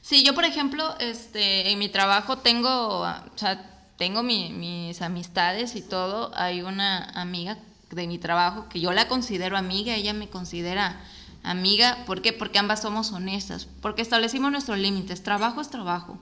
Sí, 0.03 0.25
yo 0.25 0.35
por 0.35 0.45
ejemplo, 0.45 0.97
este, 0.99 1.71
en 1.71 1.79
mi 1.79 1.89
trabajo 1.89 2.39
tengo, 2.39 3.01
o 3.01 3.39
sea, 3.39 3.71
tengo 3.97 4.25
mis 4.25 5.01
amistades 5.03 5.77
y 5.77 5.83
todo. 5.83 6.33
Hay 6.35 6.63
una 6.63 7.05
amiga 7.11 7.59
de 7.91 8.09
mi 8.09 8.19
trabajo 8.19 8.69
que 8.69 8.81
yo 8.81 8.93
la 8.93 9.07
considero 9.07 9.57
amiga, 9.57 9.95
ella 9.95 10.13
me 10.13 10.29
considera 10.29 11.01
amiga. 11.45 12.05
¿Por 12.07 12.23
qué? 12.23 12.33
Porque 12.33 12.59
ambas 12.59 12.83
somos 12.83 13.13
honestas, 13.13 13.69
porque 13.81 14.03
establecimos 14.03 14.51
nuestros 14.51 14.79
límites. 14.79 15.23
Trabajo 15.23 15.61
es 15.61 15.71
trabajo. 15.71 16.19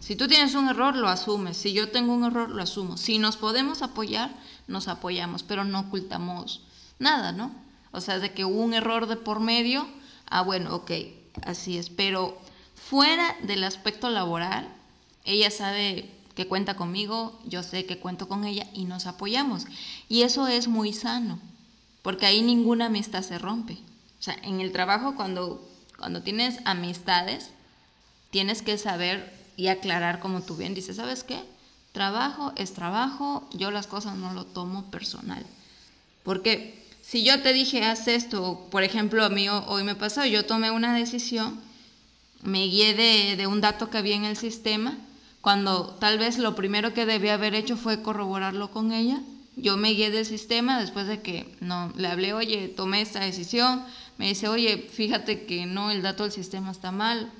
Si 0.00 0.16
tú 0.16 0.28
tienes 0.28 0.54
un 0.54 0.68
error, 0.68 0.94
lo 0.94 1.08
asumes. 1.08 1.56
Si 1.56 1.72
yo 1.72 1.88
tengo 1.88 2.12
un 2.12 2.24
error, 2.24 2.50
lo 2.50 2.62
asumo. 2.62 2.98
Si 2.98 3.18
nos 3.18 3.38
podemos 3.38 3.80
apoyar, 3.80 4.30
nos 4.68 4.86
apoyamos, 4.86 5.42
pero 5.42 5.64
no 5.64 5.80
ocultamos 5.80 6.62
nada, 6.98 7.32
¿no? 7.32 7.65
O 7.96 8.00
sea, 8.00 8.18
de 8.18 8.32
que 8.32 8.44
hubo 8.44 8.60
un 8.60 8.74
error 8.74 9.08
de 9.08 9.16
por 9.16 9.40
medio, 9.40 9.88
ah, 10.26 10.42
bueno, 10.42 10.74
ok, 10.74 10.92
así 11.44 11.78
es. 11.78 11.90
Pero 11.90 12.38
Fuera 12.88 13.34
del 13.42 13.64
aspecto 13.64 14.10
laboral, 14.10 14.68
ella 15.24 15.50
sabe 15.50 16.08
que 16.36 16.46
cuenta 16.46 16.76
conmigo, 16.76 17.36
yo 17.44 17.64
sé 17.64 17.84
que 17.84 17.98
cuento 17.98 18.28
con 18.28 18.44
ella 18.44 18.64
y 18.74 18.84
nos 18.84 19.06
apoyamos. 19.06 19.66
Y 20.08 20.22
eso 20.22 20.46
es 20.46 20.68
muy 20.68 20.92
sano, 20.92 21.40
porque 22.02 22.26
ahí 22.26 22.42
ninguna 22.42 22.86
amistad 22.86 23.22
se 23.24 23.40
rompe. 23.40 23.72
O 24.20 24.22
sea, 24.22 24.36
en 24.44 24.60
el 24.60 24.70
trabajo 24.70 25.16
cuando, 25.16 25.68
cuando 25.98 26.22
tienes 26.22 26.60
amistades, 26.64 27.50
tienes 28.30 28.62
que 28.62 28.78
saber 28.78 29.34
y 29.56 29.66
aclarar 29.66 30.20
como 30.20 30.42
tú 30.42 30.54
bien 30.54 30.74
dices, 30.74 30.94
¿sabes 30.94 31.24
qué? 31.24 31.42
Trabajo 31.90 32.52
es 32.54 32.72
trabajo, 32.72 33.48
yo 33.52 33.72
las 33.72 33.88
cosas 33.88 34.14
no 34.14 34.32
lo 34.32 34.44
tomo 34.44 34.92
personal. 34.92 35.44
Porque 36.22 36.85
si 37.06 37.22
yo 37.22 37.42
te 37.42 37.52
dije, 37.52 37.84
haz 37.84 38.08
esto, 38.08 38.66
por 38.70 38.82
ejemplo, 38.82 39.24
a 39.24 39.28
mí 39.28 39.48
hoy 39.48 39.84
me 39.84 39.94
pasó, 39.94 40.24
yo 40.24 40.44
tomé 40.44 40.70
una 40.70 40.94
decisión 40.94 41.60
me 42.46 42.66
guié 42.66 42.94
de, 43.36 43.46
un 43.46 43.60
dato 43.60 43.90
que 43.90 43.98
había 43.98 44.14
en 44.14 44.24
el 44.24 44.36
sistema, 44.36 44.96
cuando 45.40 45.96
tal 46.00 46.18
vez 46.18 46.38
lo 46.38 46.54
primero 46.54 46.94
que 46.94 47.06
debía 47.06 47.34
haber 47.34 47.54
hecho 47.54 47.76
fue 47.76 48.02
corroborarlo 48.02 48.70
con 48.70 48.92
ella. 48.92 49.20
Yo 49.56 49.76
me 49.76 49.90
guié 49.90 50.10
del 50.10 50.26
sistema 50.26 50.80
después 50.80 51.06
de 51.06 51.22
que 51.22 51.56
no 51.60 51.92
le 51.96 52.08
hablé, 52.08 52.32
oye, 52.34 52.68
tomé 52.68 53.00
esta 53.00 53.20
decisión. 53.20 53.82
Me 54.18 54.28
dice, 54.28 54.48
oye, 54.48 54.88
fíjate 54.92 55.46
que 55.46 55.66
no, 55.66 55.90
el 55.90 56.02
dato 56.02 56.24
del 56.24 56.32
sistema 56.32 56.70
está 56.70 56.92
mal. 56.92 57.30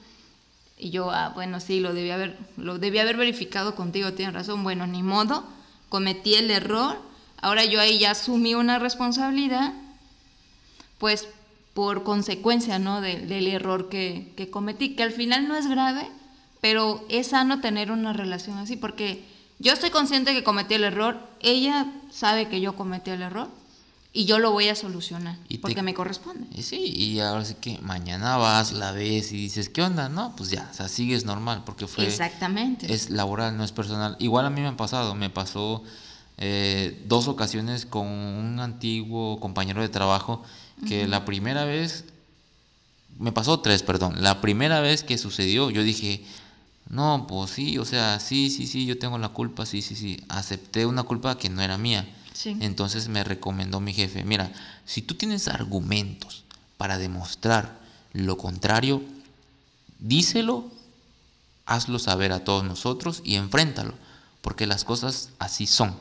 Y 0.79 0.91
yo, 0.91 1.11
ah, 1.11 1.31
bueno, 1.35 1.61
sí, 1.61 1.81
lo 1.81 1.95
debía 1.95 2.15
haber, 2.15 2.39
lo 2.57 2.79
debía 2.79 3.03
haber 3.03 3.17
verificado 3.17 3.75
contigo, 3.75 4.13
tienes 4.13 4.35
razón. 4.35 4.63
Bueno, 4.63 4.87
ni 4.87 5.03
modo, 5.03 5.45
cometí 5.89 6.35
el 6.35 6.51
error. 6.51 6.99
Ahora 7.43 7.65
yo 7.65 7.81
ahí 7.81 7.99
ya 7.99 8.13
asumí 8.13 8.55
una 8.55 8.79
responsabilidad. 8.79 9.73
Pues 10.99 11.29
por 11.77 12.05
consecuencia 12.05 12.79
¿no? 12.79 13.03
del 13.03 13.47
error 13.49 13.91
que, 13.91 14.49
cometí, 14.51 14.97
que 14.97 15.03
al 15.03 15.13
final 15.13 15.47
no 15.47 15.57
es 15.57 15.67
grave, 15.67 16.09
pero 16.63 17.05
es 17.11 17.29
sano 17.29 17.61
tener 17.61 17.93
una 17.93 18.15
relación 18.15 18.57
así, 18.57 18.77
porque 18.77 19.23
yo 19.59 19.75
estoy 19.75 19.91
consciente 19.91 20.33
que 20.33 20.43
cometí 20.43 20.73
el 20.73 20.85
error, 20.85 21.21
ella 21.41 21.93
sabe 22.11 22.49
que 22.49 22.63
yo 22.63 22.77
cometí 22.77 23.11
el 23.11 23.21
error 23.21 23.51
y 24.15 24.25
yo 24.25 24.39
lo 24.39 24.53
voy 24.53 24.71
a 24.71 24.75
solucionar, 24.75 25.37
porque 25.61 25.83
me 25.83 25.93
corresponde. 25.93 26.47
Sí, 26.63 26.79
y 26.79 27.21
ahora 27.21 27.45
sí 27.45 27.57
que 27.61 27.79
mañana 27.83 28.39
vas, 28.39 28.73
la 28.73 28.93
ves 28.93 29.33
y 29.33 29.37
dices, 29.37 29.69
¿qué 29.69 29.83
onda? 29.83 30.09
No, 30.09 30.35
pues 30.35 30.49
ya, 30.49 30.71
o 30.73 30.75
sea, 30.75 30.89
sigues 30.89 31.27
normal, 31.27 31.63
porque 31.67 31.87
fue... 31.87 32.07
Exactamente. 32.07 32.91
Es 32.91 33.11
laboral, 33.11 33.55
no 33.55 33.65
es 33.65 33.73
personal. 33.73 34.17
Igual 34.19 34.47
a 34.47 34.51
mí 34.51 34.63
me 34.63 34.69
ha 34.69 34.77
pasado, 34.79 35.15
me 35.15 35.29
pasó 35.29 35.85
eh, 36.39 37.03
dos 37.07 37.29
ocasiones 37.29 37.87
con 37.87 38.07
un 38.07 38.61
antiguo 38.61 39.41
compañero 39.41 39.81
de 39.81 39.89
trabajo, 39.89 40.43
que 40.87 41.07
la 41.07 41.25
primera 41.25 41.65
vez, 41.65 42.05
me 43.19 43.33
pasó 43.33 43.61
tres, 43.61 43.83
perdón, 43.83 44.23
la 44.23 44.41
primera 44.41 44.81
vez 44.81 45.03
que 45.03 45.17
sucedió, 45.17 45.71
yo 45.71 45.83
dije, 45.83 46.25
no, 46.89 47.27
pues 47.27 47.51
sí, 47.51 47.79
o 47.79 47.85
sea, 47.85 48.21
sí, 48.21 48.51
sí, 48.51 48.67
sí, 48.67 48.87
yo 48.87 48.99
tengo 48.99 49.19
la 49.19 49.31
culpa, 49.31 49.67
sí, 49.67 49.83
sí, 49.83 49.97
sí, 49.97 50.23
acepté 50.29 50.87
una 50.87 51.03
culpa 51.03 51.39
que 51.39 51.49
no 51.49 51.63
era 51.63 51.79
mía. 51.79 52.07
Entonces 52.45 53.09
me 53.09 53.25
recomendó 53.25 53.81
mi 53.81 53.95
jefe, 53.95 54.23
mira, 54.23 54.53
si 54.85 55.01
tú 55.01 55.15
tienes 55.15 55.49
argumentos 55.49 56.45
para 56.77 56.99
demostrar 56.99 57.81
lo 58.13 58.37
contrario, 58.37 59.03
díselo, 59.99 60.71
hazlo 61.65 61.99
saber 61.99 62.33
a 62.33 62.45
todos 62.45 62.63
nosotros 62.63 63.23
y 63.25 63.37
enfréntalo, 63.37 63.95
porque 64.43 64.67
las 64.67 64.85
cosas 64.85 65.31
así 65.39 65.67
son. 65.67 65.97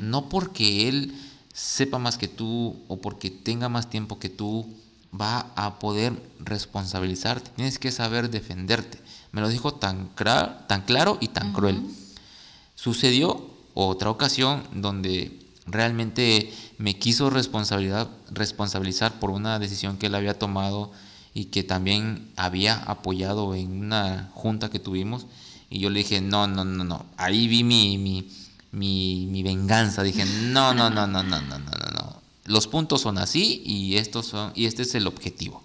No 0.00 0.28
porque 0.28 0.88
él 0.88 1.14
sepa 1.52 1.98
más 1.98 2.18
que 2.18 2.28
tú 2.28 2.76
o 2.88 3.00
porque 3.00 3.30
tenga 3.30 3.68
más 3.68 3.90
tiempo 3.90 4.18
que 4.18 4.28
tú, 4.28 4.66
va 5.18 5.52
a 5.54 5.78
poder 5.78 6.12
responsabilizarte. 6.40 7.50
Tienes 7.56 7.78
que 7.78 7.92
saber 7.92 8.30
defenderte. 8.30 8.98
Me 9.32 9.40
lo 9.40 9.48
dijo 9.48 9.74
tan, 9.74 10.10
tan 10.14 10.82
claro 10.82 11.18
y 11.20 11.28
tan 11.28 11.52
cruel. 11.52 11.82
Sucedió 12.74 13.50
otra 13.74 14.10
ocasión 14.10 14.62
donde 14.72 15.40
realmente 15.66 16.52
me 16.78 16.98
quiso 16.98 17.30
responsabilidad, 17.30 18.08
responsabilizar 18.30 19.18
por 19.18 19.30
una 19.30 19.58
decisión 19.58 19.96
que 19.96 20.06
él 20.06 20.14
había 20.14 20.38
tomado 20.38 20.92
y 21.32 21.46
que 21.46 21.62
también 21.62 22.30
había 22.36 22.76
apoyado 22.76 23.54
en 23.54 23.80
una 23.80 24.30
junta 24.34 24.70
que 24.70 24.78
tuvimos. 24.78 25.26
Y 25.70 25.80
yo 25.80 25.90
le 25.90 26.00
dije, 26.00 26.20
no, 26.20 26.46
no, 26.46 26.64
no, 26.64 26.84
no. 26.84 27.06
Ahí 27.16 27.48
vi 27.48 27.64
mi, 27.64 27.98
mi, 27.98 28.28
mi, 28.74 29.26
mi 29.26 29.42
venganza. 29.42 30.02
Dije, 30.02 30.24
no, 30.24 30.74
no, 30.74 30.90
no, 30.90 31.06
no, 31.06 31.22
no, 31.22 31.40
no, 31.40 31.58
no, 31.58 31.70
no. 31.94 32.22
Los 32.44 32.66
puntos 32.66 33.00
son 33.00 33.18
así 33.18 33.62
y, 33.64 33.96
estos 33.96 34.26
son, 34.26 34.52
y 34.54 34.66
este 34.66 34.82
es 34.82 34.94
el 34.94 35.06
objetivo. 35.06 35.62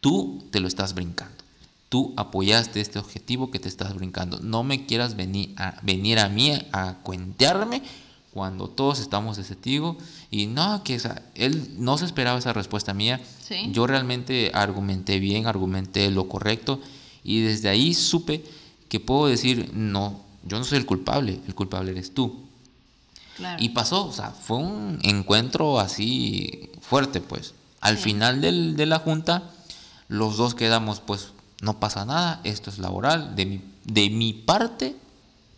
Tú 0.00 0.44
te 0.50 0.60
lo 0.60 0.68
estás 0.68 0.94
brincando. 0.94 1.42
Tú 1.88 2.14
apoyaste 2.16 2.80
este 2.80 2.98
objetivo 2.98 3.50
que 3.50 3.58
te 3.58 3.68
estás 3.68 3.94
brincando. 3.94 4.38
No 4.40 4.62
me 4.62 4.86
quieras 4.86 5.16
venir 5.16 5.54
a, 5.58 5.78
venir 5.82 6.18
a 6.18 6.28
mí 6.28 6.52
a 6.72 6.98
cuentearme 7.02 7.82
cuando 8.32 8.68
todos 8.68 8.98
estamos 8.98 9.36
de 9.36 9.44
testigo 9.44 9.98
y 10.30 10.46
no, 10.46 10.82
que 10.84 10.94
esa, 10.94 11.22
él 11.34 11.74
no 11.78 11.98
se 11.98 12.06
esperaba 12.06 12.38
esa 12.38 12.52
respuesta 12.52 12.94
mía. 12.94 13.20
Yo 13.72 13.86
realmente 13.86 14.50
argumenté 14.54 15.18
bien, 15.18 15.46
argumenté 15.46 16.10
lo 16.10 16.28
correcto 16.28 16.80
y 17.22 17.40
desde 17.40 17.68
ahí 17.68 17.92
supe 17.92 18.44
que 18.88 19.00
puedo 19.00 19.26
decir, 19.26 19.70
no, 19.74 20.20
yo 20.44 20.58
no 20.58 20.64
soy 20.64 20.78
el 20.78 20.86
culpable, 20.86 21.40
el 21.46 21.54
culpable 21.54 21.92
eres 21.92 22.14
tú. 22.14 22.46
Y 23.58 23.70
pasó, 23.70 24.06
o 24.06 24.12
sea, 24.12 24.30
fue 24.30 24.58
un 24.58 24.98
encuentro 25.02 25.80
así 25.80 26.70
fuerte, 26.80 27.20
pues. 27.20 27.54
Al 27.80 27.96
final 27.96 28.40
del, 28.40 28.76
de 28.76 28.86
la 28.86 28.98
junta, 29.00 29.50
los 30.08 30.36
dos 30.36 30.54
quedamos, 30.54 31.00
pues, 31.00 31.32
no 31.60 31.80
pasa 31.80 32.04
nada, 32.04 32.40
esto 32.44 32.70
es 32.70 32.78
laboral, 32.78 33.34
de 33.34 33.46
mi, 33.46 33.60
de 33.84 34.10
mi 34.10 34.32
parte 34.32 34.96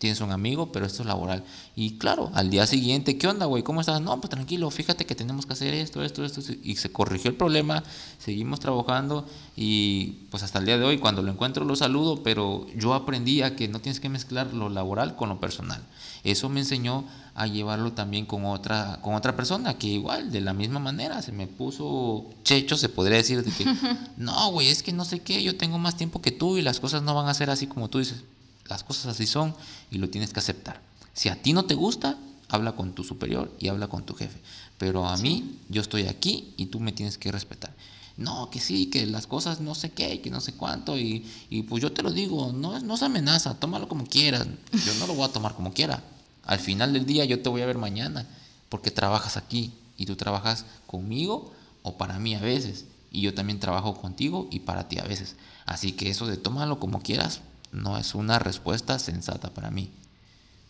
tienes 0.05 0.21
un 0.21 0.33
amigo, 0.33 0.71
pero 0.71 0.85
esto 0.85 1.01
es 1.01 1.07
laboral. 1.07 1.45
Y 1.75 1.97
claro, 1.97 2.31
al 2.35 2.51
día 2.51 2.67
siguiente, 2.67 3.17
¿qué 3.17 3.27
onda, 3.27 3.47
güey? 3.47 3.63
¿Cómo 3.63 3.81
estás? 3.81 4.03
No, 4.03 4.21
pues 4.21 4.29
tranquilo, 4.29 4.71
fíjate 4.71 5.07
que 5.07 5.15
tenemos 5.15 5.47
que 5.47 5.55
hacer 5.55 5.73
esto, 5.73 6.05
esto, 6.05 6.27
esto. 6.27 6.43
Y 6.63 6.77
se 6.77 6.93
corrigió 6.93 7.31
el 7.31 7.39
problema, 7.39 7.83
seguimos 8.19 8.61
trabajando 8.61 9.27
y 9.57 10.27
pues 10.31 10.43
hasta 10.43 10.59
el 10.59 10.67
día 10.67 10.77
de 10.77 10.85
hoy, 10.85 10.99
cuando 10.99 11.23
lo 11.23 11.33
encuentro, 11.33 11.65
lo 11.65 11.75
saludo, 11.75 12.23
pero 12.23 12.67
yo 12.77 12.93
aprendí 12.93 13.41
a 13.41 13.57
que 13.57 13.67
no 13.67 13.81
tienes 13.81 13.99
que 13.99 14.11
mezclar 14.11 14.53
lo 14.53 14.69
laboral 14.69 15.17
con 15.17 15.31
lo 15.31 15.41
personal. 15.41 15.83
Eso 16.23 16.51
me 16.51 16.61
enseñó 16.61 17.07
a 17.35 17.47
llevarlo 17.47 17.93
también 17.93 18.27
con 18.27 18.45
otra, 18.45 18.99
con 19.01 19.15
otra 19.15 19.35
persona, 19.37 19.79
que 19.79 19.87
igual, 19.87 20.31
de 20.31 20.43
la 20.43 20.53
misma 20.53 20.81
manera, 20.81 21.23
se 21.23 21.33
me 21.33 21.47
puso 21.47 22.27
checho, 22.43 22.77
se 22.77 22.91
podría 22.91 23.17
decir, 23.17 23.43
de 23.43 23.51
que, 23.51 23.65
no, 24.19 24.51
güey, 24.51 24.69
es 24.69 24.83
que 24.83 24.93
no 24.93 25.07
sé 25.07 25.21
qué, 25.21 25.43
yo 25.43 25.57
tengo 25.57 25.79
más 25.79 25.97
tiempo 25.97 26.21
que 26.21 26.31
tú 26.31 26.59
y 26.59 26.63
las 26.63 26.79
cosas 26.79 27.03
no 27.03 27.15
van 27.15 27.27
a 27.27 27.33
ser 27.33 27.49
así 27.49 27.67
como 27.67 27.89
tú 27.89 28.01
dices 28.01 28.23
las 28.67 28.85
cosas 28.85 29.07
así 29.07 29.27
son 29.27 29.55
y 29.91 29.99
lo 29.99 30.11
tienes 30.11 30.33
que 30.33 30.41
aceptar. 30.41 30.81
Si 31.13 31.29
a 31.29 31.41
ti 31.41 31.53
no 31.53 31.65
te 31.65 31.75
gusta, 31.75 32.19
habla 32.49 32.73
con 32.73 32.95
tu 32.95 33.05
superior 33.05 33.55
y 33.59 33.69
habla 33.69 33.89
con 33.89 34.05
tu 34.05 34.15
jefe. 34.15 34.41
Pero 34.79 35.07
a 35.07 35.17
mí, 35.17 35.59
yo 35.69 35.81
estoy 35.81 36.07
aquí 36.07 36.55
y 36.57 36.67
tú 36.67 36.81
me 36.81 36.93
tienes 36.93 37.19
que 37.19 37.31
respetar. 37.31 37.73
No, 38.17 38.49
que 38.51 38.61
sí, 38.61 38.87
que 38.87 39.07
las 39.07 39.27
cosas 39.27 39.61
no 39.61 39.75
sé 39.75 39.91
qué, 39.91 40.21
que 40.21 40.31
no 40.31 40.41
sé 40.41 40.53
cuánto. 40.53 40.99
Y, 40.99 41.27
y 41.51 41.63
pues 41.63 41.83
yo 41.83 41.93
te 41.93 42.03
lo 42.03 42.13
digo, 42.13 42.53
no, 42.53 42.79
no 42.81 42.97
se 42.97 43.07
amenaza, 43.07 43.59
tómalo 43.59 43.89
como 43.89 44.07
quieras. 44.07 44.47
Yo 44.73 44.95
no 44.95 45.07
lo 45.07 45.15
voy 45.15 45.25
a 45.25 45.33
tomar 45.33 45.55
como 45.55 45.73
quiera. 45.73 46.03
Al 46.45 46.59
final 46.59 46.93
del 46.93 47.07
día 47.07 47.25
yo 47.25 47.41
te 47.43 47.49
voy 47.49 47.63
a 47.63 47.67
ver 47.67 47.79
mañana 47.79 48.27
porque 48.69 48.91
trabajas 48.91 49.37
aquí 49.37 49.73
y 49.97 50.07
tú 50.07 50.17
trabajas 50.17 50.65
conmigo 50.87 51.53
o 51.83 51.97
para 51.97 52.19
mí 52.19 52.35
a 52.35 52.41
veces. 52.41 52.87
Y 53.11 53.21
yo 53.21 53.35
también 53.35 53.61
trabajo 53.61 53.95
contigo 53.95 54.49
y 54.51 54.61
para 54.61 54.89
ti 54.89 54.99
a 54.99 55.05
veces. 55.05 55.37
Así 55.67 55.93
que 55.93 56.11
eso 56.11 56.27
de 56.27 56.37
tómalo 56.37 56.79
como 56.79 57.01
quieras, 57.01 57.41
no 57.75 57.99
es 57.99 58.15
una 58.15 58.39
respuesta 58.39 58.99
sensata 58.99 59.51
para 59.51 59.71
mí. 59.71 59.91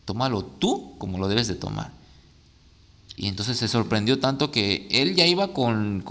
Tómalo 0.05 0.43
tú 0.43 0.97
como 0.99 1.19
lo 1.19 1.29
debes 1.29 1.49
de 1.49 1.55
tomar. 1.55 1.93
Y 3.17 3.29
entonces 3.29 3.59
se 3.59 3.69
sorprendió 3.69 4.19
tanto 4.19 4.51
que 4.51 4.89
él 4.91 5.15
ya 5.15 5.27
iba 5.27 5.53
con, 5.53 6.03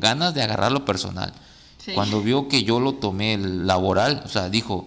ganas 0.00 0.34
de 0.34 0.42
agarrarlo 0.42 0.84
personal. 0.84 1.32
Cuando 1.94 2.20
vio 2.22 2.48
que 2.48 2.62
yo 2.62 2.78
lo 2.78 2.94
tomé 2.94 3.38
laboral, 3.38 4.22
o 4.24 4.28
sea, 4.28 4.48
dijo, 4.48 4.86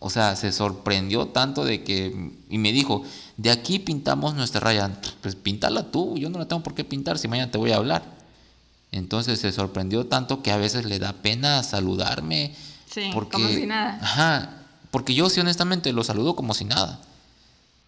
o 0.00 0.10
sea, 0.10 0.36
se 0.36 0.52
sorprendió 0.52 1.28
tanto 1.28 1.64
de 1.64 1.82
que, 1.82 2.32
y 2.50 2.58
me 2.58 2.72
dijo, 2.72 3.04
de 3.38 3.50
aquí 3.50 3.78
pintamos 3.78 4.34
nuestra 4.34 4.60
raya, 4.60 4.90
pues 5.22 5.34
pintala 5.34 5.90
tú, 5.90 6.18
yo 6.18 6.28
no 6.28 6.38
la 6.38 6.46
tengo 6.46 6.62
por 6.62 6.74
qué 6.74 6.84
pintar 6.84 7.18
si 7.18 7.26
mañana 7.26 7.50
te 7.50 7.56
voy 7.56 7.72
a 7.72 7.76
hablar. 7.76 8.04
Entonces 8.92 9.40
se 9.40 9.50
sorprendió 9.50 10.06
tanto 10.06 10.42
que 10.42 10.52
a 10.52 10.56
veces 10.56 10.84
le 10.84 10.98
da 10.98 11.14
pena 11.14 11.62
saludarme, 11.62 12.54
Sí, 12.94 13.10
porque, 13.12 13.32
como 13.32 13.48
si 13.48 13.66
nada. 13.66 13.98
Ajá, 14.00 14.50
porque 14.92 15.14
yo 15.14 15.28
sí 15.28 15.40
honestamente 15.40 15.92
lo 15.92 16.04
saludo 16.04 16.36
como 16.36 16.54
si 16.54 16.64
nada. 16.64 17.00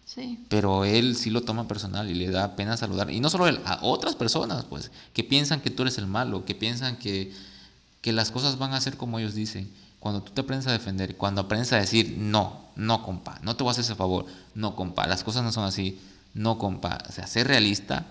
Sí. 0.05 0.43
Pero 0.49 0.83
él 0.83 1.15
sí 1.15 1.29
lo 1.29 1.43
toma 1.43 1.65
personal 1.65 2.09
y 2.09 2.13
le 2.13 2.29
da 2.29 2.57
pena 2.57 2.75
saludar. 2.75 3.09
Y 3.09 3.21
no 3.21 3.29
solo 3.29 3.47
él, 3.47 3.61
a 3.63 3.79
otras 3.83 4.15
personas, 4.15 4.65
pues, 4.65 4.91
que 5.13 5.23
piensan 5.23 5.61
que 5.61 5.69
tú 5.69 5.83
eres 5.83 5.97
el 5.97 6.07
malo, 6.07 6.43
que 6.43 6.55
piensan 6.55 6.97
que, 6.97 7.33
que 8.01 8.11
las 8.11 8.31
cosas 8.31 8.57
van 8.57 8.73
a 8.73 8.81
ser 8.81 8.97
como 8.97 9.17
ellos 9.17 9.33
dicen. 9.33 9.71
Cuando 10.01 10.21
tú 10.21 10.33
te 10.33 10.41
aprendes 10.41 10.67
a 10.67 10.73
defender, 10.73 11.15
cuando 11.15 11.39
aprendes 11.39 11.71
a 11.71 11.77
decir, 11.77 12.15
no, 12.17 12.59
no, 12.75 13.01
compa, 13.01 13.39
no 13.43 13.55
te 13.55 13.63
voy 13.63 13.69
a 13.69 13.71
hacer 13.71 13.85
ese 13.85 13.95
favor, 13.95 14.25
no, 14.55 14.75
compa, 14.75 15.07
las 15.07 15.23
cosas 15.23 15.41
no 15.43 15.53
son 15.53 15.63
así, 15.63 16.01
no, 16.33 16.57
compa, 16.57 16.97
o 17.07 17.11
sea, 17.13 17.27
ser 17.27 17.47
realista, 17.47 18.05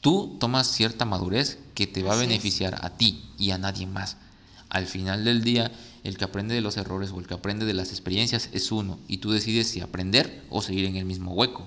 tú 0.00 0.38
tomas 0.40 0.66
cierta 0.66 1.04
madurez 1.04 1.58
que 1.74 1.86
te 1.86 2.02
va 2.02 2.14
a 2.14 2.16
beneficiar 2.16 2.84
a 2.84 2.90
ti 2.90 3.22
y 3.38 3.50
a 3.50 3.58
nadie 3.58 3.86
más. 3.86 4.16
Al 4.70 4.86
final 4.86 5.24
del 5.24 5.42
día, 5.42 5.70
el 6.04 6.16
que 6.16 6.24
aprende 6.24 6.54
de 6.54 6.60
los 6.60 6.76
errores 6.76 7.10
o 7.10 7.20
el 7.20 7.26
que 7.26 7.34
aprende 7.34 7.66
de 7.66 7.74
las 7.74 7.90
experiencias 7.90 8.48
es 8.52 8.72
uno 8.72 8.98
y 9.08 9.18
tú 9.18 9.30
decides 9.30 9.68
si 9.68 9.80
aprender 9.80 10.44
o 10.50 10.62
seguir 10.62 10.84
en 10.86 10.96
el 10.96 11.04
mismo 11.04 11.32
hueco. 11.32 11.66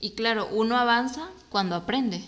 Y 0.00 0.10
claro, 0.12 0.48
uno 0.52 0.76
avanza 0.76 1.28
cuando 1.48 1.76
aprende. 1.76 2.24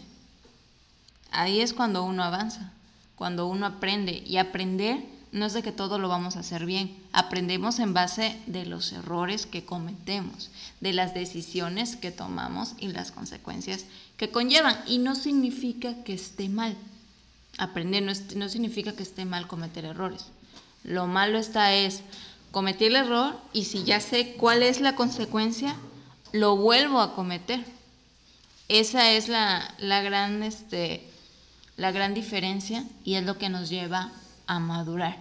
Ahí 1.32 1.60
es 1.60 1.72
cuando 1.72 2.04
uno 2.04 2.22
avanza, 2.22 2.72
cuando 3.16 3.48
uno 3.48 3.66
aprende. 3.66 4.22
Y 4.24 4.36
aprender 4.36 5.04
no 5.32 5.46
es 5.46 5.54
de 5.54 5.64
que 5.64 5.72
todo 5.72 5.98
lo 5.98 6.08
vamos 6.08 6.36
a 6.36 6.40
hacer 6.40 6.64
bien. 6.64 6.96
Aprendemos 7.12 7.80
en 7.80 7.92
base 7.92 8.40
de 8.46 8.64
los 8.64 8.92
errores 8.92 9.46
que 9.46 9.64
cometemos, 9.64 10.50
de 10.80 10.92
las 10.92 11.14
decisiones 11.14 11.96
que 11.96 12.12
tomamos 12.12 12.74
y 12.78 12.88
las 12.88 13.10
consecuencias 13.10 13.86
que 14.16 14.30
conllevan. 14.30 14.78
Y 14.86 14.98
no 14.98 15.16
significa 15.16 16.04
que 16.04 16.14
esté 16.14 16.48
mal. 16.48 16.76
Aprender 17.58 18.04
no, 18.04 18.12
no 18.36 18.48
significa 18.48 18.94
que 18.94 19.02
esté 19.02 19.24
mal 19.24 19.48
cometer 19.48 19.84
errores. 19.84 20.26
Lo 20.84 21.06
malo 21.06 21.38
está 21.38 21.74
es 21.74 22.02
cometer 22.50 22.88
el 22.88 22.96
error 22.96 23.36
y 23.52 23.64
si 23.64 23.82
ya 23.82 24.00
sé 24.00 24.34
cuál 24.34 24.62
es 24.62 24.80
la 24.80 24.94
consecuencia, 24.94 25.74
lo 26.32 26.56
vuelvo 26.56 27.00
a 27.00 27.14
cometer. 27.14 27.64
Esa 28.68 29.10
es 29.12 29.28
la, 29.28 29.74
gran, 29.78 30.42
este, 30.42 31.02
la 31.76 31.90
gran 31.90 32.14
diferencia 32.14 32.84
y 33.04 33.14
es 33.14 33.24
lo 33.24 33.38
que 33.38 33.48
nos 33.48 33.70
lleva 33.70 34.12
a 34.46 34.58
madurar. 34.60 35.16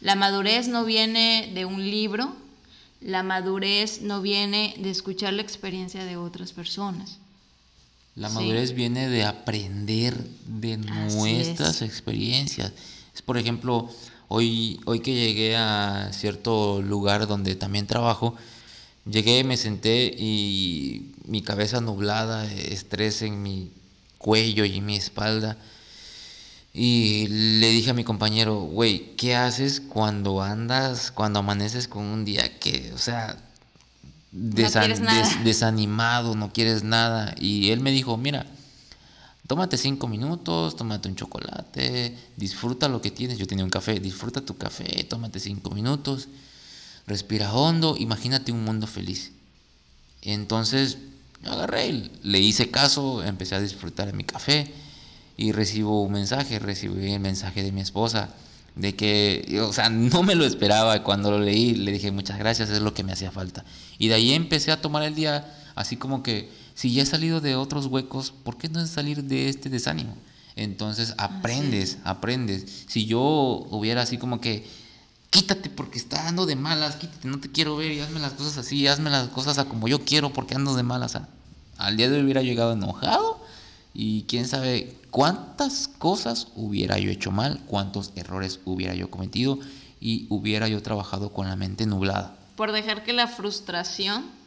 La 0.00 0.14
madurez 0.14 0.68
no 0.68 0.84
viene 0.84 1.50
de 1.54 1.64
un 1.64 1.82
libro, 1.90 2.34
la 3.00 3.22
madurez 3.22 4.00
no 4.02 4.22
viene 4.22 4.74
de 4.78 4.90
escuchar 4.90 5.34
la 5.34 5.42
experiencia 5.42 6.04
de 6.04 6.16
otras 6.16 6.52
personas. 6.52 7.18
La 8.16 8.28
madurez 8.28 8.74
viene 8.74 9.08
de 9.08 9.24
aprender 9.24 10.16
de 10.46 10.76
nuestras 10.78 11.82
experiencias. 11.82 12.72
Es, 13.14 13.22
por 13.22 13.38
ejemplo, 13.38 13.90
Hoy, 14.32 14.78
hoy 14.84 15.00
que 15.00 15.12
llegué 15.12 15.56
a 15.56 16.10
cierto 16.12 16.80
lugar 16.82 17.26
donde 17.26 17.56
también 17.56 17.88
trabajo, 17.88 18.36
llegué, 19.04 19.42
me 19.42 19.56
senté 19.56 20.14
y 20.16 21.16
mi 21.24 21.42
cabeza 21.42 21.80
nublada, 21.80 22.44
estrés 22.44 23.22
en 23.22 23.42
mi 23.42 23.72
cuello 24.18 24.64
y 24.64 24.80
mi 24.80 24.94
espalda. 24.94 25.56
Y 26.72 27.26
le 27.26 27.70
dije 27.70 27.90
a 27.90 27.94
mi 27.94 28.04
compañero, 28.04 28.60
güey, 28.60 29.16
¿qué 29.16 29.34
haces 29.34 29.80
cuando 29.80 30.40
andas, 30.40 31.10
cuando 31.10 31.40
amaneces 31.40 31.88
con 31.88 32.04
un 32.04 32.24
día 32.24 32.56
que, 32.60 32.92
o 32.94 32.98
sea, 32.98 33.36
desanimado, 34.30 36.36
no 36.36 36.52
quieres 36.52 36.84
nada? 36.84 37.34
Y 37.36 37.70
él 37.70 37.80
me 37.80 37.90
dijo, 37.90 38.16
mira, 38.16 38.46
tómate 39.50 39.76
cinco 39.76 40.06
minutos, 40.06 40.76
tómate 40.76 41.08
un 41.08 41.16
chocolate, 41.16 42.16
disfruta 42.36 42.86
lo 42.86 43.02
que 43.02 43.10
tienes. 43.10 43.36
Yo 43.36 43.48
tenía 43.48 43.64
un 43.64 43.70
café, 43.70 43.98
disfruta 43.98 44.42
tu 44.42 44.56
café, 44.56 45.02
tómate 45.02 45.40
cinco 45.40 45.72
minutos, 45.72 46.28
respira 47.08 47.52
hondo, 47.52 47.96
imagínate 47.98 48.52
un 48.52 48.62
mundo 48.62 48.86
feliz. 48.86 49.32
Entonces, 50.22 50.98
agarré, 51.44 52.12
le 52.22 52.38
hice 52.38 52.70
caso, 52.70 53.24
empecé 53.24 53.56
a 53.56 53.60
disfrutar 53.60 54.06
de 54.06 54.12
mi 54.12 54.22
café 54.22 54.72
y 55.36 55.50
recibo 55.50 56.00
un 56.04 56.12
mensaje, 56.12 56.60
recibí 56.60 57.12
el 57.12 57.18
mensaje 57.18 57.64
de 57.64 57.72
mi 57.72 57.80
esposa 57.80 58.28
de 58.76 58.94
que, 58.94 59.60
o 59.66 59.72
sea, 59.72 59.90
no 59.90 60.22
me 60.22 60.36
lo 60.36 60.44
esperaba. 60.44 61.02
Cuando 61.02 61.32
lo 61.32 61.40
leí, 61.40 61.74
le 61.74 61.90
dije 61.90 62.12
muchas 62.12 62.38
gracias, 62.38 62.70
es 62.70 62.82
lo 62.82 62.94
que 62.94 63.02
me 63.02 63.10
hacía 63.10 63.32
falta. 63.32 63.64
Y 63.98 64.06
de 64.06 64.14
ahí 64.14 64.32
empecé 64.32 64.70
a 64.70 64.80
tomar 64.80 65.02
el 65.02 65.16
día 65.16 65.52
así 65.74 65.96
como 65.96 66.22
que, 66.22 66.59
si 66.80 66.94
ya 66.94 67.02
he 67.02 67.06
salido 67.06 67.42
de 67.42 67.56
otros 67.56 67.84
huecos, 67.84 68.32
¿por 68.32 68.56
qué 68.56 68.70
no 68.70 68.86
salir 68.86 69.24
de 69.24 69.50
este 69.50 69.68
desánimo? 69.68 70.16
Entonces 70.56 71.12
aprendes, 71.18 71.98
aprendes. 72.04 72.86
Si 72.88 73.04
yo 73.04 73.20
hubiera 73.20 74.00
así 74.00 74.16
como 74.16 74.40
que, 74.40 74.66
quítate 75.28 75.68
porque 75.68 75.98
está 75.98 76.22
dando 76.22 76.46
de 76.46 76.56
malas, 76.56 76.96
quítate, 76.96 77.28
no 77.28 77.38
te 77.38 77.52
quiero 77.52 77.76
ver 77.76 77.92
y 77.92 78.00
hazme 78.00 78.18
las 78.18 78.32
cosas 78.32 78.56
así, 78.56 78.86
hazme 78.86 79.10
las 79.10 79.28
cosas 79.28 79.58
a 79.58 79.66
como 79.66 79.88
yo 79.88 80.06
quiero 80.06 80.32
porque 80.32 80.54
ando 80.54 80.74
de 80.74 80.82
malas. 80.82 81.18
Al 81.76 81.98
día 81.98 82.08
de 82.08 82.16
hoy 82.16 82.24
hubiera 82.24 82.40
llegado 82.40 82.72
enojado 82.72 83.44
y 83.92 84.22
quién 84.22 84.48
sabe 84.48 84.96
cuántas 85.10 85.86
cosas 85.86 86.48
hubiera 86.56 86.98
yo 86.98 87.10
hecho 87.10 87.30
mal, 87.30 87.60
cuántos 87.66 88.12
errores 88.16 88.58
hubiera 88.64 88.94
yo 88.94 89.10
cometido 89.10 89.58
y 90.00 90.26
hubiera 90.30 90.66
yo 90.66 90.80
trabajado 90.80 91.34
con 91.34 91.46
la 91.46 91.56
mente 91.56 91.84
nublada. 91.84 92.38
Por 92.56 92.72
dejar 92.72 93.04
que 93.04 93.12
la 93.12 93.28
frustración 93.28 94.39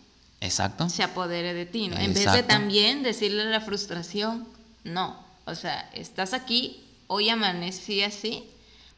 Exacto. 0.43 0.89
se 0.89 1.03
apodere 1.03 1.53
de 1.53 1.65
ti, 1.65 1.87
¿no? 1.87 1.97
En 1.97 2.13
vez 2.13 2.31
de 2.31 2.43
también 2.43 3.01
decirle 3.01 3.45
la 3.45 3.61
frustración, 3.61 4.45
no, 4.83 5.17
o 5.45 5.55
sea, 5.55 5.89
estás 5.93 6.33
aquí, 6.33 6.83
hoy 7.07 7.29
amanecí 7.29 8.03
así, 8.03 8.43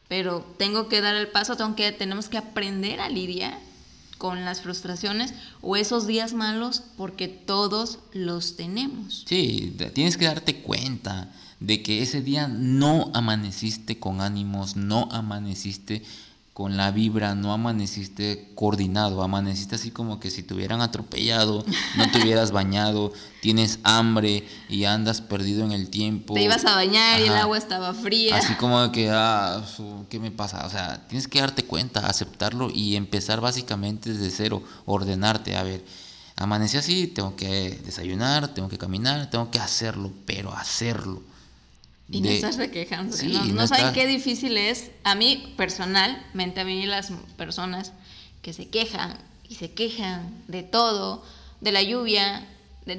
pero 0.08 0.40
tengo 0.58 0.88
que 0.88 1.00
dar 1.00 1.14
el 1.14 1.28
paso, 1.28 1.56
tengo 1.56 1.76
que, 1.76 1.92
tenemos 1.92 2.28
que 2.28 2.38
aprender 2.38 3.00
a 3.00 3.08
lidiar 3.08 3.58
con 4.18 4.44
las 4.44 4.62
frustraciones 4.62 5.34
o 5.60 5.76
esos 5.76 6.06
días 6.06 6.32
malos 6.32 6.82
porque 6.96 7.28
todos 7.28 7.98
los 8.12 8.56
tenemos. 8.56 9.24
Sí, 9.26 9.76
tienes 9.94 10.16
que 10.16 10.26
darte 10.26 10.62
cuenta 10.62 11.32
de 11.60 11.82
que 11.82 12.02
ese 12.02 12.22
día 12.22 12.48
no 12.48 13.10
amaneciste 13.14 13.98
con 13.98 14.20
ánimos, 14.20 14.76
no 14.76 15.08
amaneciste 15.10 16.02
con 16.56 16.78
la 16.78 16.90
vibra, 16.90 17.34
no 17.34 17.52
amaneciste 17.52 18.50
coordinado, 18.54 19.22
amaneciste 19.22 19.74
así 19.74 19.90
como 19.90 20.18
que 20.18 20.30
si 20.30 20.42
te 20.42 20.54
hubieran 20.54 20.80
atropellado, 20.80 21.62
no 21.98 22.10
te 22.10 22.22
hubieras 22.22 22.50
bañado, 22.50 23.12
tienes 23.42 23.78
hambre 23.82 24.42
y 24.70 24.84
andas 24.84 25.20
perdido 25.20 25.66
en 25.66 25.72
el 25.72 25.90
tiempo. 25.90 26.32
Te 26.32 26.40
ibas 26.40 26.64
a 26.64 26.74
bañar 26.74 27.20
y 27.20 27.24
el 27.24 27.36
agua 27.36 27.58
estaba 27.58 27.92
fría. 27.92 28.36
Así 28.36 28.54
como 28.54 28.90
que, 28.90 29.10
ah, 29.12 29.62
¿qué 30.08 30.18
me 30.18 30.30
pasa? 30.30 30.64
O 30.64 30.70
sea, 30.70 31.06
tienes 31.08 31.28
que 31.28 31.42
darte 31.42 31.66
cuenta, 31.66 32.06
aceptarlo 32.06 32.70
y 32.72 32.96
empezar 32.96 33.42
básicamente 33.42 34.14
desde 34.14 34.30
cero, 34.30 34.62
ordenarte, 34.86 35.56
a 35.58 35.62
ver. 35.62 35.84
Amanecí 36.36 36.78
así, 36.78 37.06
tengo 37.06 37.36
que 37.36 37.82
desayunar, 37.84 38.54
tengo 38.54 38.70
que 38.70 38.78
caminar, 38.78 39.28
tengo 39.28 39.50
que 39.50 39.58
hacerlo, 39.58 40.10
pero 40.24 40.54
hacerlo 40.54 41.20
y 42.08 42.20
no 42.20 42.28
estás 42.28 42.56
quejando. 42.68 43.16
no, 43.52 43.66
saben 43.66 43.92
qué 43.92 44.06
difícil 44.06 44.56
es. 44.56 44.90
A 45.04 45.14
mí, 45.14 45.54
personalmente, 45.56 46.60
a 46.60 46.64
mí 46.64 46.86
las 46.86 47.12
personas 47.36 47.92
que 48.42 48.52
se 48.52 48.68
quejan 48.68 49.18
y 49.48 49.56
se 49.56 49.72
quejan 49.72 50.42
de 50.46 50.62
todo, 50.62 51.24
de 51.60 51.72
la 51.72 51.82
lluvia, 51.82 52.46
de, 52.84 52.96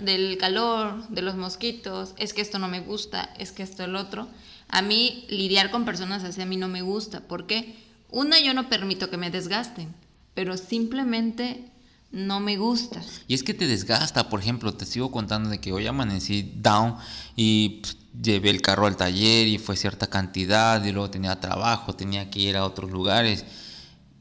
del 0.00 0.38
calor, 0.38 1.08
de 1.08 1.22
los 1.22 1.34
mosquitos, 1.34 2.14
es 2.16 2.32
que 2.32 2.40
esto 2.40 2.58
no 2.58 2.68
me 2.68 2.80
gusta, 2.80 3.34
es 3.38 3.52
que 3.52 3.62
esto 3.62 3.84
el 3.84 3.96
otro. 3.96 4.28
A 4.68 4.82
mí 4.82 5.24
lidiar 5.28 5.70
con 5.70 5.84
personas 5.84 6.24
así 6.24 6.40
a 6.40 6.46
mí 6.46 6.56
no 6.56 6.68
me 6.68 6.82
gusta. 6.82 7.20
¿Por 7.20 7.46
qué? 7.46 7.74
Una, 8.10 8.40
yo 8.40 8.54
no 8.54 8.68
permito 8.68 9.10
que 9.10 9.16
me 9.16 9.30
desgasten, 9.30 9.92
pero 10.34 10.56
simplemente 10.56 11.70
no 12.12 12.40
me 12.40 12.56
gusta. 12.56 13.02
Y 13.26 13.34
es 13.34 13.42
que 13.42 13.54
te 13.54 13.66
desgasta, 13.66 14.28
por 14.28 14.40
ejemplo, 14.40 14.72
te 14.74 14.86
sigo 14.86 15.10
contando 15.10 15.50
de 15.50 15.60
que 15.60 15.72
hoy 15.72 15.86
amanecí 15.86 16.52
down 16.56 16.96
y 17.34 17.80
pues, 17.82 17.96
llevé 18.22 18.50
el 18.50 18.62
carro 18.62 18.86
al 18.86 18.96
taller 18.96 19.46
y 19.46 19.58
fue 19.58 19.76
cierta 19.76 20.08
cantidad 20.08 20.84
y 20.84 20.92
luego 20.92 21.10
tenía 21.10 21.40
trabajo, 21.40 21.94
tenía 21.94 22.30
que 22.30 22.40
ir 22.40 22.56
a 22.56 22.64
otros 22.64 22.90
lugares. 22.90 23.44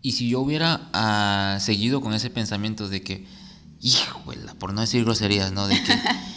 Y 0.02 0.14
si 0.14 0.30
yo 0.30 0.42
hubiera 0.42 0.90
ah, 0.94 1.58
seguido 1.60 2.02
con 2.02 2.14
ese 2.14 2.30
pensamiento 2.30 2.90
de 2.90 3.02
que, 3.02 3.26
híjole, 3.82 4.54
por 4.60 4.74
no 4.74 4.82
decir 4.82 5.04
groserías, 5.04 5.52
¿no? 5.52 5.68
De 5.68 5.82
que 5.82 5.94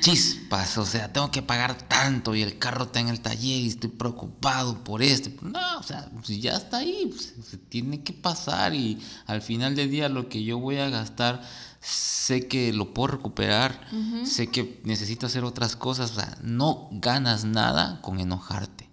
chispas, 0.00 0.78
o 0.78 0.86
sea, 0.86 1.12
tengo 1.12 1.30
que 1.30 1.42
pagar 1.42 1.76
tanto 1.76 2.34
y 2.34 2.42
el 2.42 2.58
carro 2.58 2.84
está 2.84 3.00
en 3.00 3.08
el 3.08 3.20
taller 3.20 3.60
y 3.60 3.68
estoy 3.68 3.90
preocupado 3.90 4.82
por 4.84 5.02
esto. 5.02 5.30
No, 5.42 5.78
o 5.78 5.82
sea, 5.82 6.10
si 6.24 6.40
ya 6.40 6.52
está 6.52 6.78
ahí, 6.78 7.06
pues, 7.08 7.34
se 7.48 7.56
tiene 7.56 8.02
que 8.02 8.12
pasar 8.12 8.74
y 8.74 8.98
al 9.26 9.42
final 9.42 9.74
del 9.76 9.90
día 9.90 10.08
lo 10.08 10.28
que 10.28 10.42
yo 10.42 10.58
voy 10.58 10.78
a 10.78 10.88
gastar 10.88 11.42
sé 11.80 12.48
que 12.48 12.72
lo 12.72 12.92
puedo 12.92 13.08
recuperar, 13.08 13.88
sé 14.24 14.48
que 14.48 14.80
necesito 14.84 15.26
hacer 15.26 15.44
otras 15.44 15.76
cosas, 15.76 16.12
o 16.12 16.14
sea, 16.14 16.38
no 16.42 16.88
ganas 16.92 17.44
nada 17.44 18.00
con 18.02 18.20
enojarte. 18.20 18.88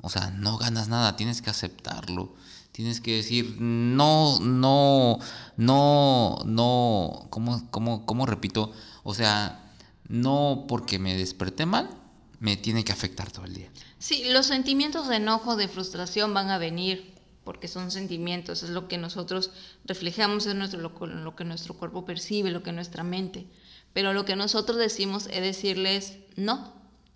O 0.00 0.08
sea, 0.08 0.30
no 0.30 0.58
ganas 0.58 0.88
nada, 0.88 1.16
tienes 1.16 1.42
que 1.42 1.50
aceptarlo. 1.50 2.34
Tienes 2.72 3.00
que 3.00 3.16
decir, 3.16 3.56
no, 3.58 4.38
no, 4.38 5.18
no, 5.56 6.38
no, 6.44 7.26
¿cómo, 7.30 7.68
cómo, 7.70 8.06
cómo 8.06 8.24
repito? 8.24 8.72
O 9.02 9.14
sea, 9.14 9.72
no 10.06 10.66
porque 10.68 11.00
me 11.00 11.16
desperté 11.16 11.66
mal, 11.66 11.90
me 12.38 12.56
tiene 12.56 12.84
que 12.84 12.92
afectar 12.92 13.32
todo 13.32 13.46
el 13.46 13.54
día. 13.54 13.70
Sí, 13.98 14.24
los 14.30 14.46
sentimientos 14.46 15.08
de 15.08 15.16
enojo, 15.16 15.56
de 15.56 15.66
frustración 15.66 16.34
van 16.34 16.50
a 16.50 16.58
venir 16.58 17.17
porque 17.48 17.66
son 17.66 17.90
sentimientos, 17.90 18.62
es 18.62 18.68
lo 18.68 18.88
que 18.88 18.98
nosotros 18.98 19.52
reflejamos, 19.86 20.46
en 20.46 20.58
nuestro, 20.58 20.80
lo, 20.82 21.34
que 21.34 21.44
nuestro 21.46 21.72
cuerpo 21.72 22.04
percibe, 22.04 22.50
lo 22.50 22.62
que 22.62 22.72
nuestra 22.72 23.04
mente. 23.04 23.46
Pero 23.94 24.12
lo 24.12 24.26
que 24.26 24.36
nosotros 24.36 24.76
decimos 24.76 25.28
es 25.32 25.40
decirles 25.40 26.18
no. 26.36 26.74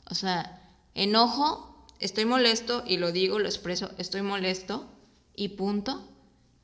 O 0.09 0.15
sea, 0.15 0.63
enojo, 0.95 1.87
estoy 1.99 2.25
molesto 2.25 2.83
y 2.87 2.97
lo 2.97 3.13
digo, 3.13 3.39
lo 3.39 3.45
expreso, 3.45 3.91
estoy 3.99 4.23
molesto 4.23 4.91
y 5.37 5.49
punto. 5.49 6.03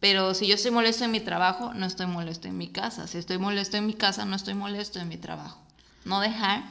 Pero 0.01 0.33
si 0.33 0.47
yo 0.47 0.55
estoy 0.55 0.71
molesto 0.71 1.05
en 1.05 1.11
mi 1.11 1.21
trabajo, 1.21 1.75
no 1.75 1.85
estoy 1.85 2.07
molesto 2.07 2.49
en 2.49 2.57
mi 2.57 2.69
casa. 2.69 3.07
Si 3.07 3.19
estoy 3.19 3.37
molesto 3.37 3.77
en 3.77 3.85
mi 3.85 3.93
casa, 3.93 4.25
no 4.25 4.35
estoy 4.35 4.55
molesto 4.55 4.99
en 4.99 5.09
mi 5.09 5.19
trabajo. 5.19 5.61
No 6.07 6.21
dejar 6.21 6.65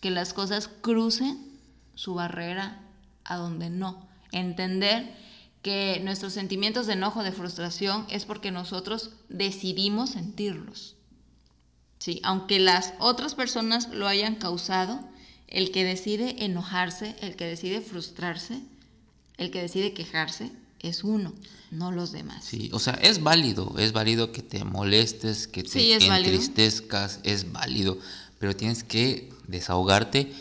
que 0.00 0.12
las 0.12 0.34
cosas 0.34 0.68
crucen 0.68 1.58
su 1.96 2.14
barrera 2.14 2.78
a 3.24 3.38
donde 3.38 3.70
no. 3.70 4.06
Entender 4.30 5.26
que 5.68 6.00
nuestros 6.02 6.32
sentimientos 6.32 6.86
de 6.86 6.94
enojo, 6.94 7.22
de 7.22 7.30
frustración, 7.30 8.06
es 8.08 8.24
porque 8.24 8.50
nosotros 8.50 9.10
decidimos 9.28 10.10
sentirlos. 10.10 10.96
Sí, 11.98 12.20
aunque 12.24 12.58
las 12.58 12.94
otras 13.00 13.34
personas 13.34 13.90
lo 13.90 14.08
hayan 14.08 14.36
causado, 14.36 14.98
el 15.46 15.70
que 15.70 15.84
decide 15.84 16.42
enojarse, 16.46 17.16
el 17.20 17.36
que 17.36 17.44
decide 17.44 17.82
frustrarse, 17.82 18.62
el 19.36 19.50
que 19.50 19.60
decide 19.60 19.92
quejarse, 19.92 20.52
es 20.80 21.04
uno, 21.04 21.34
no 21.70 21.92
los 21.92 22.12
demás. 22.12 22.46
Sí, 22.46 22.70
o 22.72 22.78
sea, 22.78 22.94
es 22.94 23.22
válido, 23.22 23.74
es 23.78 23.92
válido 23.92 24.32
que 24.32 24.40
te 24.40 24.64
molestes, 24.64 25.46
que 25.48 25.64
te 25.64 25.94
entristezcas, 25.94 27.20
es 27.24 27.52
válido, 27.52 27.98
pero 28.38 28.56
tienes 28.56 28.84
que 28.84 29.28
desahogarte 29.46 30.32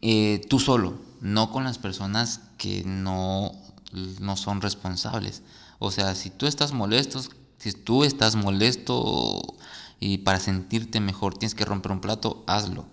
eh, 0.00 0.40
tú 0.48 0.58
solo, 0.58 0.98
no 1.20 1.52
con 1.52 1.64
las 1.64 1.76
personas 1.76 2.40
que 2.56 2.82
no 2.86 3.52
no 3.92 4.36
son 4.36 4.60
responsables. 4.60 5.42
O 5.78 5.90
sea, 5.90 6.14
si 6.14 6.30
tú 6.30 6.46
estás 6.46 6.72
molesto, 6.72 7.22
si 7.58 7.72
tú 7.72 8.04
estás 8.04 8.34
molesto 8.34 9.40
y 10.00 10.18
para 10.18 10.40
sentirte 10.40 11.00
mejor 11.00 11.36
tienes 11.36 11.54
que 11.54 11.64
romper 11.64 11.92
un 11.92 12.00
plato, 12.00 12.44
hazlo. 12.46 12.86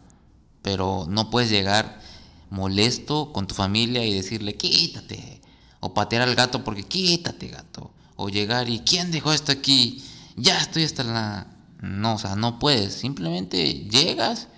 Pero 0.62 1.06
no 1.10 1.30
puedes 1.30 1.50
llegar 1.50 2.02
molesto 2.50 3.32
con 3.32 3.48
tu 3.48 3.56
familia 3.56 4.06
y 4.06 4.14
decirle 4.14 4.56
quítate. 4.56 5.42
O 5.80 5.94
patear 5.94 6.24
al 6.24 6.36
gato 6.36 6.64
porque 6.64 6.84
quítate 6.84 7.48
gato. 7.48 7.92
O 8.16 8.30
llegar 8.30 8.70
y 8.70 8.80
¿quién 8.80 9.12
dejó 9.12 9.32
esto 9.32 9.52
aquí? 9.52 10.04
Ya 10.36 10.60
estoy 10.60 10.84
hasta 10.84 11.04
la... 11.04 11.48
No, 11.82 12.16
o 12.16 12.18
sea, 12.18 12.36
no 12.36 12.60
puedes. 12.60 12.94
Simplemente 12.94 13.88
llegas, 13.90 14.50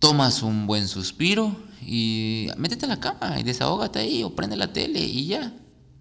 tomas 0.00 0.42
un 0.42 0.66
buen 0.66 0.88
suspiro 0.88 1.56
y 1.86 2.48
métete 2.56 2.86
a 2.86 2.88
la 2.88 3.00
cama 3.00 3.38
y 3.38 3.42
desahógate 3.42 3.98
ahí 3.98 4.22
o 4.22 4.34
prende 4.34 4.56
la 4.56 4.72
tele 4.72 5.00
y 5.00 5.26
ya. 5.26 5.52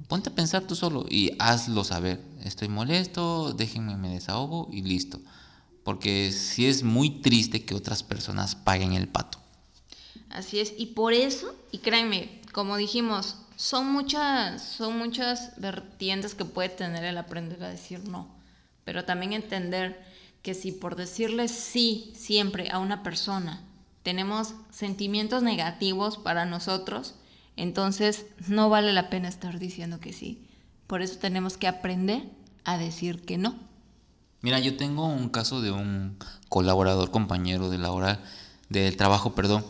Ponte 0.07 0.29
a 0.29 0.35
pensar 0.35 0.63
tú 0.63 0.75
solo 0.75 1.05
y 1.09 1.31
hazlo 1.39 1.83
saber. 1.83 2.21
Estoy 2.43 2.67
molesto, 2.67 3.53
déjenme 3.53 3.95
me 3.95 4.09
desahogo 4.09 4.67
y 4.71 4.81
listo. 4.81 5.21
Porque 5.83 6.31
sí 6.31 6.65
es 6.65 6.83
muy 6.83 7.21
triste 7.21 7.63
que 7.63 7.75
otras 7.75 8.03
personas 8.03 8.55
paguen 8.55 8.93
el 8.93 9.07
pato. 9.07 9.39
Así 10.29 10.59
es, 10.59 10.73
y 10.77 10.87
por 10.87 11.13
eso, 11.13 11.55
y 11.71 11.79
créanme, 11.79 12.41
como 12.53 12.77
dijimos, 12.77 13.37
son 13.55 13.91
muchas, 13.91 14.61
son 14.61 14.97
muchas 14.97 15.53
vertientes 15.57 16.35
que 16.35 16.45
puede 16.45 16.69
tener 16.69 17.03
el 17.03 17.17
aprender 17.17 17.63
a 17.63 17.69
decir 17.69 18.07
no, 18.07 18.27
pero 18.85 19.05
también 19.05 19.33
entender 19.33 20.01
que 20.41 20.53
si 20.53 20.71
por 20.71 20.95
decirle 20.95 21.47
sí 21.47 22.11
siempre 22.15 22.69
a 22.69 22.79
una 22.79 23.03
persona 23.03 23.61
tenemos 24.03 24.55
sentimientos 24.69 25.43
negativos 25.43 26.17
para 26.17 26.45
nosotros, 26.45 27.15
entonces 27.55 28.25
no 28.47 28.69
vale 28.69 28.93
la 28.93 29.09
pena 29.09 29.27
estar 29.27 29.59
diciendo 29.59 29.99
que 29.99 30.13
sí. 30.13 30.47
Por 30.87 31.01
eso 31.01 31.19
tenemos 31.19 31.57
que 31.57 31.67
aprender 31.67 32.23
a 32.63 32.77
decir 32.77 33.21
que 33.21 33.37
no. 33.37 33.55
Mira, 34.41 34.59
yo 34.59 34.75
tengo 34.75 35.05
un 35.05 35.29
caso 35.29 35.61
de 35.61 35.71
un 35.71 36.17
colaborador, 36.49 37.11
compañero 37.11 37.69
de 37.69 37.77
la 37.77 38.19
del 38.69 38.97
trabajo, 38.97 39.35
perdón, 39.35 39.63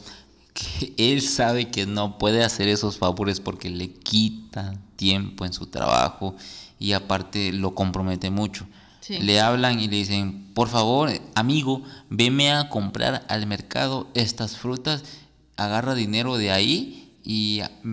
que 0.54 0.94
él 0.98 1.22
sabe 1.22 1.70
que 1.70 1.86
no 1.86 2.18
puede 2.18 2.44
hacer 2.44 2.68
esos 2.68 2.98
favores 2.98 3.40
porque 3.40 3.70
le 3.70 3.92
quita 3.92 4.74
tiempo 4.96 5.46
en 5.46 5.54
su 5.54 5.68
trabajo 5.68 6.36
y 6.80 6.94
aparte 6.94 7.52
lo 7.52 7.76
compromete 7.76 8.30
mucho. 8.30 8.66
Le 9.10 9.39
hablan 9.41 9.80
y 9.80 9.88
le 9.88 9.97
dicen, 9.97 10.52
por 10.54 10.70
favor, 10.70 11.10
amigo, 11.36 11.84
veme 12.10 12.52
a 12.52 12.70
comprar 12.70 13.26
al 13.30 13.47
mercado 13.47 14.08
estas 14.14 14.58
frutas, 14.58 15.04
agarra 15.58 15.95
dinero 15.95 16.38
de 16.38 16.52
ahí 16.52 17.18
y 17.24 17.62
mm, 17.84 17.88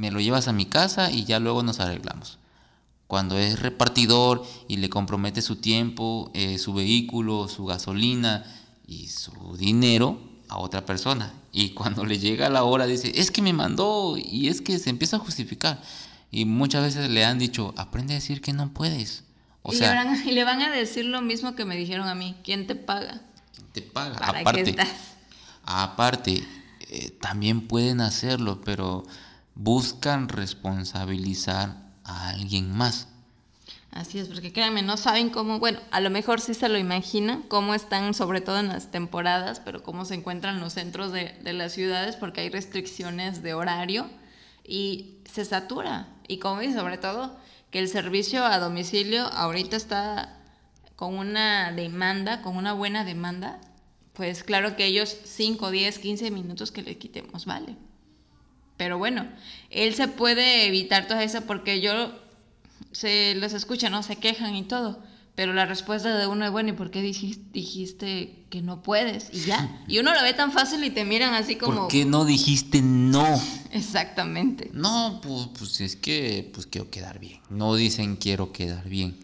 me 0.00 0.10
lo 0.10 0.20
llevas 0.20 0.48
a 0.48 0.52
mi 0.52 0.66
casa 0.66 1.10
y 1.10 1.24
ya 1.24 1.40
luego 1.40 1.62
nos 1.62 1.80
arreglamos. 1.80 2.38
Cuando 3.06 3.38
es 3.38 3.60
repartidor 3.60 4.44
y 4.68 4.78
le 4.78 4.88
compromete 4.88 5.42
su 5.42 5.56
tiempo, 5.56 6.30
eh, 6.34 6.58
su 6.58 6.74
vehículo, 6.74 7.48
su 7.48 7.64
gasolina 7.64 8.44
y 8.86 9.08
su 9.08 9.56
dinero 9.56 10.18
a 10.48 10.58
otra 10.58 10.84
persona. 10.84 11.32
Y 11.52 11.70
cuando 11.74 12.04
le 12.04 12.18
llega 12.18 12.50
la 12.50 12.64
hora 12.64 12.86
dice, 12.86 13.12
es 13.14 13.30
que 13.30 13.42
me 13.42 13.52
mandó 13.52 14.16
y 14.16 14.48
es 14.48 14.60
que 14.60 14.78
se 14.78 14.90
empieza 14.90 15.16
a 15.16 15.20
justificar. 15.20 15.80
Y 16.30 16.44
muchas 16.44 16.82
veces 16.82 17.08
le 17.08 17.24
han 17.24 17.38
dicho, 17.38 17.72
aprende 17.76 18.14
a 18.14 18.16
decir 18.16 18.40
que 18.40 18.52
no 18.52 18.72
puedes. 18.72 19.25
O 19.68 19.72
y, 19.72 19.76
sea, 19.76 20.04
le 20.24 20.44
van 20.44 20.62
a 20.62 20.70
decir 20.70 21.06
lo 21.06 21.22
mismo 21.22 21.56
que 21.56 21.64
me 21.64 21.76
dijeron 21.76 22.06
a 22.06 22.14
mí, 22.14 22.36
¿quién 22.44 22.68
te 22.68 22.76
paga? 22.76 23.20
¿Quién 23.52 23.66
te 23.72 23.82
paga? 23.82 24.16
aparte, 24.16 24.76
aparte 25.64 26.44
eh, 26.88 27.10
también 27.20 27.66
pueden 27.66 28.00
hacerlo, 28.00 28.60
pero 28.64 29.04
buscan 29.56 30.28
responsabilizar 30.28 31.76
a 32.04 32.28
alguien 32.28 32.70
más. 32.70 33.08
Así 33.90 34.20
es, 34.20 34.28
porque 34.28 34.52
créanme, 34.52 34.82
no 34.82 34.96
saben 34.96 35.30
cómo, 35.30 35.58
bueno, 35.58 35.80
a 35.90 36.00
lo 36.00 36.10
mejor 36.10 36.40
sí 36.40 36.54
se 36.54 36.68
lo 36.68 36.78
imaginan, 36.78 37.42
cómo 37.42 37.74
están, 37.74 38.14
sobre 38.14 38.40
todo 38.40 38.60
en 38.60 38.68
las 38.68 38.92
temporadas, 38.92 39.60
pero 39.64 39.82
cómo 39.82 40.04
se 40.04 40.14
encuentran 40.14 40.60
los 40.60 40.74
centros 40.74 41.10
de, 41.10 41.36
de 41.42 41.52
las 41.54 41.72
ciudades, 41.72 42.14
porque 42.14 42.42
hay 42.42 42.50
restricciones 42.50 43.42
de 43.42 43.54
horario 43.54 44.08
y 44.64 45.16
se 45.24 45.44
satura. 45.44 46.08
Y 46.28 46.38
como 46.38 46.62
y 46.62 46.72
sobre 46.72 46.98
todo, 46.98 47.36
el 47.78 47.88
servicio 47.88 48.44
a 48.44 48.58
domicilio 48.58 49.22
ahorita 49.22 49.76
está 49.76 50.36
con 50.96 51.14
una 51.14 51.72
demanda, 51.72 52.42
con 52.42 52.56
una 52.56 52.72
buena 52.72 53.04
demanda, 53.04 53.60
pues 54.14 54.42
claro 54.44 54.76
que 54.76 54.86
ellos 54.86 55.14
5, 55.24 55.70
10, 55.70 55.98
15 55.98 56.30
minutos 56.30 56.72
que 56.72 56.82
le 56.82 56.96
quitemos, 56.96 57.44
vale. 57.44 57.76
Pero 58.76 58.98
bueno, 58.98 59.28
él 59.70 59.94
se 59.94 60.08
puede 60.08 60.66
evitar 60.66 61.06
todo 61.06 61.20
eso 61.20 61.42
porque 61.42 61.80
yo 61.80 62.12
se 62.92 63.34
los 63.34 63.52
escucha, 63.52 63.90
¿no? 63.90 64.02
Se 64.02 64.16
quejan 64.16 64.54
y 64.56 64.64
todo. 64.64 65.02
Pero 65.36 65.52
la 65.52 65.66
respuesta 65.66 66.16
de 66.16 66.26
uno 66.26 66.46
es, 66.46 66.50
bueno, 66.50 66.70
¿y 66.70 66.72
por 66.72 66.90
qué 66.90 67.02
dijiste, 67.02 68.46
que 68.48 68.62
no 68.62 68.82
puedes? 68.82 69.28
Y 69.34 69.40
ya. 69.40 69.84
Y 69.86 69.98
uno 69.98 70.14
lo 70.14 70.22
ve 70.22 70.32
tan 70.32 70.50
fácil 70.50 70.82
y 70.82 70.90
te 70.90 71.04
miran 71.04 71.34
así 71.34 71.56
como... 71.56 71.82
¿Por 71.82 71.88
qué 71.88 72.06
no 72.06 72.24
dijiste 72.24 72.80
no? 72.80 73.38
Exactamente. 73.70 74.70
No, 74.72 75.20
pues, 75.22 75.48
pues 75.58 75.80
es 75.82 75.94
que 75.94 76.50
pues 76.54 76.66
quiero 76.66 76.90
quedar 76.90 77.18
bien. 77.20 77.40
No 77.50 77.74
dicen 77.74 78.16
quiero 78.16 78.50
quedar 78.50 78.88
bien. 78.88 79.18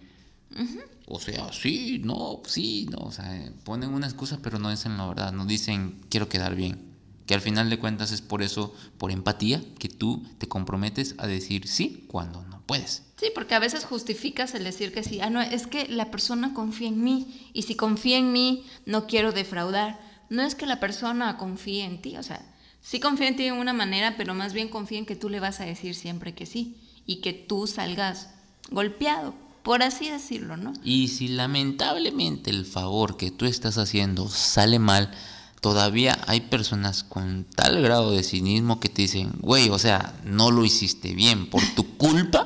O 1.07 1.19
sea, 1.19 1.51
sí, 1.51 2.03
no, 2.05 2.43
sí, 2.47 2.87
no. 2.91 2.99
O 2.99 3.11
sea, 3.11 3.51
ponen 3.65 3.95
una 3.95 4.07
excusa, 4.07 4.39
pero 4.43 4.59
no 4.59 4.71
dicen 4.71 4.99
la 4.99 5.07
verdad. 5.07 5.33
No 5.33 5.47
dicen 5.47 5.99
quiero 6.11 6.29
quedar 6.29 6.55
bien 6.55 6.93
que 7.27 7.35
al 7.35 7.41
final 7.41 7.71
de 7.71 7.79
cuentas 7.79 8.13
es 8.13 8.21
por 8.21 8.43
eso, 8.43 8.75
por 8.99 9.11
empatía, 9.11 9.63
que 9.79 9.89
tú 9.89 10.25
te 10.39 10.49
comprometes 10.49 11.15
a 11.19 11.27
decir 11.27 11.69
sí 11.69 12.05
cuando 12.09 12.43
no 12.45 12.52
puedes. 12.67 13.03
Sí, 13.17 13.27
porque 13.35 13.55
a 13.55 13.61
veces 13.61 13.85
justificas 13.85 14.55
el 14.55 14.65
decir 14.65 14.93
que 14.93 15.05
sí. 15.05 15.21
Ah, 15.21 15.31
no, 15.31 15.41
es 15.41 15.67
que 15.67 15.87
la 15.89 16.11
persona 16.11 16.55
confía 16.55 16.89
en 16.89 17.03
mí 17.03 17.51
y 17.53 17.63
si 17.63 17.77
confía 17.77 18.19
en 18.19 18.33
mí 18.33 18.65
no 18.87 19.07
quiero 19.07 19.33
defraudar. 19.33 20.01
No 20.29 20.43
es 20.43 20.55
que 20.55 20.67
la 20.67 20.81
persona 20.81 21.37
confíe 21.37 21.85
en 21.85 22.01
ti, 22.01 22.17
o 22.17 22.23
sea, 22.23 22.43
sí 22.81 23.01
confía 23.01 23.29
en 23.29 23.37
ti 23.37 23.45
de 23.45 23.53
una 23.53 23.73
manera, 23.73 24.17
pero 24.17 24.35
más 24.35 24.53
bien 24.53 24.69
confía 24.69 24.99
en 24.99 25.07
que 25.07 25.17
tú 25.17 25.29
le 25.29 25.41
vas 25.41 25.61
a 25.61 25.65
decir 25.65 25.95
siempre 25.95 26.35
que 26.35 26.47
sí 26.47 26.77
y 27.07 27.17
que 27.17 27.33
tú 27.33 27.67
salgas 27.67 28.31
golpeado, 28.71 29.35
por 29.63 29.83
así 29.83 30.09
decirlo, 30.09 30.57
¿no? 30.57 30.73
Y 30.83 31.09
si 31.09 31.29
lamentablemente 31.29 32.51
el 32.51 32.65
favor 32.65 33.17
que 33.17 33.31
tú 33.31 33.45
estás 33.47 33.79
haciendo 33.79 34.29
sale 34.29 34.79
mal, 34.79 35.13
todavía 35.61 36.19
hay 36.27 36.41
personas 36.41 37.05
con 37.05 37.45
tal 37.45 37.81
grado 37.83 38.11
de 38.11 38.25
cinismo 38.25 38.81
que 38.81 38.89
te 38.89 39.03
dicen, 39.03 39.33
güey, 39.39 39.71
o 39.71 39.79
sea, 39.79 40.19
no 40.25 40.51
lo 40.51 40.65
hiciste 40.65 41.15
bien, 41.15 41.49
por 41.49 41.63
tu 41.77 41.97
culpa. 41.97 42.42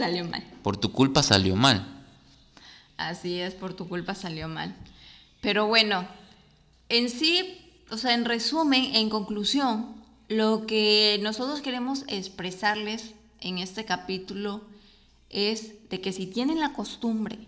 Salió 0.00 0.24
mal. 0.24 0.44
Por 0.62 0.76
tu 0.76 0.92
culpa 0.92 1.22
salió 1.22 1.56
mal. 1.56 2.04
Así 2.96 3.38
es, 3.38 3.54
por 3.54 3.74
tu 3.74 3.88
culpa 3.88 4.14
salió 4.14 4.48
mal. 4.48 4.74
Pero 5.40 5.66
bueno, 5.66 6.06
en 6.88 7.08
sí, 7.08 7.58
o 7.90 7.96
sea, 7.96 8.14
en 8.14 8.24
resumen, 8.24 8.96
en 8.96 9.08
conclusión, 9.08 9.94
lo 10.28 10.66
que 10.66 11.18
nosotros 11.22 11.60
queremos 11.60 12.04
expresarles 12.08 13.14
en 13.40 13.58
este 13.58 13.84
capítulo 13.84 14.62
es 15.30 15.88
de 15.88 16.00
que 16.00 16.12
si 16.12 16.26
tienen 16.26 16.60
la 16.60 16.72
costumbre 16.72 17.38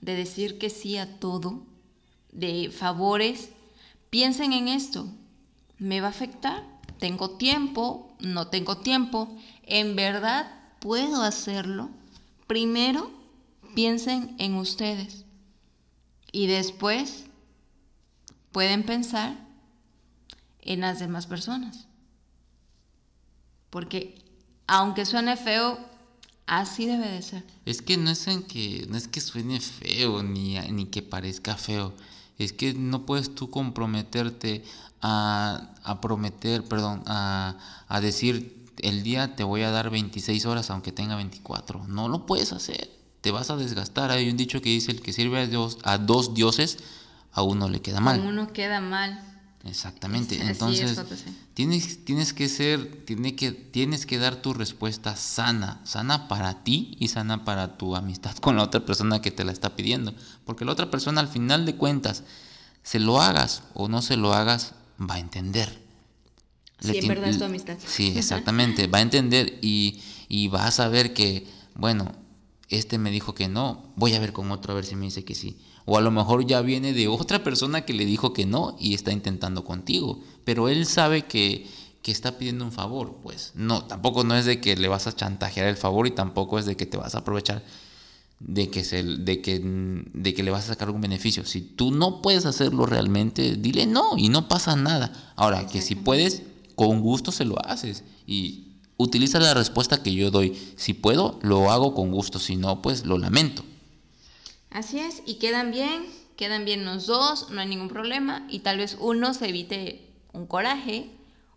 de 0.00 0.14
decir 0.14 0.58
que 0.58 0.70
sí 0.70 0.96
a 0.96 1.18
todo, 1.18 1.62
de 2.30 2.70
favores, 2.70 3.50
Piensen 4.12 4.52
en 4.52 4.68
esto. 4.68 5.06
¿Me 5.78 6.02
va 6.02 6.08
a 6.08 6.10
afectar? 6.10 6.62
¿Tengo 6.98 7.30
tiempo? 7.38 8.14
¿No 8.20 8.48
tengo 8.48 8.76
tiempo? 8.76 9.34
¿En 9.62 9.96
verdad 9.96 10.52
puedo 10.80 11.22
hacerlo? 11.22 11.88
Primero, 12.52 13.10
piensen 13.74 14.36
en 14.38 14.56
ustedes. 14.56 15.24
Y 16.32 16.48
después, 16.48 17.24
pueden 18.52 18.82
pensar 18.82 19.38
en 20.60 20.82
las 20.82 20.98
demás 20.98 21.26
personas. 21.26 21.86
Porque 23.70 24.22
aunque 24.66 25.06
suene 25.06 25.38
feo, 25.38 25.78
así 26.44 26.84
debe 26.84 27.08
de 27.08 27.22
ser. 27.22 27.42
Es 27.64 27.80
que 27.80 27.96
no 27.96 28.10
es 28.10 28.26
en 28.26 28.42
que 28.42 28.84
no 28.86 28.98
es 28.98 29.08
que 29.08 29.22
suene 29.22 29.58
feo 29.58 30.22
ni, 30.22 30.58
ni 30.58 30.84
que 30.84 31.00
parezca 31.00 31.56
feo 31.56 31.94
es 32.38 32.52
que 32.52 32.74
no 32.74 33.06
puedes 33.06 33.34
tú 33.34 33.50
comprometerte 33.50 34.64
a, 35.00 35.74
a 35.82 36.00
prometer, 36.00 36.64
perdón, 36.64 37.02
a, 37.06 37.56
a, 37.88 38.00
decir 38.00 38.61
el 38.82 39.02
día 39.02 39.36
te 39.36 39.44
voy 39.44 39.62
a 39.62 39.70
dar 39.70 39.90
26 39.90 40.44
horas 40.46 40.70
aunque 40.70 40.92
tenga 40.92 41.16
24. 41.16 41.86
No 41.86 42.08
lo 42.08 42.26
puedes 42.26 42.52
hacer. 42.52 42.90
Te 43.20 43.30
vas 43.30 43.50
a 43.50 43.56
desgastar. 43.56 44.10
Hay 44.10 44.28
un 44.28 44.36
dicho 44.36 44.60
que 44.60 44.68
dice 44.68 44.90
el 44.90 45.00
que 45.00 45.12
sirve 45.12 45.38
a, 45.38 45.46
Dios, 45.46 45.78
a 45.84 45.98
dos 45.98 46.34
dioses, 46.34 46.78
a 47.32 47.42
uno 47.42 47.68
le 47.68 47.80
queda 47.80 48.00
mal. 48.00 48.20
A 48.20 48.22
uno 48.24 48.52
queda 48.52 48.80
mal. 48.80 49.28
Exactamente. 49.64 50.40
Entonces, 50.42 51.00
tienes, 51.54 52.04
tienes 52.04 52.32
que 52.32 52.48
ser, 52.48 53.04
tiene 53.04 53.36
que, 53.36 53.52
tienes 53.52 54.06
que 54.06 54.18
dar 54.18 54.36
tu 54.36 54.54
respuesta 54.54 55.14
sana, 55.14 55.80
sana 55.84 56.26
para 56.26 56.64
ti 56.64 56.96
y 56.98 57.08
sana 57.08 57.44
para 57.44 57.78
tu 57.78 57.94
amistad 57.94 58.36
con 58.38 58.56
la 58.56 58.64
otra 58.64 58.84
persona 58.84 59.22
que 59.22 59.30
te 59.30 59.44
la 59.44 59.52
está 59.52 59.76
pidiendo. 59.76 60.14
Porque 60.44 60.64
la 60.64 60.72
otra 60.72 60.90
persona 60.90 61.20
al 61.20 61.28
final 61.28 61.64
de 61.64 61.76
cuentas, 61.76 62.24
se 62.82 62.98
lo 62.98 63.20
hagas 63.20 63.62
o 63.74 63.88
no 63.88 64.02
se 64.02 64.16
lo 64.16 64.34
hagas, 64.34 64.74
va 65.00 65.14
a 65.14 65.20
entender. 65.20 65.80
Sí, 66.82 66.98
en 66.98 67.08
verdad 67.08 67.30
es 67.30 67.38
tu 67.38 67.44
amistad. 67.44 67.76
Sí, 67.84 68.12
exactamente, 68.16 68.86
va 68.86 68.98
a 68.98 69.02
entender 69.02 69.58
y, 69.62 70.00
y 70.28 70.48
va 70.48 70.66
a 70.66 70.70
saber 70.70 71.14
que, 71.14 71.46
bueno, 71.74 72.12
este 72.68 72.98
me 72.98 73.10
dijo 73.10 73.34
que 73.34 73.48
no, 73.48 73.92
voy 73.96 74.14
a 74.14 74.20
ver 74.20 74.32
con 74.32 74.50
otro 74.50 74.72
a 74.72 74.76
ver 74.76 74.84
si 74.84 74.96
me 74.96 75.04
dice 75.04 75.24
que 75.24 75.34
sí. 75.34 75.58
O 75.84 75.98
a 75.98 76.00
lo 76.00 76.10
mejor 76.10 76.46
ya 76.46 76.60
viene 76.60 76.92
de 76.92 77.08
otra 77.08 77.42
persona 77.42 77.84
que 77.84 77.92
le 77.92 78.04
dijo 78.04 78.32
que 78.32 78.46
no 78.46 78.76
y 78.78 78.94
está 78.94 79.12
intentando 79.12 79.64
contigo. 79.64 80.20
Pero 80.44 80.68
él 80.68 80.86
sabe 80.86 81.22
que, 81.26 81.66
que 82.02 82.12
está 82.12 82.38
pidiendo 82.38 82.64
un 82.64 82.72
favor. 82.72 83.18
Pues 83.22 83.52
no, 83.54 83.84
tampoco 83.84 84.22
no 84.22 84.36
es 84.36 84.44
de 84.44 84.60
que 84.60 84.76
le 84.76 84.88
vas 84.88 85.06
a 85.06 85.14
chantajear 85.14 85.66
el 85.66 85.76
favor 85.76 86.06
y 86.06 86.12
tampoco 86.12 86.58
es 86.58 86.66
de 86.66 86.76
que 86.76 86.86
te 86.86 86.96
vas 86.96 87.14
a 87.14 87.18
aprovechar 87.18 87.64
de 88.44 88.70
que, 88.70 88.84
se, 88.84 89.02
de 89.02 89.40
que, 89.40 89.60
de 89.62 90.34
que 90.34 90.42
le 90.42 90.50
vas 90.50 90.64
a 90.64 90.68
sacar 90.68 90.90
un 90.90 91.00
beneficio. 91.00 91.44
Si 91.44 91.60
tú 91.60 91.92
no 91.92 92.22
puedes 92.22 92.44
hacerlo 92.46 92.86
realmente, 92.86 93.56
dile 93.56 93.86
no 93.86 94.16
y 94.16 94.28
no 94.28 94.48
pasa 94.48 94.76
nada. 94.76 95.32
Ahora, 95.36 95.66
que 95.66 95.80
si 95.80 95.94
puedes, 95.94 96.42
con 96.74 97.00
gusto 97.00 97.32
se 97.32 97.44
lo 97.44 97.58
haces. 97.64 98.04
Y 98.26 98.68
utiliza 98.96 99.40
la 99.40 99.54
respuesta 99.54 100.02
que 100.02 100.14
yo 100.14 100.30
doy. 100.30 100.56
Si 100.76 100.94
puedo, 100.94 101.38
lo 101.42 101.70
hago 101.70 101.94
con 101.94 102.10
gusto. 102.10 102.38
Si 102.38 102.56
no, 102.56 102.82
pues 102.82 103.04
lo 103.06 103.18
lamento. 103.18 103.64
Así 104.72 104.98
es, 104.98 105.22
y 105.26 105.34
quedan 105.34 105.70
bien, 105.70 106.06
quedan 106.36 106.64
bien 106.64 106.86
los 106.86 107.06
dos, 107.06 107.50
no 107.50 107.60
hay 107.60 107.68
ningún 107.68 107.88
problema, 107.88 108.46
y 108.48 108.60
tal 108.60 108.78
vez 108.78 108.96
uno 108.98 109.34
se 109.34 109.48
evite 109.48 110.10
un 110.32 110.46
coraje, 110.46 111.10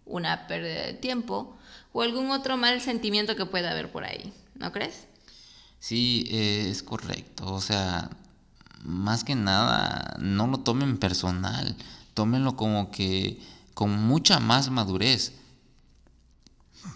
una 0.05 0.47
pérdida 0.47 0.85
de 0.85 0.93
tiempo 0.93 1.55
o 1.93 2.01
algún 2.01 2.29
otro 2.31 2.57
mal 2.57 2.81
sentimiento 2.81 3.37
que 3.37 3.45
pueda 3.45 3.71
haber 3.71 3.89
por 3.89 4.03
ahí, 4.03 4.33
¿no 4.55 4.73
crees? 4.73 5.07
Sí, 5.79 6.27
eh, 6.29 6.67
es 6.69 6.83
correcto, 6.83 7.53
o 7.53 7.61
sea, 7.61 8.09
más 8.83 9.23
que 9.23 9.35
nada, 9.35 10.17
no 10.19 10.47
lo 10.47 10.59
tomen 10.59 10.97
personal, 10.97 11.77
tómenlo 12.13 12.57
como 12.57 12.91
que 12.91 13.39
con 13.75 13.91
mucha 13.91 14.39
más 14.39 14.71
madurez. 14.71 15.33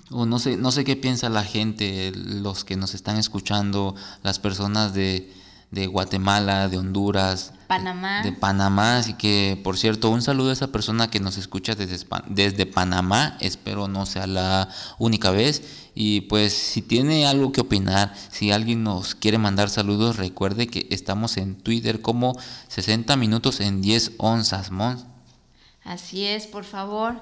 O 0.10 0.26
no 0.26 0.40
sé, 0.40 0.58
no 0.58 0.72
sé 0.72 0.84
qué 0.84 0.96
piensa 0.96 1.30
la 1.30 1.44
gente, 1.44 2.12
los 2.16 2.66
que 2.66 2.76
nos 2.76 2.96
están 2.96 3.18
escuchando, 3.18 3.96
las 4.24 4.40
personas 4.40 4.96
de, 4.96 5.32
de 5.70 5.86
Guatemala, 5.86 6.68
de 6.68 6.78
Honduras, 6.78 7.54
Panamá. 7.70 8.24
De, 8.24 8.32
Panamá. 8.32 8.98
Así 8.98 9.14
que, 9.14 9.62
por 9.64 9.78
cierto, 9.78 10.10
un 10.10 10.24
saludo 10.24 10.50
a 10.50 10.54
esa 10.54 10.72
persona 10.72 11.12
que 11.12 11.20
nos 11.20 11.38
escucha 11.38 11.76
desde, 11.76 12.04
desde 12.28 12.66
Panamá. 12.66 13.38
Espero 13.42 13.88
no 13.88 14.08
sea 14.08 14.26
la 14.26 14.70
única 14.98 15.30
vez. 15.30 15.62
Y 15.94 16.22
pues 16.22 16.52
si 16.54 16.82
tiene 16.82 17.28
algo 17.28 17.52
que 17.52 17.62
opinar, 17.62 18.16
si 18.32 18.52
alguien 18.52 18.84
nos 18.84 19.14
quiere 19.14 19.38
mandar 19.38 19.70
saludos, 19.70 20.18
recuerde 20.18 20.66
que 20.66 20.88
estamos 20.90 21.38
en 21.38 21.56
Twitter 21.62 22.02
como 22.02 22.36
60 22.70 23.16
minutos 23.18 23.60
en 23.60 23.82
10 23.82 24.14
onzas, 24.18 24.72
Mon. 24.72 25.19
Así 25.84 26.26
es, 26.26 26.48
por 26.48 26.64
favor. 26.64 27.16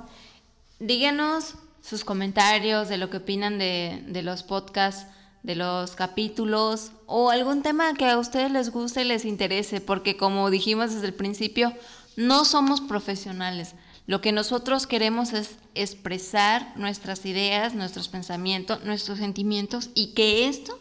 Díganos 0.79 1.55
sus 1.81 2.03
comentarios 2.03 2.89
de 2.89 2.97
lo 2.97 3.09
que 3.09 3.17
opinan 3.17 3.57
de, 3.57 4.03
de 4.07 4.21
los 4.21 4.43
podcasts 4.43 5.07
de 5.47 5.55
los 5.55 5.95
capítulos 5.95 6.91
o 7.05 7.29
algún 7.29 7.61
tema 7.61 7.93
que 7.93 8.05
a 8.05 8.17
ustedes 8.17 8.51
les 8.51 8.69
guste 8.69 9.01
y 9.01 9.05
les 9.05 9.23
interese, 9.23 9.79
porque 9.79 10.17
como 10.17 10.49
dijimos 10.49 10.93
desde 10.93 11.07
el 11.07 11.13
principio, 11.13 11.73
no 12.17 12.43
somos 12.43 12.81
profesionales. 12.81 13.73
Lo 14.07 14.19
que 14.19 14.33
nosotros 14.33 14.87
queremos 14.87 15.31
es 15.31 15.55
expresar 15.73 16.73
nuestras 16.75 17.25
ideas, 17.25 17.75
nuestros 17.75 18.09
pensamientos, 18.09 18.83
nuestros 18.83 19.19
sentimientos 19.19 19.89
y 19.93 20.13
que 20.13 20.49
esto 20.49 20.77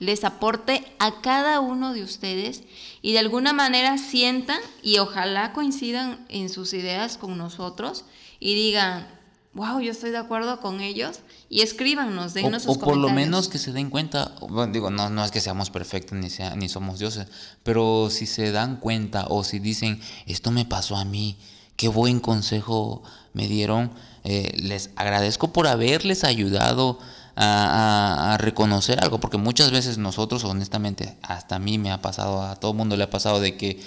les 0.00 0.24
aporte 0.24 0.84
a 0.98 1.20
cada 1.20 1.60
uno 1.60 1.92
de 1.92 2.02
ustedes 2.02 2.62
y 3.02 3.12
de 3.12 3.20
alguna 3.20 3.52
manera 3.52 3.98
sientan 3.98 4.58
y 4.82 4.98
ojalá 4.98 5.52
coincidan 5.52 6.24
en 6.28 6.48
sus 6.48 6.72
ideas 6.72 7.18
con 7.18 7.36
nosotros 7.36 8.06
y 8.40 8.54
digan, 8.54 9.06
wow, 9.52 9.78
yo 9.80 9.92
estoy 9.92 10.10
de 10.10 10.16
acuerdo 10.16 10.58
con 10.60 10.80
ellos 10.80 11.20
y 11.50 11.60
escríbanos, 11.60 12.32
denos 12.32 12.62
sus 12.62 12.76
o 12.76 12.80
por 12.80 12.96
lo 12.96 13.10
menos 13.10 13.48
que 13.48 13.58
se 13.58 13.72
den 13.72 13.90
cuenta, 13.90 14.32
bueno, 14.40 14.72
digo, 14.72 14.90
no, 14.90 15.10
no 15.10 15.22
es 15.22 15.30
que 15.30 15.40
seamos 15.42 15.68
perfectos 15.68 16.16
ni, 16.18 16.30
sea, 16.30 16.56
ni 16.56 16.70
somos 16.70 16.98
dioses, 16.98 17.26
pero 17.62 18.08
si 18.08 18.24
se 18.24 18.52
dan 18.52 18.76
cuenta 18.76 19.26
o 19.28 19.44
si 19.44 19.58
dicen, 19.58 20.00
esto 20.24 20.50
me 20.50 20.64
pasó 20.64 20.96
a 20.96 21.04
mí, 21.04 21.36
qué 21.76 21.88
buen 21.88 22.20
consejo 22.20 23.02
me 23.34 23.48
dieron, 23.48 23.92
eh, 24.24 24.56
les 24.56 24.90
agradezco 24.96 25.52
por 25.52 25.66
haberles 25.66 26.24
ayudado 26.24 26.98
a, 27.36 28.34
a, 28.34 28.38
reconocer 28.38 29.02
algo, 29.02 29.20
porque 29.20 29.38
muchas 29.38 29.70
veces 29.70 29.98
nosotros, 29.98 30.44
honestamente, 30.44 31.18
hasta 31.22 31.56
a 31.56 31.58
mí 31.58 31.78
me 31.78 31.90
ha 31.90 32.02
pasado, 32.02 32.42
a 32.42 32.56
todo 32.56 32.74
mundo 32.74 32.96
le 32.96 33.04
ha 33.04 33.10
pasado 33.10 33.40
de 33.40 33.56
que 33.56 33.80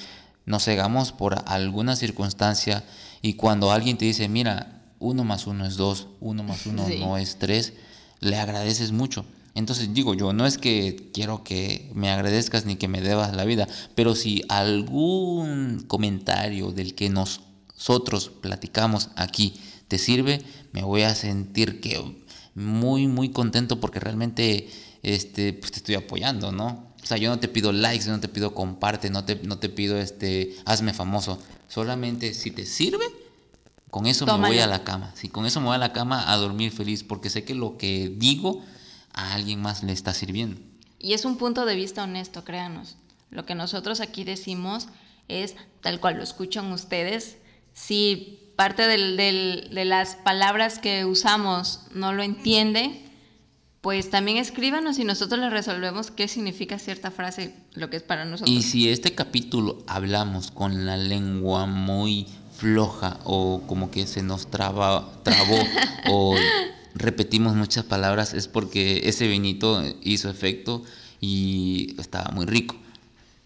nos 0.46 0.66
cegamos 0.66 1.12
por 1.12 1.44
alguna 1.46 1.96
circunstancia 1.96 2.84
y 3.22 3.34
cuando 3.34 3.72
alguien 3.72 3.98
te 3.98 4.06
dice, 4.06 4.28
mira, 4.28 4.82
uno 5.00 5.24
más 5.24 5.48
uno 5.48 5.66
es 5.66 5.78
dos, 5.78 6.08
uno 6.20 6.44
más 6.44 6.66
uno 6.66 6.88
no 7.00 7.18
es 7.18 7.38
tres, 7.38 7.74
le 8.20 8.38
agradeces 8.38 8.92
mucho. 8.92 9.26
Entonces 9.56 9.94
digo 9.94 10.16
yo, 10.16 10.34
no 10.34 10.48
es 10.48 10.58
que 10.58 11.12
quiero 11.14 11.44
que 11.44 11.92
me 11.94 12.10
agradezcas 12.10 12.66
ni 12.66 12.76
que 12.76 12.88
me 12.88 13.02
debas 13.02 13.36
la 13.36 13.46
vida, 13.46 13.68
pero 13.94 14.16
si 14.16 14.42
algún 14.50 15.86
comentario 15.88 16.72
del 16.72 16.96
que 16.96 17.10
nosotros 17.10 18.32
platicamos 18.42 19.10
aquí 19.16 19.54
te 19.88 20.00
sirve, 20.00 20.42
me 20.72 20.82
voy 20.82 21.04
a 21.04 21.14
sentir 21.14 21.82
que 21.82 22.23
muy, 22.56 23.08
muy 23.08 23.32
contento 23.32 23.80
porque 23.80 24.00
realmente 24.00 24.70
este, 25.02 25.54
pues 25.54 25.72
te 25.72 25.78
estoy 25.80 25.96
apoyando, 25.96 26.52
¿no? 26.52 26.94
O 27.02 27.06
sea, 27.06 27.18
yo 27.18 27.30
no 27.30 27.40
te 27.40 27.50
pido 27.50 27.72
likes, 27.72 28.08
no 28.08 28.20
te 28.20 28.30
pido 28.30 28.54
comparte, 28.54 29.10
no 29.10 29.26
te, 29.26 29.36
no 29.36 29.60
te 29.60 29.70
pido 29.70 29.98
este, 29.98 30.56
hazme 30.66 30.94
famoso. 30.94 31.38
Solamente 31.68 32.34
si 32.34 32.52
te 32.52 32.66
sirve, 32.66 33.06
con 33.90 34.06
eso 34.06 34.26
me 34.26 34.48
voy 34.48 34.60
a 34.60 34.68
la 34.68 34.84
cama. 34.84 35.12
Sí, 35.16 35.28
con 35.28 35.46
eso 35.46 35.60
me 35.60 35.68
voy 35.68 35.76
a 35.76 35.80
la 35.80 35.92
cama 35.92 36.32
a 36.32 36.38
dormir 36.38 36.72
feliz, 36.72 37.04
porque 37.04 37.30
sé 37.30 37.44
que 37.44 37.56
lo 37.56 37.78
que 37.78 38.14
digo 38.16 38.64
a 39.12 39.34
alguien 39.34 39.62
más 39.62 39.84
le 39.84 39.92
está 39.92 40.14
sirviendo. 40.14 40.62
Y 40.98 41.14
es 41.14 41.26
un 41.26 41.38
punto 41.38 41.66
de 41.66 41.76
vista 41.76 42.04
honesto, 42.04 42.46
créanos. 42.46 42.96
Lo 43.30 43.46
que 43.46 43.56
nosotros 43.56 44.00
aquí 44.00 44.24
decimos 44.24 44.88
es 45.28 45.56
tal 45.82 46.00
cual 46.00 46.18
lo 46.18 46.24
escuchan 46.24 46.72
ustedes. 46.72 47.38
Si 47.74 48.43
parte 48.56 48.84
del, 48.84 49.18
de 49.18 49.86
las 49.86 50.16
palabras 50.16 50.80
que 50.80 51.06
usamos 51.06 51.82
no 51.94 52.14
lo 52.14 52.24
entiende, 52.24 53.04
pues 53.82 54.10
también 54.10 54.38
escríbanos 54.38 54.98
y 54.98 55.04
nosotros 55.04 55.42
le 55.42 55.50
resolvemos 55.50 56.10
qué 56.10 56.30
significa 56.30 56.80
cierta 56.80 57.12
frase, 57.12 57.54
lo 57.74 57.90
que 57.90 57.98
es 57.98 58.04
para 58.04 58.24
nosotros. 58.24 58.56
Y 58.56 58.62
si 58.62 58.90
este 58.90 59.14
capítulo 59.14 59.84
hablamos 59.88 60.52
con 60.52 60.86
la 60.86 60.96
lengua 60.96 61.66
muy 61.66 62.28
floja 62.56 63.20
o 63.26 63.62
como 63.68 63.92
que 63.92 64.08
se 64.08 64.24
nos 64.24 64.50
traba, 64.50 65.12
trabó 65.24 65.58
o 66.12 66.36
repetimos 66.96 67.56
muchas 67.56 67.84
palabras 67.84 68.34
es 68.34 68.48
porque 68.48 69.02
ese 69.04 69.28
vinito 69.28 69.84
hizo 70.02 70.30
efecto 70.30 70.84
y 71.20 71.96
estaba 72.00 72.32
muy 72.32 72.46
rico. 72.46 72.76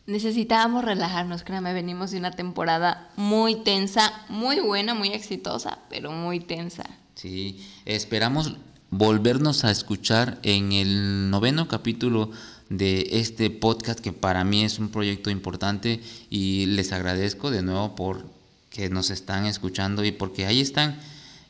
Necesitábamos 0.07 0.85
relajarnos, 0.85 1.43
créame, 1.43 1.73
venimos 1.73 2.11
de 2.11 2.17
una 2.17 2.31
temporada 2.31 3.09
muy 3.17 3.55
tensa, 3.55 4.13
muy 4.29 4.61
buena, 4.61 4.93
muy 4.93 5.09
exitosa, 5.09 5.79
pero 5.89 6.13
muy 6.13 6.39
tensa. 6.39 6.85
Sí, 7.15 7.59
esperamos 7.83 8.55
volvernos 8.89 9.65
a 9.65 9.71
escuchar 9.71 10.39
en 10.43 10.71
el 10.71 11.29
noveno 11.29 11.67
capítulo 11.67 12.31
de 12.69 13.19
este 13.19 13.49
podcast 13.49 13.99
que 13.99 14.13
para 14.13 14.45
mí 14.45 14.63
es 14.63 14.79
un 14.79 14.87
proyecto 14.87 15.29
importante 15.29 16.01
y 16.29 16.67
les 16.67 16.93
agradezco 16.93 17.51
de 17.51 17.61
nuevo 17.61 17.93
por 17.95 18.25
que 18.69 18.89
nos 18.89 19.09
están 19.09 19.45
escuchando 19.45 20.05
y 20.05 20.13
porque 20.13 20.45
ahí 20.45 20.61
están. 20.61 20.97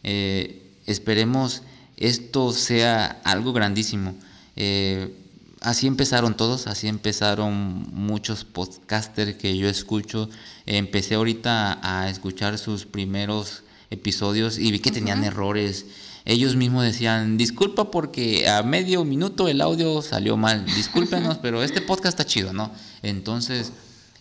Eh, 0.02 0.64
esperemos 0.88 1.62
esto 1.96 2.52
sea 2.54 3.22
algo 3.24 3.54
grandísimo. 3.54 4.16
Eh, 4.56 5.16
así 5.62 5.88
empezaron 5.88 6.36
todos, 6.36 6.68
así 6.68 6.88
empezaron 6.88 7.88
muchos 7.94 8.44
podcasters 8.44 9.36
que 9.36 9.58
yo 9.58 9.70
escucho. 9.70 10.30
Empecé 10.66 11.16
ahorita 11.16 11.80
a 11.82 12.10
escuchar 12.10 12.58
sus 12.58 12.86
primeros 12.86 13.64
episodios 13.90 14.58
y 14.58 14.72
vi 14.72 14.80
que 14.80 14.92
tenían 14.92 15.24
errores. 15.24 15.86
Ellos 16.26 16.56
mismos 16.56 16.84
decían, 16.84 17.38
disculpa 17.38 17.90
porque 17.90 18.50
a 18.50 18.62
medio 18.64 19.06
minuto 19.06 19.48
el 19.48 19.62
audio 19.62 20.02
salió 20.02 20.36
mal, 20.36 20.66
discúlpenos, 20.66 21.38
pero 21.42 21.64
este 21.64 21.82
podcast 21.82 22.20
está 22.20 22.26
chido, 22.26 22.52
¿no? 22.52 22.72
Entonces, 23.02 23.72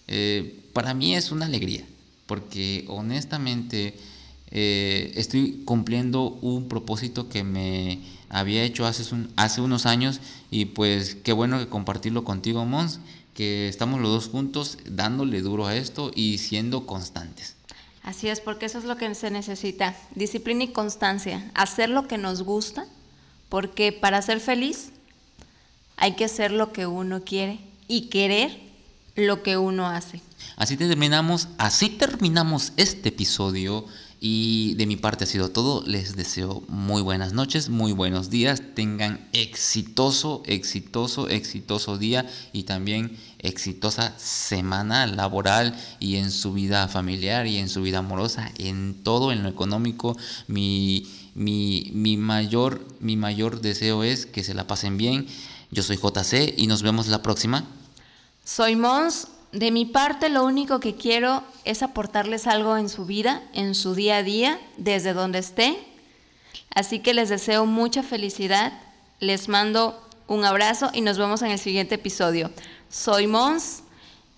eh, 0.07 0.61
para 0.73 0.95
mí 0.95 1.17
es 1.17 1.33
una 1.33 1.47
alegría 1.47 1.85
porque 2.27 2.85
honestamente 2.89 3.95
eh, 4.51 5.13
estoy 5.17 5.63
cumpliendo 5.65 6.31
un 6.43 6.69
propósito 6.69 7.29
que 7.29 7.45
me 7.45 8.01
había 8.29 8.63
hecho 8.63 8.87
hace, 8.87 9.05
hace 9.37 9.61
unos 9.61 9.87
años 9.87 10.21
y 10.51 10.67
pues 10.67 11.15
qué 11.15 11.33
bueno 11.33 11.59
que 11.59 11.69
compartirlo 11.69 12.25
contigo, 12.25 12.65
Mons, 12.65 13.01
que 13.35 13.69
estamos 13.69 14.01
los 14.01 14.11
dos 14.11 14.29
juntos 14.29 14.79
dándole 14.87 15.43
duro 15.43 15.67
a 15.67 15.77
esto 15.77 16.11
y 16.15 16.39
siendo 16.39 16.87
constantes. 16.87 17.57
Así 18.03 18.29
es, 18.29 18.41
porque 18.41 18.67
eso 18.67 18.79
es 18.79 18.85
lo 18.85 18.97
que 18.97 19.13
se 19.15 19.31
necesita, 19.31 19.97
disciplina 20.15 20.65
y 20.65 20.69
constancia, 20.69 21.51
hacer 21.55 21.91
lo 21.91 22.07
que 22.07 22.19
nos 22.19 22.43
gusta, 22.43 22.87
porque 23.49 23.93
para 23.93 24.23
ser 24.23 24.41
feliz 24.41 24.91
hay 25.97 26.15
que 26.15 26.25
hacer 26.25 26.53
lo 26.53 26.73
que 26.73 26.87
uno 26.87 27.25
quiere 27.25 27.59
y 27.89 28.03
querer 28.03 28.61
lo 29.17 29.43
que 29.43 29.57
uno 29.57 29.89
hace. 29.89 30.23
Así 30.57 30.77
terminamos, 30.77 31.49
así 31.59 31.89
terminamos 31.89 32.73
este 32.77 33.09
episodio. 33.09 33.87
Y 34.19 34.75
de 34.75 34.87
mi 34.87 34.97
parte 34.97 35.25
ha 35.25 35.27
sido 35.27 35.51
todo. 35.51 35.83
Les 35.87 36.17
deseo 36.17 36.63
muy 36.69 37.03
buenas 37.03 37.33
noches, 37.33 37.69
muy 37.69 37.93
buenos 37.93 38.31
días. 38.31 38.63
Tengan 38.75 39.29
exitoso, 39.33 40.43
exitoso, 40.47 41.29
exitoso 41.29 41.99
día 41.99 42.27
y 42.53 42.63
también 42.63 43.17
exitosa 43.39 44.19
semana 44.19 45.07
laboral 45.07 45.77
y 46.01 46.17
en 46.17 46.31
su 46.31 46.55
vida 46.55 46.89
familiar 46.89 47.47
y 47.47 47.59
en 47.59 47.69
su 47.69 47.83
vida 47.83 47.99
amorosa, 47.99 48.51
en 48.57 49.03
todo, 49.03 49.33
en 49.33 49.43
lo 49.43 49.51
económico. 49.51 50.17
Mi, 50.47 51.07
mi, 51.35 51.91
mi, 51.93 52.17
mayor, 52.17 52.87
mi 53.01 53.17
mayor 53.17 53.61
deseo 53.61 54.03
es 54.03 54.25
que 54.25 54.45
se 54.45 54.55
la 54.55 54.67
pasen 54.67 54.97
bien. 54.97 55.27
Yo 55.71 55.83
soy 55.83 55.99
JC 55.99 56.55
y 56.57 56.67
nos 56.69 56.83
vemos 56.83 57.09
la 57.09 57.23
próxima. 57.23 57.65
Soy 58.45 58.77
Mons 58.77 59.29
de 59.57 59.71
mi 59.71 59.87
parte, 59.87 60.29
lo 60.29 60.45
único 60.45 60.81
que 60.81 60.97
quiero 60.97 61.43
es 61.65 61.83
aportarles 61.83 62.47
algo 62.47 62.77
en 62.77 62.91
su 62.91 63.07
vida, 63.07 63.43
en 63.55 63.75
su 63.75 63.95
día 63.95 64.19
a 64.19 64.23
día, 64.23 64.61
desde 64.77 65.15
donde 65.15 65.39
esté. 65.39 65.79
Así 66.75 66.99
que 66.99 67.15
les 67.15 67.31
deseo 67.31 67.65
mucha 67.65 68.03
felicidad, 68.03 68.75
les 69.19 69.49
mando 69.49 69.99
un 70.27 70.45
abrazo 70.45 70.91
y 70.93 71.01
nos 71.01 71.17
vemos 71.17 71.41
en 71.41 71.53
el 71.53 71.59
siguiente 71.59 71.95
episodio. 71.95 72.51
Soy 72.91 73.27
Mons 73.27 73.83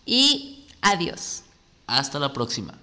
y 0.06 0.66
adiós. 0.82 1.42
Hasta 1.88 2.20
la 2.20 2.32
próxima. 2.32 2.78